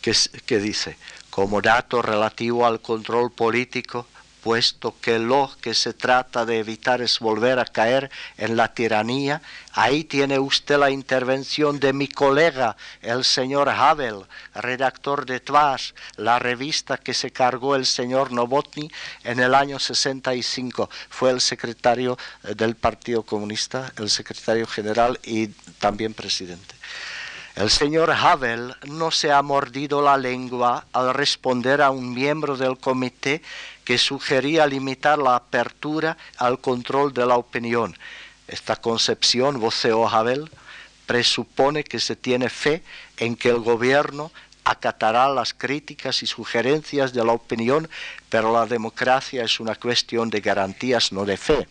que, 0.00 0.16
que 0.46 0.58
dice, 0.58 0.96
como 1.28 1.60
dato 1.60 2.00
relativo 2.00 2.64
al 2.64 2.80
control 2.80 3.30
político, 3.30 4.06
puesto 4.44 4.94
que 5.00 5.18
lo 5.18 5.50
que 5.62 5.72
se 5.72 5.94
trata 5.94 6.44
de 6.44 6.58
evitar 6.58 7.00
es 7.00 7.18
volver 7.18 7.58
a 7.58 7.64
caer 7.64 8.10
en 8.36 8.58
la 8.58 8.74
tiranía, 8.74 9.40
ahí 9.72 10.04
tiene 10.04 10.38
usted 10.38 10.76
la 10.76 10.90
intervención 10.90 11.80
de 11.80 11.94
mi 11.94 12.08
colega, 12.08 12.76
el 13.00 13.24
señor 13.24 13.70
Havel, 13.70 14.26
redactor 14.54 15.24
de 15.24 15.40
Tvash, 15.40 15.92
la 16.16 16.38
revista 16.38 16.98
que 16.98 17.14
se 17.14 17.30
cargó 17.30 17.74
el 17.74 17.86
señor 17.86 18.32
Novotny 18.32 18.90
en 19.22 19.40
el 19.40 19.54
año 19.54 19.78
65. 19.78 20.90
Fue 21.08 21.30
el 21.30 21.40
secretario 21.40 22.18
eh, 22.42 22.54
del 22.54 22.74
Partido 22.74 23.22
Comunista, 23.22 23.94
el 23.96 24.10
secretario 24.10 24.66
general 24.66 25.18
y 25.22 25.46
también 25.78 26.12
presidente. 26.12 26.74
El 27.56 27.70
señor 27.70 28.10
Havel 28.10 28.74
no 28.88 29.12
se 29.12 29.30
ha 29.30 29.40
mordido 29.40 30.02
la 30.02 30.16
lengua 30.16 30.86
al 30.92 31.14
responder 31.14 31.82
a 31.82 31.90
un 31.90 32.12
miembro 32.12 32.56
del 32.56 32.78
comité 32.78 33.42
que 33.84 33.98
sugería 33.98 34.66
limitar 34.66 35.18
la 35.18 35.36
apertura 35.36 36.16
al 36.38 36.60
control 36.60 37.12
de 37.12 37.26
la 37.26 37.36
opinión. 37.36 37.96
Esta 38.48 38.76
concepción, 38.76 39.60
voceó 39.60 40.08
Havel, 40.08 40.50
presupone 41.06 41.84
que 41.84 42.00
se 42.00 42.16
tiene 42.16 42.48
fe 42.48 42.82
en 43.18 43.36
que 43.36 43.50
el 43.50 43.58
gobierno 43.58 44.32
acatará 44.64 45.28
las 45.28 45.52
críticas 45.52 46.22
y 46.22 46.26
sugerencias 46.26 47.12
de 47.12 47.24
la 47.24 47.32
opinión, 47.32 47.88
pero 48.30 48.52
la 48.52 48.66
democracia 48.66 49.44
es 49.44 49.60
una 49.60 49.74
cuestión 49.74 50.30
de 50.30 50.40
garantías, 50.40 51.12
no 51.12 51.24
de 51.24 51.36
fe. 51.36 51.68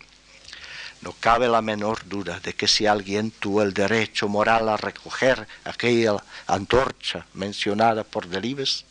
No 1.01 1.13
cabe 1.19 1.49
la 1.49 1.61
menor 1.61 2.07
duda 2.07 2.39
de 2.39 2.53
que 2.53 2.67
si 2.67 2.85
alguien 2.85 3.31
tuvo 3.31 3.61
el 3.61 3.73
derecho 3.73 4.29
moral 4.29 4.69
a 4.69 4.77
recoger 4.77 5.47
aquella 5.65 6.23
antorcha 6.47 7.25
mencionada 7.33 8.03
por 8.03 8.27
Delibes, 8.27 8.85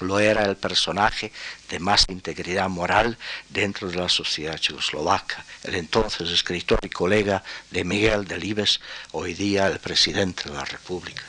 lo 0.00 0.18
era 0.18 0.44
el 0.44 0.56
personaje 0.56 1.32
de 1.68 1.78
más 1.78 2.06
integridad 2.08 2.68
moral 2.68 3.16
dentro 3.48 3.88
de 3.88 3.96
la 3.96 4.08
sociedad 4.08 4.58
checoslovaca, 4.58 5.44
el 5.64 5.74
entonces 5.74 6.30
escritor 6.30 6.80
y 6.82 6.88
colega 6.88 7.42
de 7.70 7.84
Miguel 7.84 8.26
Delibes, 8.26 8.80
hoy 9.12 9.34
día 9.34 9.66
el 9.66 9.78
presidente 9.78 10.48
de 10.48 10.54
la 10.54 10.64
República. 10.64 11.24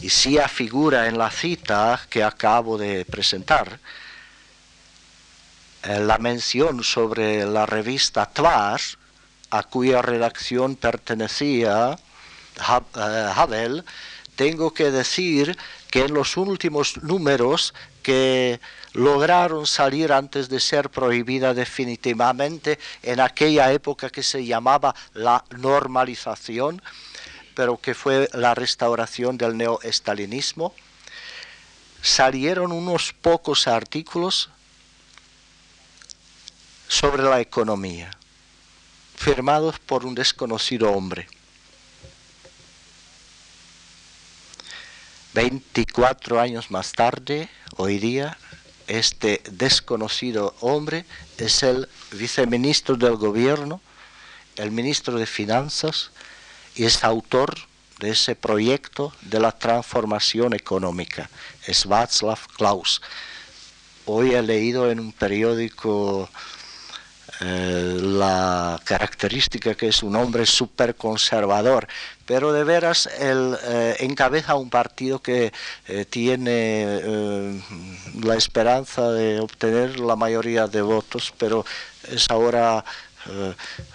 Y 0.00 0.10
si 0.10 0.38
figura 0.48 1.06
en 1.06 1.18
la 1.18 1.30
cita 1.30 2.00
que 2.10 2.24
acabo 2.24 2.76
de 2.76 3.04
presentar 3.04 3.78
eh, 5.82 6.00
la 6.00 6.18
mención 6.18 6.82
sobre 6.82 7.44
la 7.46 7.66
revista 7.66 8.26
Tvar, 8.26 8.80
a 9.50 9.62
cuya 9.62 10.02
redacción 10.02 10.76
pertenecía 10.76 11.96
eh, 12.56 13.30
Havel, 13.36 13.84
tengo 14.34 14.74
que 14.74 14.90
decir 14.90 15.56
que 15.94 16.00
en 16.00 16.12
los 16.12 16.36
últimos 16.36 17.00
números 17.04 17.72
que 18.02 18.58
lograron 18.94 19.64
salir 19.64 20.12
antes 20.12 20.48
de 20.48 20.58
ser 20.58 20.90
prohibida 20.90 21.54
definitivamente 21.54 22.80
en 23.04 23.20
aquella 23.20 23.72
época 23.72 24.10
que 24.10 24.24
se 24.24 24.44
llamaba 24.44 24.92
la 25.12 25.44
normalización, 25.56 26.82
pero 27.54 27.76
que 27.80 27.94
fue 27.94 28.28
la 28.32 28.56
restauración 28.56 29.38
del 29.38 29.56
neoestalinismo, 29.56 30.74
salieron 32.02 32.72
unos 32.72 33.12
pocos 33.12 33.68
artículos 33.68 34.50
sobre 36.88 37.22
la 37.22 37.40
economía, 37.40 38.10
firmados 39.14 39.78
por 39.78 40.04
un 40.04 40.16
desconocido 40.16 40.90
hombre. 40.90 41.28
24 45.34 46.40
años 46.40 46.70
más 46.70 46.92
tarde, 46.92 47.48
hoy 47.76 47.98
día, 47.98 48.38
este 48.86 49.42
desconocido 49.50 50.54
hombre 50.60 51.04
es 51.38 51.64
el 51.64 51.88
viceministro 52.12 52.94
del 52.94 53.16
gobierno, 53.16 53.80
el 54.54 54.70
ministro 54.70 55.18
de 55.18 55.26
Finanzas 55.26 56.12
y 56.76 56.84
es 56.84 57.02
autor 57.02 57.52
de 57.98 58.10
ese 58.10 58.36
proyecto 58.36 59.12
de 59.22 59.40
la 59.40 59.50
transformación 59.50 60.54
económica. 60.54 61.28
Es 61.66 61.84
Václav 61.84 62.38
Klaus. 62.56 63.02
Hoy 64.06 64.34
he 64.34 64.42
leído 64.42 64.88
en 64.88 65.00
un 65.00 65.12
periódico 65.12 66.30
eh, 67.40 67.98
la 68.00 68.80
característica 68.84 69.74
que 69.74 69.88
es 69.88 70.02
un 70.02 70.14
hombre 70.14 70.46
súper 70.46 70.94
conservador, 70.94 71.88
pero 72.26 72.52
de 72.52 72.62
veras 72.62 73.08
él 73.18 73.56
eh, 73.64 73.96
encabeza 74.00 74.54
un 74.54 74.70
partido 74.70 75.20
que 75.20 75.52
eh, 75.88 76.04
tiene 76.04 77.60
la 78.22 78.36
esperanza 78.36 79.10
de 79.10 79.40
obtener 79.40 79.98
la 79.98 80.16
mayoría 80.16 80.68
de 80.68 80.82
votos, 80.82 81.34
pero 81.36 81.64
es 82.10 82.30
ahora 82.30 82.84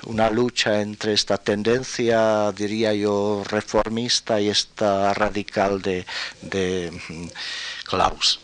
una 0.07 0.31
lucha 0.31 0.81
entre 0.81 1.13
esta 1.13 1.37
tendencia, 1.37 2.51
diría 2.51 2.93
yo, 2.95 3.43
reformista 3.47 4.41
y 4.41 4.49
esta 4.49 5.13
radical 5.13 5.83
de, 5.83 6.03
de 6.41 6.91
mm, 7.09 7.27
Klaus. 7.85 8.39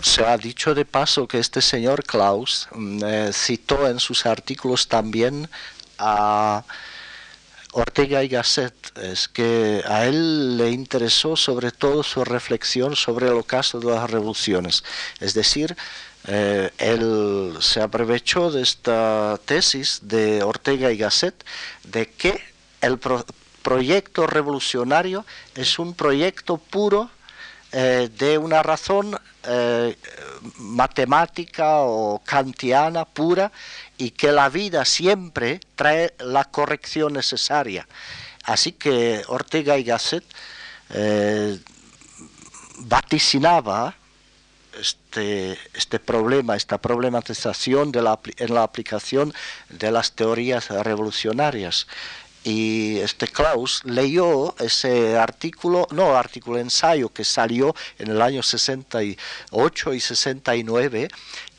Se 0.00 0.24
ha 0.24 0.36
dicho 0.38 0.74
de 0.74 0.84
paso 0.84 1.28
que 1.28 1.38
este 1.38 1.60
señor 1.60 2.04
Klaus 2.04 2.68
mm, 2.72 3.04
eh, 3.04 3.30
citó 3.32 3.88
en 3.88 4.00
sus 4.00 4.24
artículos 4.26 4.88
también 4.88 5.48
a 5.98 6.64
Ortega 7.72 8.22
y 8.22 8.28
Gasset, 8.28 8.74
es 8.98 9.28
que 9.28 9.82
a 9.86 10.04
él 10.06 10.58
le 10.58 10.70
interesó 10.70 11.36
sobre 11.36 11.70
todo 11.70 12.02
su 12.02 12.24
reflexión 12.24 12.96
sobre 12.96 13.28
el 13.28 13.34
ocaso 13.34 13.80
de 13.80 13.90
las 13.90 14.10
revoluciones, 14.10 14.84
es 15.20 15.32
decir, 15.34 15.76
eh, 16.26 16.70
él 16.78 17.56
se 17.60 17.80
aprovechó 17.80 18.50
de 18.50 18.62
esta 18.62 19.40
tesis 19.44 20.00
de 20.02 20.42
Ortega 20.42 20.92
y 20.92 20.98
Gasset 20.98 21.34
de 21.84 22.08
que 22.10 22.40
el 22.80 22.98
proyecto 23.62 24.26
revolucionario 24.26 25.24
es 25.54 25.78
un 25.78 25.94
proyecto 25.94 26.58
puro 26.58 27.10
eh, 27.72 28.10
de 28.18 28.36
una 28.36 28.62
razón 28.62 29.18
eh, 29.44 29.96
matemática 30.58 31.80
o 31.80 32.20
kantiana 32.22 33.06
pura 33.06 33.50
y 33.96 34.10
que 34.10 34.30
la 34.30 34.50
vida 34.50 34.84
siempre 34.84 35.58
trae 35.74 36.12
la 36.18 36.44
corrección 36.44 37.14
necesaria. 37.14 37.88
Así 38.44 38.72
que 38.72 39.22
Ortega 39.28 39.78
y 39.78 39.84
Gasset 39.84 40.24
eh, 40.90 41.58
vaticinaba 42.80 43.94
este, 44.78 45.58
este 45.74 45.98
problema, 45.98 46.56
esta 46.56 46.76
problematización 46.78 47.90
de 47.90 48.02
la, 48.02 48.18
en 48.36 48.54
la 48.54 48.64
aplicación 48.64 49.32
de 49.70 49.90
las 49.90 50.12
teorías 50.12 50.68
revolucionarias 50.68 51.86
y 52.44 52.98
este 52.98 53.28
Klaus 53.28 53.82
leyó 53.84 54.54
ese 54.58 55.16
artículo, 55.16 55.86
no 55.90 56.16
artículo, 56.16 56.58
ensayo 56.58 57.08
que 57.08 57.24
salió 57.24 57.74
en 57.98 58.10
el 58.10 58.20
año 58.20 58.42
68 58.42 59.94
y 59.94 60.00
69 60.00 61.08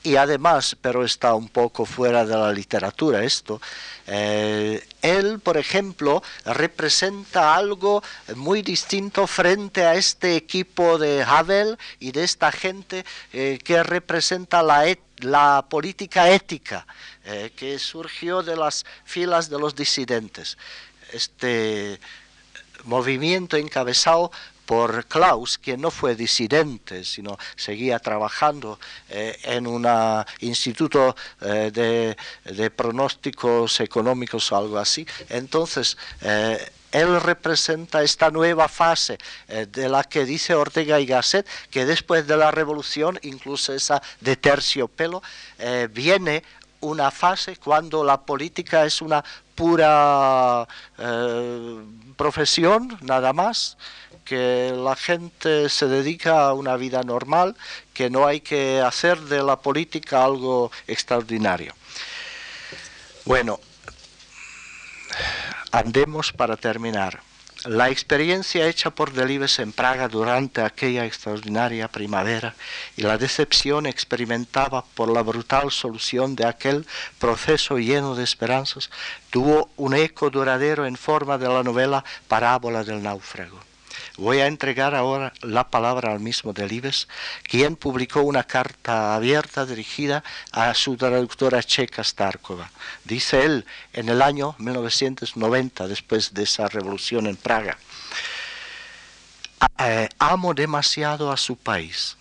y 0.04 0.18
además, 0.18 0.76
pero 0.82 1.06
está 1.06 1.34
un 1.34 1.48
poco 1.48 1.86
fuera 1.86 2.26
de 2.26 2.36
la 2.36 2.52
literatura 2.52 3.24
esto, 3.24 3.62
eh, 4.06 4.86
él, 5.02 5.40
por 5.40 5.56
ejemplo, 5.56 6.22
representa 6.44 7.56
algo 7.56 8.04
muy 8.36 8.62
distinto 8.62 9.28
frente 9.28 9.86
a 9.86 9.96
este 9.96 10.36
equipo 10.36 10.98
de 10.98 11.24
Havel 11.24 11.78
y 12.00 12.12
de 12.12 12.26
esta 12.26 12.52
gente 12.52 13.06
eh, 13.32 13.60
que 13.64 13.82
representa 13.82 14.62
la, 14.62 14.84
la 15.20 15.66
política 15.70 16.30
ética 16.30 16.86
eh, 17.26 17.54
que 17.56 17.80
surgió 17.80 18.44
de 18.44 18.58
las 18.58 18.86
filas 19.06 19.50
de 19.50 19.58
los 19.58 19.76
disidentes. 19.76 20.58
Este 21.14 21.98
movimiento 22.84 23.56
encabezado 23.56 24.30
por 24.66 25.06
Klaus, 25.06 25.58
quien 25.58 25.80
no 25.80 25.90
fue 25.90 26.16
disidente, 26.16 27.06
sino 27.06 27.38
seguía 27.56 28.00
trabajando 28.00 28.78
eh, 29.08 29.40
en 29.44 29.68
un 29.68 29.88
instituto 30.40 31.16
eh, 31.40 32.16
de, 32.44 32.72
pronósticos 32.72 33.80
económicos 33.80 34.52
o 34.52 34.58
algo 34.58 34.78
así. 34.78 35.08
Entonces, 35.30 35.98
él 36.92 37.22
representa 37.22 38.04
esta 38.04 38.32
nueva 38.32 38.68
fase 38.68 39.18
de 39.48 39.88
la 39.88 40.04
que 40.04 40.26
dice 40.26 40.56
Ortega 40.56 41.00
y 41.00 41.06
Gasset, 41.06 41.48
que 41.72 41.86
después 41.86 42.28
de 42.28 42.36
la 42.36 42.52
revolución, 42.52 43.18
incluso 43.22 43.74
esa 43.74 44.02
de 44.20 44.36
terciopelo, 44.36 45.24
viene 45.92 46.44
una 46.84 47.12
fase 47.12 47.58
cuando 47.58 48.04
la 48.04 48.22
política 48.22 48.86
es 48.86 49.02
una 49.02 49.24
pura 49.56 50.68
profesión, 52.16 52.98
nada 53.02 53.34
más, 53.34 53.78
que 54.24 54.74
la 54.76 54.96
gente 54.96 55.68
se 55.70 55.88
dedica 55.88 56.46
a 56.46 56.54
una 56.54 56.78
vida 56.78 57.04
normal, 57.04 57.56
que 57.94 58.10
no 58.10 58.26
hay 58.26 58.42
que 58.42 58.82
hacer 58.82 59.20
de 59.22 59.44
la 59.44 59.60
política 59.60 60.24
algo 60.24 60.72
extraordinario. 60.88 61.74
Bueno, 63.26 63.60
andemos 65.72 66.32
para 66.32 66.58
terminar. 66.58 67.22
La 67.66 67.89
experiencia 67.89 68.68
hecha 68.68 68.89
por 68.89 69.14
Delibes 69.14 69.57
en 69.59 69.72
Praga 69.72 70.09
durante 70.09 70.61
aquella 70.61 71.05
extraordinaria 71.05 71.88
primavera 71.88 72.55
y 72.97 73.03
la 73.03 73.18
decepción 73.18 73.86
experimentada 73.86 74.84
por 74.84 75.07
la 75.07 75.22
brutal 75.22 75.72
solución 75.72 76.36
de 76.36 76.45
aquel 76.45 76.86
proceso 77.20 77.80
lleno 77.80 78.16
de 78.16 78.26
esperanzas 78.26 78.89
tuvo 79.30 79.70
un 79.78 79.93
eco 79.93 80.30
duradero 80.30 80.86
en 80.86 80.97
forma 80.97 81.38
de 81.38 81.47
la 81.47 81.64
novela 81.64 82.03
Parábola 82.28 82.84
del 82.84 83.01
náufrago. 83.01 83.59
Voy 84.18 84.39
a 84.39 84.48
entregar 84.48 84.96
ahora 84.96 85.34
la 85.41 85.70
palabra 85.70 86.12
al 86.12 86.20
mismo 86.20 86.54
Delibes, 86.54 87.08
quien 87.44 87.76
publicó 87.76 88.22
una 88.22 88.44
carta 88.44 89.16
abierta 89.16 89.66
dirigida 89.66 90.24
a 90.52 90.74
su 90.74 90.96
traductora 90.98 91.64
checa 91.64 92.04
Starkova. 92.04 92.70
Dice 93.04 93.46
él 93.46 93.66
en 93.94 94.10
el 94.10 94.22
año 94.22 94.56
1990, 94.60 95.88
después 95.88 96.34
de 96.34 96.44
esa 96.44 96.68
revolución 96.68 97.28
en 97.28 97.36
Praga, 97.36 97.78
eh, 99.80 100.10
amo 100.20 100.54
demasiado 100.54 101.32
a 101.32 101.38
su 101.38 101.56
país, 101.58 102.18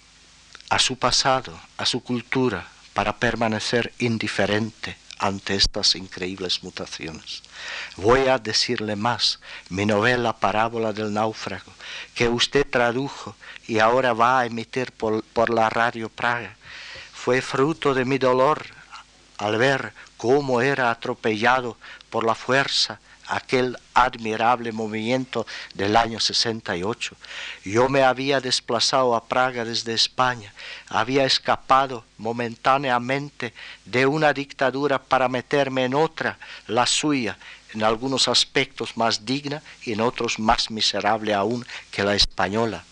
a 0.70 0.78
su 0.78 0.96
pasado, 0.96 1.58
a 1.76 1.86
su 1.86 2.02
cultura, 2.02 2.66
para 2.94 3.16
permanecer 3.16 3.92
indiferente 3.98 5.01
ante 5.22 5.54
estas 5.54 5.94
increíbles 5.94 6.64
mutaciones. 6.64 7.42
Voy 7.96 8.26
a 8.26 8.38
decirle 8.38 8.96
más, 8.96 9.38
mi 9.68 9.86
novela 9.86 10.32
Parábola 10.36 10.92
del 10.92 11.12
náufrago, 11.12 11.72
que 12.14 12.28
usted 12.28 12.66
tradujo 12.68 13.36
y 13.68 13.78
ahora 13.78 14.14
va 14.14 14.40
a 14.40 14.46
emitir 14.46 14.90
por, 14.90 15.50
la 15.50 15.70
radio 15.70 16.08
Praga, 16.08 16.56
fue 17.14 17.40
fruto 17.40 17.94
de 17.94 18.04
mi 18.04 18.18
dolor 18.18 18.66
al 19.38 19.58
ver 19.58 19.92
cómo 20.16 20.60
era 20.60 20.90
atropellado 20.90 21.76
por 22.10 22.24
la 22.24 22.34
fuerza 22.34 22.98
aquel 23.32 23.78
admirable 23.94 24.72
movimiento 24.72 25.46
del 25.74 25.96
año 25.96 26.20
68. 26.20 27.16
Yo 27.64 27.88
me 27.88 28.02
había 28.02 28.40
desplazado 28.40 29.16
a 29.16 29.24
Praga 29.24 29.64
desde 29.64 29.94
España, 29.94 30.52
había 30.88 31.24
escapado 31.24 32.04
momentáneamente 32.18 33.54
de 33.86 34.04
una 34.06 34.34
dictadura 34.34 35.02
para 35.02 35.28
meterme 35.28 35.84
en 35.84 35.94
otra, 35.94 36.38
la 36.66 36.86
suya, 36.86 37.38
en 37.72 37.82
algunos 37.82 38.28
aspectos 38.28 38.98
más 38.98 39.24
digna 39.24 39.62
y 39.82 39.92
en 39.92 40.02
otros 40.02 40.38
más 40.38 40.70
miserable 40.70 41.32
aún 41.32 41.64
que 41.90 42.04
la 42.04 42.14
española. 42.14 42.84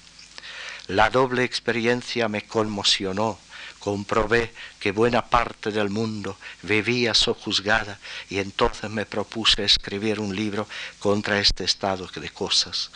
La 0.86 1.10
doble 1.10 1.44
experiencia 1.44 2.28
me 2.28 2.42
conmocionó 2.42 3.38
comprobé 3.80 4.52
que 4.78 4.92
buena 4.92 5.26
parte 5.26 5.72
del 5.72 5.90
mundo 5.90 6.36
vivía 6.62 7.14
sojuzgada 7.14 7.98
y 8.28 8.38
entonces 8.38 8.88
me 8.90 9.06
propuse 9.06 9.64
escribir 9.64 10.20
un 10.20 10.36
libro 10.36 10.68
contra 10.98 11.40
este 11.40 11.64
estado 11.64 12.06
de 12.06 12.28
cosas, 12.28 12.90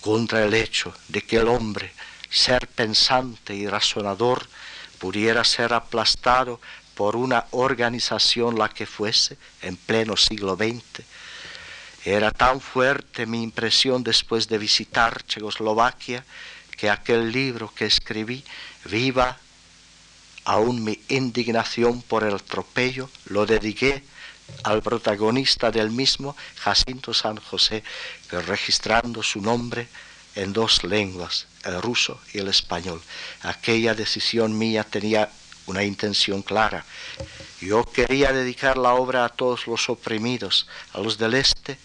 contra 0.00 0.44
el 0.44 0.54
hecho 0.54 0.94
de 1.08 1.20
que 1.22 1.36
el 1.36 1.48
hombre, 1.48 1.92
ser 2.30 2.68
pensante 2.68 3.54
y 3.54 3.66
razonador, 3.66 4.48
pudiera 4.98 5.44
ser 5.44 5.74
aplastado 5.74 6.60
por 6.94 7.16
una 7.16 7.46
organización 7.50 8.58
la 8.58 8.68
que 8.68 8.86
fuese 8.86 9.36
en 9.62 9.76
pleno 9.76 10.16
siglo 10.16 10.56
XX. 10.56 11.04
Era 12.04 12.30
tan 12.30 12.60
fuerte 12.60 13.26
mi 13.26 13.42
impresión 13.42 14.02
después 14.02 14.48
de 14.48 14.58
visitar 14.58 15.24
Checoslovaquia 15.26 16.24
que 16.76 16.90
aquel 16.90 17.32
libro 17.32 17.72
que 17.74 17.86
escribí, 17.86 18.44
Viva 18.84 19.36
aún 20.48 20.82
mi 20.82 20.98
indignación 21.08 22.00
por 22.00 22.24
el 22.24 22.34
atropello 22.34 23.10
lo 23.26 23.44
dediqué 23.44 24.02
al 24.64 24.82
protagonista 24.82 25.70
del 25.70 25.90
mismo, 25.90 26.34
Jacinto 26.56 27.12
San 27.12 27.36
José, 27.36 27.84
registrando 28.30 29.22
su 29.22 29.42
nombre 29.42 29.88
en 30.36 30.54
dos 30.54 30.84
lenguas, 30.84 31.48
el 31.64 31.82
ruso 31.82 32.18
y 32.32 32.38
el 32.38 32.48
español. 32.48 33.02
Aquella 33.42 33.94
decisión 33.94 34.56
mía 34.56 34.84
tenía 34.84 35.28
una 35.66 35.84
intención 35.84 36.40
clara. 36.40 36.82
Yo 37.60 37.84
quería 37.84 38.32
dedicar 38.32 38.78
la 38.78 38.94
obra 38.94 39.26
a 39.26 39.28
todos 39.28 39.66
los 39.66 39.90
oprimidos, 39.90 40.66
a 40.94 41.00
los 41.00 41.18
del 41.18 41.34
este 41.34 41.76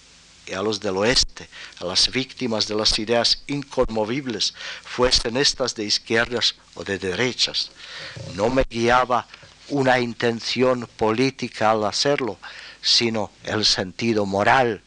y 0.46 0.54
a 0.54 0.62
los 0.62 0.80
del 0.80 0.98
oeste, 0.98 1.48
a 1.80 1.86
las 1.86 2.12
víctimas 2.12 2.68
de 2.68 2.76
las 2.76 2.98
ideas 3.00 3.44
inconmovibles, 3.48 4.54
fuesen 4.84 5.38
estas 5.38 5.76
de 5.76 5.86
izquierdas 5.86 6.56
o 6.76 6.84
de 6.84 7.00
derechas. 7.00 7.72
No 8.36 8.50
me 8.50 8.64
guiaba 8.70 9.28
una 9.70 10.00
intención 10.00 10.88
política 10.98 11.72
al 11.72 11.86
hacerlo, 11.86 12.38
sino 12.82 13.32
el 13.44 13.66
sentido 13.66 14.26
moral, 14.26 14.82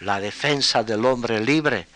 la 0.00 0.20
defensa 0.20 0.82
del 0.82 1.04
hombre 1.04 1.40
libre, 1.40 1.86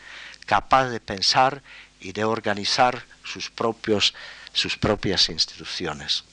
capaz 0.46 0.88
de 0.88 1.00
pensar 1.00 1.62
y 2.00 2.12
de 2.12 2.24
organizar 2.24 3.04
sus, 3.24 3.50
propios, 3.50 4.14
sus 4.52 4.76
propias 4.76 5.28
instituciones. 5.28 6.24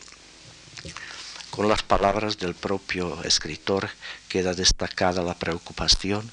Con 1.49 1.67
las 1.67 1.83
palabras 1.83 2.37
del 2.37 2.55
propio 2.55 3.23
escritor 3.23 3.89
queda 4.33 4.55
destacada 4.55 5.21
la 5.21 5.35
preocupación 5.35 6.23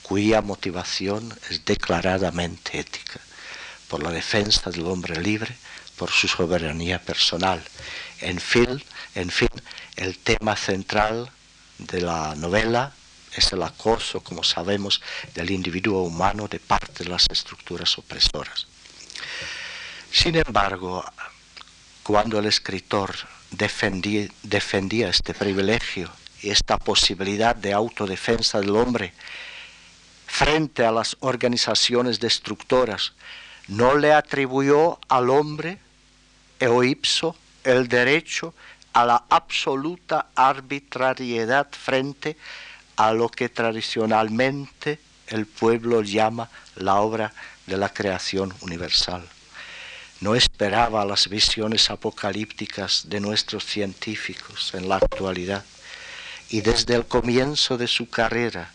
cuya 0.00 0.40
motivación 0.40 1.20
es 1.50 1.62
declaradamente 1.66 2.80
ética, 2.80 3.20
por 3.86 4.02
la 4.02 4.10
defensa 4.10 4.70
del 4.70 4.86
hombre 4.86 5.20
libre, 5.20 5.54
por 5.98 6.10
su 6.10 6.26
soberanía 6.26 6.98
personal. 7.02 7.62
En 8.22 8.40
fin, 8.40 8.82
en 9.14 9.28
fin, 9.28 9.50
el 9.96 10.16
tema 10.16 10.56
central 10.56 11.30
de 11.76 12.00
la 12.00 12.34
novela 12.34 12.94
es 13.36 13.52
el 13.52 13.62
acoso, 13.62 14.22
como 14.22 14.42
sabemos, 14.42 15.02
del 15.34 15.50
individuo 15.50 16.02
humano 16.02 16.48
de 16.48 16.60
parte 16.60 17.04
de 17.04 17.10
las 17.10 17.26
estructuras 17.28 17.98
opresoras. 17.98 18.66
Sin 20.10 20.34
embargo, 20.36 21.04
cuando 22.02 22.38
el 22.38 22.46
escritor 22.46 23.14
defendía 23.50 25.10
este 25.10 25.34
privilegio 25.34 26.10
esta 26.42 26.78
posibilidad 26.78 27.54
de 27.54 27.72
autodefensa 27.72 28.60
del 28.60 28.76
hombre 28.76 29.12
frente 30.26 30.84
a 30.84 30.92
las 30.92 31.16
organizaciones 31.20 32.20
destructoras, 32.20 33.12
no 33.68 33.96
le 33.96 34.12
atribuyó 34.12 34.98
al 35.08 35.30
hombre 35.30 35.78
ipso 36.84 37.36
el 37.64 37.88
derecho 37.88 38.54
a 38.92 39.04
la 39.04 39.24
absoluta 39.28 40.26
arbitrariedad 40.34 41.68
frente 41.70 42.36
a 42.96 43.12
lo 43.12 43.28
que 43.28 43.48
tradicionalmente 43.48 44.98
el 45.28 45.46
pueblo 45.46 46.02
llama 46.02 46.50
la 46.76 46.96
obra 46.96 47.32
de 47.66 47.76
la 47.76 47.88
creación 47.88 48.52
universal. 48.60 49.26
No 50.20 50.34
esperaba 50.34 51.04
las 51.04 51.28
visiones 51.28 51.90
apocalípticas 51.90 53.04
de 53.08 53.20
nuestros 53.20 53.64
científicos 53.64 54.74
en 54.74 54.88
la 54.88 54.96
actualidad 54.96 55.64
y 56.50 56.60
desde 56.62 56.96
el 56.96 57.06
comienzo 57.06 57.78
de 57.78 57.86
su 57.86 58.10
carrera 58.10 58.72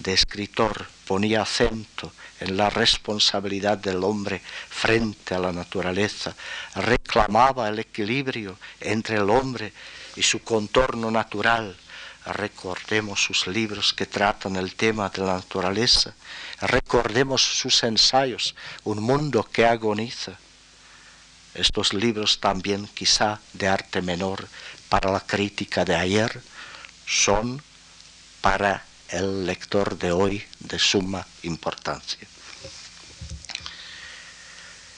de 0.00 0.12
escritor 0.12 0.86
ponía 1.06 1.42
acento 1.42 2.12
en 2.40 2.56
la 2.56 2.70
responsabilidad 2.70 3.78
del 3.78 4.02
hombre 4.04 4.42
frente 4.68 5.34
a 5.34 5.38
la 5.38 5.52
naturaleza, 5.52 6.34
reclamaba 6.74 7.68
el 7.68 7.78
equilibrio 7.78 8.58
entre 8.80 9.16
el 9.16 9.30
hombre 9.30 9.72
y 10.16 10.22
su 10.22 10.42
contorno 10.42 11.10
natural. 11.10 11.76
Recordemos 12.26 13.22
sus 13.22 13.46
libros 13.46 13.94
que 13.94 14.06
tratan 14.06 14.56
el 14.56 14.74
tema 14.74 15.08
de 15.08 15.22
la 15.22 15.34
naturaleza, 15.34 16.14
recordemos 16.60 17.42
sus 17.42 17.82
ensayos, 17.84 18.54
Un 18.84 19.02
mundo 19.02 19.48
que 19.50 19.64
agoniza. 19.64 20.32
Estos 21.54 21.94
libros 21.94 22.38
también 22.38 22.86
quizá 22.88 23.40
de 23.52 23.66
arte 23.66 24.02
menor 24.02 24.46
para 24.88 25.10
la 25.10 25.20
crítica 25.20 25.84
de 25.84 25.94
ayer 25.94 26.40
son 27.08 27.62
para 28.42 28.84
el 29.08 29.46
lector 29.46 29.96
de 29.96 30.12
hoy 30.12 30.44
de 30.60 30.78
suma 30.78 31.26
importancia. 31.42 32.28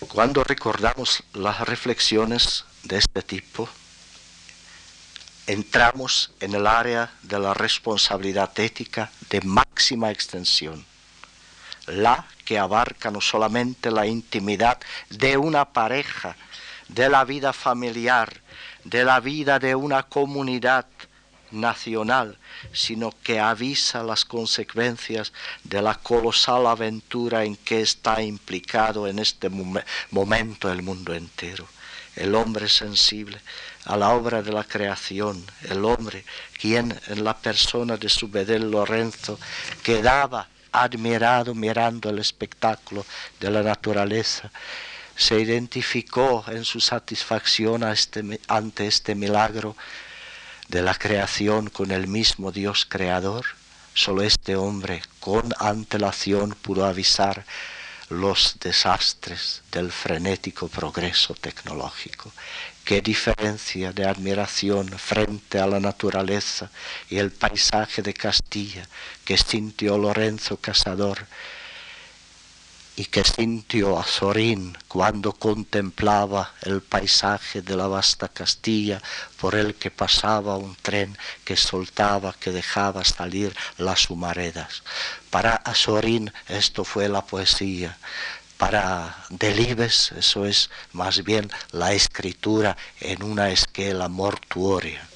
Cuando 0.08 0.42
recordamos 0.42 1.22
las 1.34 1.60
reflexiones 1.60 2.64
de 2.82 2.98
este 2.98 3.22
tipo, 3.22 3.68
entramos 5.46 6.32
en 6.40 6.54
el 6.54 6.66
área 6.66 7.12
de 7.22 7.38
la 7.38 7.54
responsabilidad 7.54 8.58
ética 8.58 9.12
de 9.28 9.40
máxima 9.42 10.10
extensión, 10.10 10.84
la 11.86 12.26
que 12.44 12.58
abarca 12.58 13.12
no 13.12 13.20
solamente 13.20 13.92
la 13.92 14.06
intimidad 14.06 14.80
de 15.10 15.36
una 15.36 15.66
pareja, 15.66 16.34
de 16.88 17.08
la 17.08 17.24
vida 17.24 17.52
familiar, 17.52 18.40
de 18.82 19.04
la 19.04 19.20
vida 19.20 19.60
de 19.60 19.76
una 19.76 20.02
comunidad, 20.02 20.86
nacional, 21.50 22.38
sino 22.72 23.12
que 23.22 23.40
avisa 23.40 24.02
las 24.02 24.24
consecuencias 24.24 25.32
de 25.64 25.82
la 25.82 25.94
colosal 25.94 26.66
aventura 26.66 27.44
en 27.44 27.56
que 27.56 27.80
está 27.80 28.22
implicado 28.22 29.06
en 29.06 29.18
este 29.18 29.50
momento 30.10 30.70
el 30.70 30.82
mundo 30.82 31.14
entero. 31.14 31.66
El 32.16 32.34
hombre 32.34 32.68
sensible 32.68 33.40
a 33.84 33.96
la 33.96 34.10
obra 34.10 34.42
de 34.42 34.52
la 34.52 34.64
creación, 34.64 35.44
el 35.68 35.84
hombre 35.84 36.24
quien 36.60 36.98
en 37.06 37.24
la 37.24 37.36
persona 37.36 37.96
de 37.96 38.08
su 38.08 38.28
bedel 38.28 38.70
Lorenzo 38.70 39.38
quedaba 39.82 40.48
admirado 40.72 41.54
mirando 41.54 42.10
el 42.10 42.18
espectáculo 42.18 43.04
de 43.40 43.50
la 43.50 43.62
naturaleza, 43.62 44.50
se 45.16 45.38
identificó 45.40 46.44
en 46.48 46.64
su 46.64 46.80
satisfacción 46.80 47.82
este 47.82 48.40
ante 48.48 48.86
este 48.86 49.14
milagro 49.14 49.76
de 50.70 50.82
la 50.82 50.94
creación 50.94 51.68
con 51.68 51.90
el 51.90 52.06
mismo 52.06 52.52
Dios 52.52 52.86
creador, 52.88 53.44
solo 53.92 54.22
este 54.22 54.54
hombre 54.54 55.02
con 55.18 55.52
antelación 55.58 56.54
pudo 56.62 56.84
avisar 56.84 57.44
los 58.08 58.56
desastres 58.60 59.62
del 59.72 59.90
frenético 59.90 60.68
progreso 60.68 61.34
tecnológico. 61.34 62.32
Qué 62.84 63.00
diferencia 63.00 63.92
de 63.92 64.06
admiración 64.06 64.88
frente 64.90 65.58
a 65.58 65.66
la 65.66 65.80
naturaleza 65.80 66.70
y 67.08 67.18
el 67.18 67.32
paisaje 67.32 68.02
de 68.02 68.14
Castilla 68.14 68.86
que 69.24 69.36
sintió 69.36 69.98
Lorenzo 69.98 70.56
Casador 70.56 71.26
y 72.96 73.06
que 73.06 73.24
sintió 73.24 73.98
Azorín 73.98 74.76
cuando 74.88 75.32
contemplaba 75.32 76.52
el 76.62 76.82
paisaje 76.82 77.62
de 77.62 77.76
la 77.76 77.86
vasta 77.86 78.28
Castilla 78.28 79.00
por 79.40 79.54
el 79.54 79.74
que 79.74 79.90
pasaba 79.90 80.56
un 80.56 80.76
tren 80.76 81.16
que 81.44 81.56
soltaba, 81.56 82.34
que 82.38 82.50
dejaba 82.50 83.04
salir 83.04 83.56
las 83.78 84.10
humaredas. 84.10 84.82
Para 85.30 85.56
Azorín 85.56 86.32
esto 86.48 86.84
fue 86.84 87.08
la 87.08 87.24
poesía, 87.24 87.96
para 88.58 89.24
Delibes 89.30 90.12
eso 90.12 90.44
es 90.44 90.68
más 90.92 91.24
bien 91.24 91.50
la 91.72 91.94
escritura 91.94 92.76
en 93.00 93.22
una 93.22 93.50
esquela 93.50 94.08
mortuoria. 94.08 95.09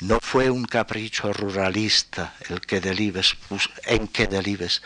No 0.00 0.20
fue 0.20 0.48
un 0.48 0.64
capricho 0.64 1.32
ruralista 1.32 2.34
el 2.48 2.60
que 2.60 2.80
Delibes 2.80 3.36
en 3.84 4.06
que 4.06 4.28
Delibes 4.28 4.80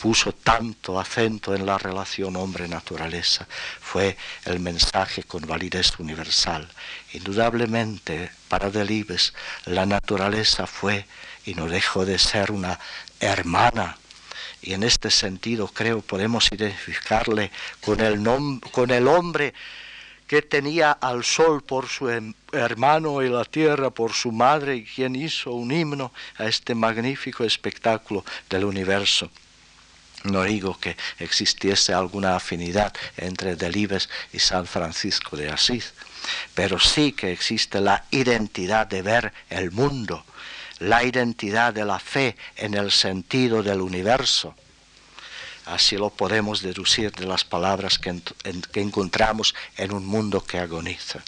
puso 0.00 0.32
tanto 0.32 0.98
acento 0.98 1.54
en 1.54 1.64
la 1.64 1.78
relación 1.78 2.34
hombre-naturaleza. 2.34 3.46
Fue 3.80 4.16
el 4.44 4.58
mensaje 4.58 5.22
con 5.22 5.46
validez 5.46 5.92
universal. 6.00 6.68
Indudablemente, 7.12 8.32
para 8.48 8.70
Delibes, 8.70 9.34
la 9.66 9.86
naturaleza 9.86 10.66
fue 10.66 11.06
y 11.44 11.54
no 11.54 11.68
dejó 11.68 12.04
de 12.04 12.18
ser 12.18 12.50
una 12.50 12.80
hermana 13.20 13.98
y 14.62 14.72
en 14.72 14.82
este 14.82 15.12
sentido 15.12 15.68
creo 15.68 16.00
podemos 16.00 16.50
identificarle 16.50 17.52
con 17.80 18.00
el 18.00 19.08
hombre 19.08 19.54
que 20.26 20.42
tenía 20.42 20.92
al 20.92 21.24
sol 21.24 21.62
por 21.62 21.88
su 21.88 22.10
em, 22.10 22.34
hermano 22.52 23.22
y 23.22 23.28
la 23.28 23.44
tierra 23.44 23.90
por 23.90 24.12
su 24.12 24.32
madre, 24.32 24.76
y 24.76 24.84
quien 24.84 25.14
hizo 25.14 25.52
un 25.52 25.70
himno 25.70 26.12
a 26.38 26.46
este 26.46 26.74
magnífico 26.74 27.44
espectáculo 27.44 28.24
del 28.50 28.64
universo. 28.64 29.30
No 30.24 30.42
digo 30.42 30.78
que 30.78 30.96
existiese 31.18 31.94
alguna 31.94 32.34
afinidad 32.34 32.92
entre 33.16 33.54
Delibes 33.54 34.08
y 34.32 34.40
San 34.40 34.66
Francisco 34.66 35.36
de 35.36 35.50
Asís, 35.50 35.94
pero 36.54 36.80
sí 36.80 37.12
que 37.12 37.30
existe 37.30 37.80
la 37.80 38.04
identidad 38.10 38.88
de 38.88 39.02
ver 39.02 39.32
el 39.50 39.70
mundo, 39.70 40.24
la 40.80 41.04
identidad 41.04 41.72
de 41.72 41.84
la 41.84 42.00
fe 42.00 42.36
en 42.56 42.74
el 42.74 42.90
sentido 42.90 43.62
del 43.62 43.80
universo 43.80 44.56
Así 45.66 45.96
lo 45.96 46.10
podemos 46.10 46.62
deducir 46.62 47.10
de 47.10 47.26
las 47.26 47.44
palabras 47.44 47.98
que, 47.98 48.22
encontramos 48.74 49.52
en 49.76 49.92
un 49.92 50.06
mundo 50.06 50.44
que 50.44 50.60
agoniza. 50.60 51.24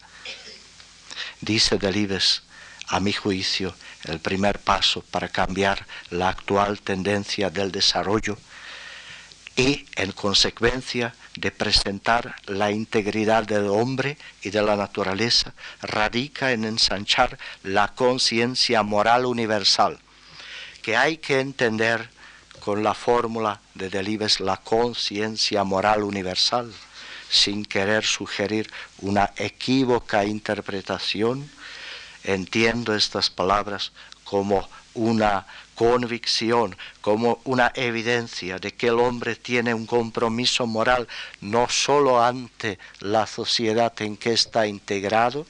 Dice 1.40 1.76
Delibes, 1.76 2.42
a 2.86 3.00
mi 3.00 3.12
juicio, 3.12 3.74
el 4.04 4.20
primer 4.20 4.60
paso 4.60 5.02
para 5.02 5.28
cambiar 5.28 5.84
la 6.10 6.28
actual 6.28 6.80
tendencia 6.80 7.50
del 7.50 7.72
desarrollo 7.72 8.38
y, 9.56 9.86
en 9.96 10.12
consecuencia, 10.12 11.16
de 11.34 11.50
presentar 11.50 12.36
la 12.46 12.70
integridad 12.70 13.42
del 13.42 13.66
hombre 13.66 14.18
y 14.42 14.50
de 14.50 14.62
la 14.62 14.76
naturaleza, 14.76 15.52
radica 15.82 16.52
en 16.52 16.64
ensanchar 16.64 17.38
la 17.64 17.88
conciencia 17.88 18.84
moral 18.84 19.26
universal, 19.26 19.98
que 20.80 20.96
hay 20.96 21.16
que 21.16 21.40
entender 21.40 22.08
con 22.58 22.82
la 22.82 22.94
fórmula 22.94 23.60
de 23.74 23.90
Delibes 23.90 24.40
la 24.40 24.56
conciencia 24.56 25.64
moral 25.64 26.02
universal, 26.02 26.72
sin 27.30 27.64
querer 27.64 28.04
sugerir 28.04 28.70
una 29.00 29.32
equívoca 29.36 30.24
interpretación, 30.24 31.50
entiendo 32.24 32.94
estas 32.94 33.30
palabras 33.30 33.92
como 34.24 34.68
una 34.94 35.46
convicción, 35.74 36.76
como 37.00 37.40
una 37.44 37.70
evidencia 37.74 38.58
de 38.58 38.72
que 38.74 38.88
el 38.88 38.98
hombre 38.98 39.36
tiene 39.36 39.72
un 39.74 39.86
compromiso 39.86 40.66
moral 40.66 41.06
no 41.40 41.68
sólo 41.68 42.22
ante 42.22 42.78
la 42.98 43.26
sociedad 43.26 43.92
en 44.02 44.16
que 44.16 44.32
está 44.32 44.66
integrado, 44.66 45.46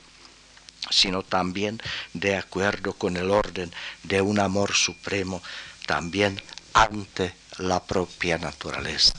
sino 0.91 1.23
también 1.23 1.81
de 2.13 2.37
acuerdo 2.37 2.93
con 2.93 3.17
el 3.17 3.31
orden 3.31 3.73
de 4.03 4.21
un 4.21 4.39
amor 4.39 4.75
supremo, 4.75 5.43
también 5.87 6.41
ante 6.73 7.35
la 7.59 7.83
propia 7.83 8.39
naturaleza. 8.39 9.15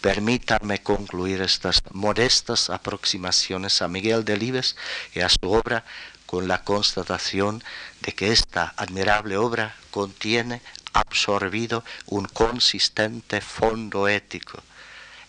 Permítanme 0.00 0.82
concluir 0.82 1.42
estas 1.42 1.82
modestas 1.92 2.70
aproximaciones 2.70 3.82
a 3.82 3.88
Miguel 3.88 4.24
Delibes 4.24 4.76
y 5.14 5.20
a 5.20 5.28
su 5.28 5.38
obra 5.50 5.84
con 6.26 6.48
la 6.48 6.64
constatación 6.64 7.62
de 8.00 8.12
que 8.12 8.32
esta 8.32 8.74
admirable 8.76 9.36
obra 9.36 9.76
contiene 9.90 10.62
absorbido 10.92 11.84
un 12.06 12.24
consistente 12.24 13.40
fondo 13.40 14.08
ético, 14.08 14.62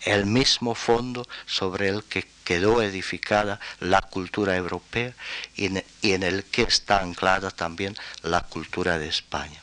el 0.02 0.26
mismo 0.26 0.76
fondo 0.76 1.28
sobre 1.46 1.90
el 1.90 2.04
que 2.04 2.28
quedó 2.44 2.82
edificada 2.82 3.60
la 3.80 4.02
cultura 4.02 4.56
europea 4.56 5.14
y 5.56 5.66
en, 5.66 6.24
el 6.24 6.44
que 6.46 6.64
está 6.64 7.00
anclada 7.02 7.52
también 7.52 7.96
la 8.22 8.42
cultura 8.42 8.98
de 8.98 9.08
España. 9.08 9.62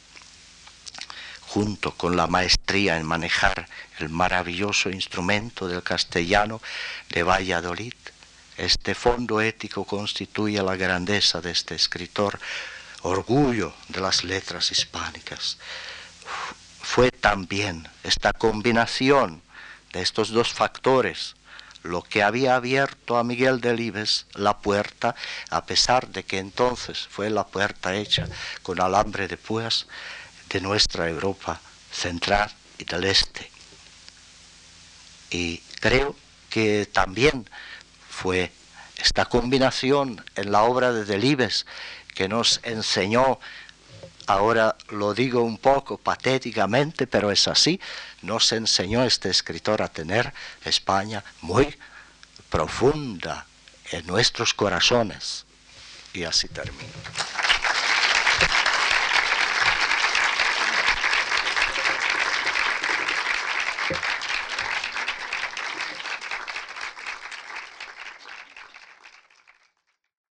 Junto 1.52 1.90
con 1.90 2.16
la 2.16 2.28
maestría 2.28 2.96
en 2.96 3.04
manejar 3.04 3.66
el 3.98 4.08
maravilloso 4.08 4.88
instrumento 4.88 5.66
del 5.66 5.82
castellano 5.82 6.62
de 7.08 7.24
Valladolid, 7.24 7.94
este 8.56 8.94
fondo 8.94 9.40
ético 9.40 9.84
constituye 9.84 10.62
la 10.62 10.76
grandeza 10.76 11.40
de 11.40 11.50
este 11.50 11.74
escritor, 11.74 12.38
orgullo 13.02 13.74
de 13.88 14.00
las 14.00 14.22
letras 14.22 14.70
hispánicas. 14.70 15.58
Fue 16.82 17.10
también 17.10 17.88
esta 18.04 18.32
combinación 18.32 19.42
de 19.92 20.02
estos 20.02 20.28
dos 20.30 20.52
factores 20.52 21.34
lo 21.82 22.02
que 22.02 22.22
había 22.22 22.54
abierto 22.54 23.18
a 23.18 23.24
Miguel 23.24 23.60
Delibes 23.60 24.26
la 24.34 24.58
puerta, 24.58 25.16
a 25.48 25.64
pesar 25.64 26.06
de 26.08 26.22
que 26.22 26.38
entonces 26.38 27.08
fue 27.10 27.28
la 27.28 27.44
puerta 27.44 27.96
hecha 27.96 28.28
con 28.62 28.80
alambre 28.80 29.26
de 29.26 29.36
púas 29.36 29.88
de 30.50 30.60
nuestra 30.60 31.08
Europa 31.08 31.60
central 31.90 32.50
y 32.78 32.84
del 32.84 33.04
este. 33.04 33.50
Y 35.30 35.58
creo 35.80 36.16
que 36.48 36.86
también 36.86 37.48
fue 38.08 38.50
esta 38.96 39.24
combinación 39.26 40.22
en 40.34 40.52
la 40.52 40.62
obra 40.62 40.92
de 40.92 41.04
Delibes 41.04 41.66
que 42.14 42.28
nos 42.28 42.60
enseñó 42.64 43.38
ahora 44.30 44.76
lo 44.90 45.12
digo 45.12 45.42
un 45.42 45.58
poco 45.58 45.98
patéticamente, 45.98 47.08
pero 47.08 47.32
es 47.32 47.48
así, 47.48 47.80
nos 48.22 48.52
enseñó 48.52 49.04
este 49.04 49.28
escritor 49.28 49.82
a 49.82 49.88
tener 49.88 50.32
España 50.64 51.24
muy 51.40 51.76
profunda 52.48 53.46
en 53.90 54.06
nuestros 54.06 54.54
corazones. 54.54 55.46
Y 56.12 56.24
así 56.24 56.48
termino. 56.48 56.92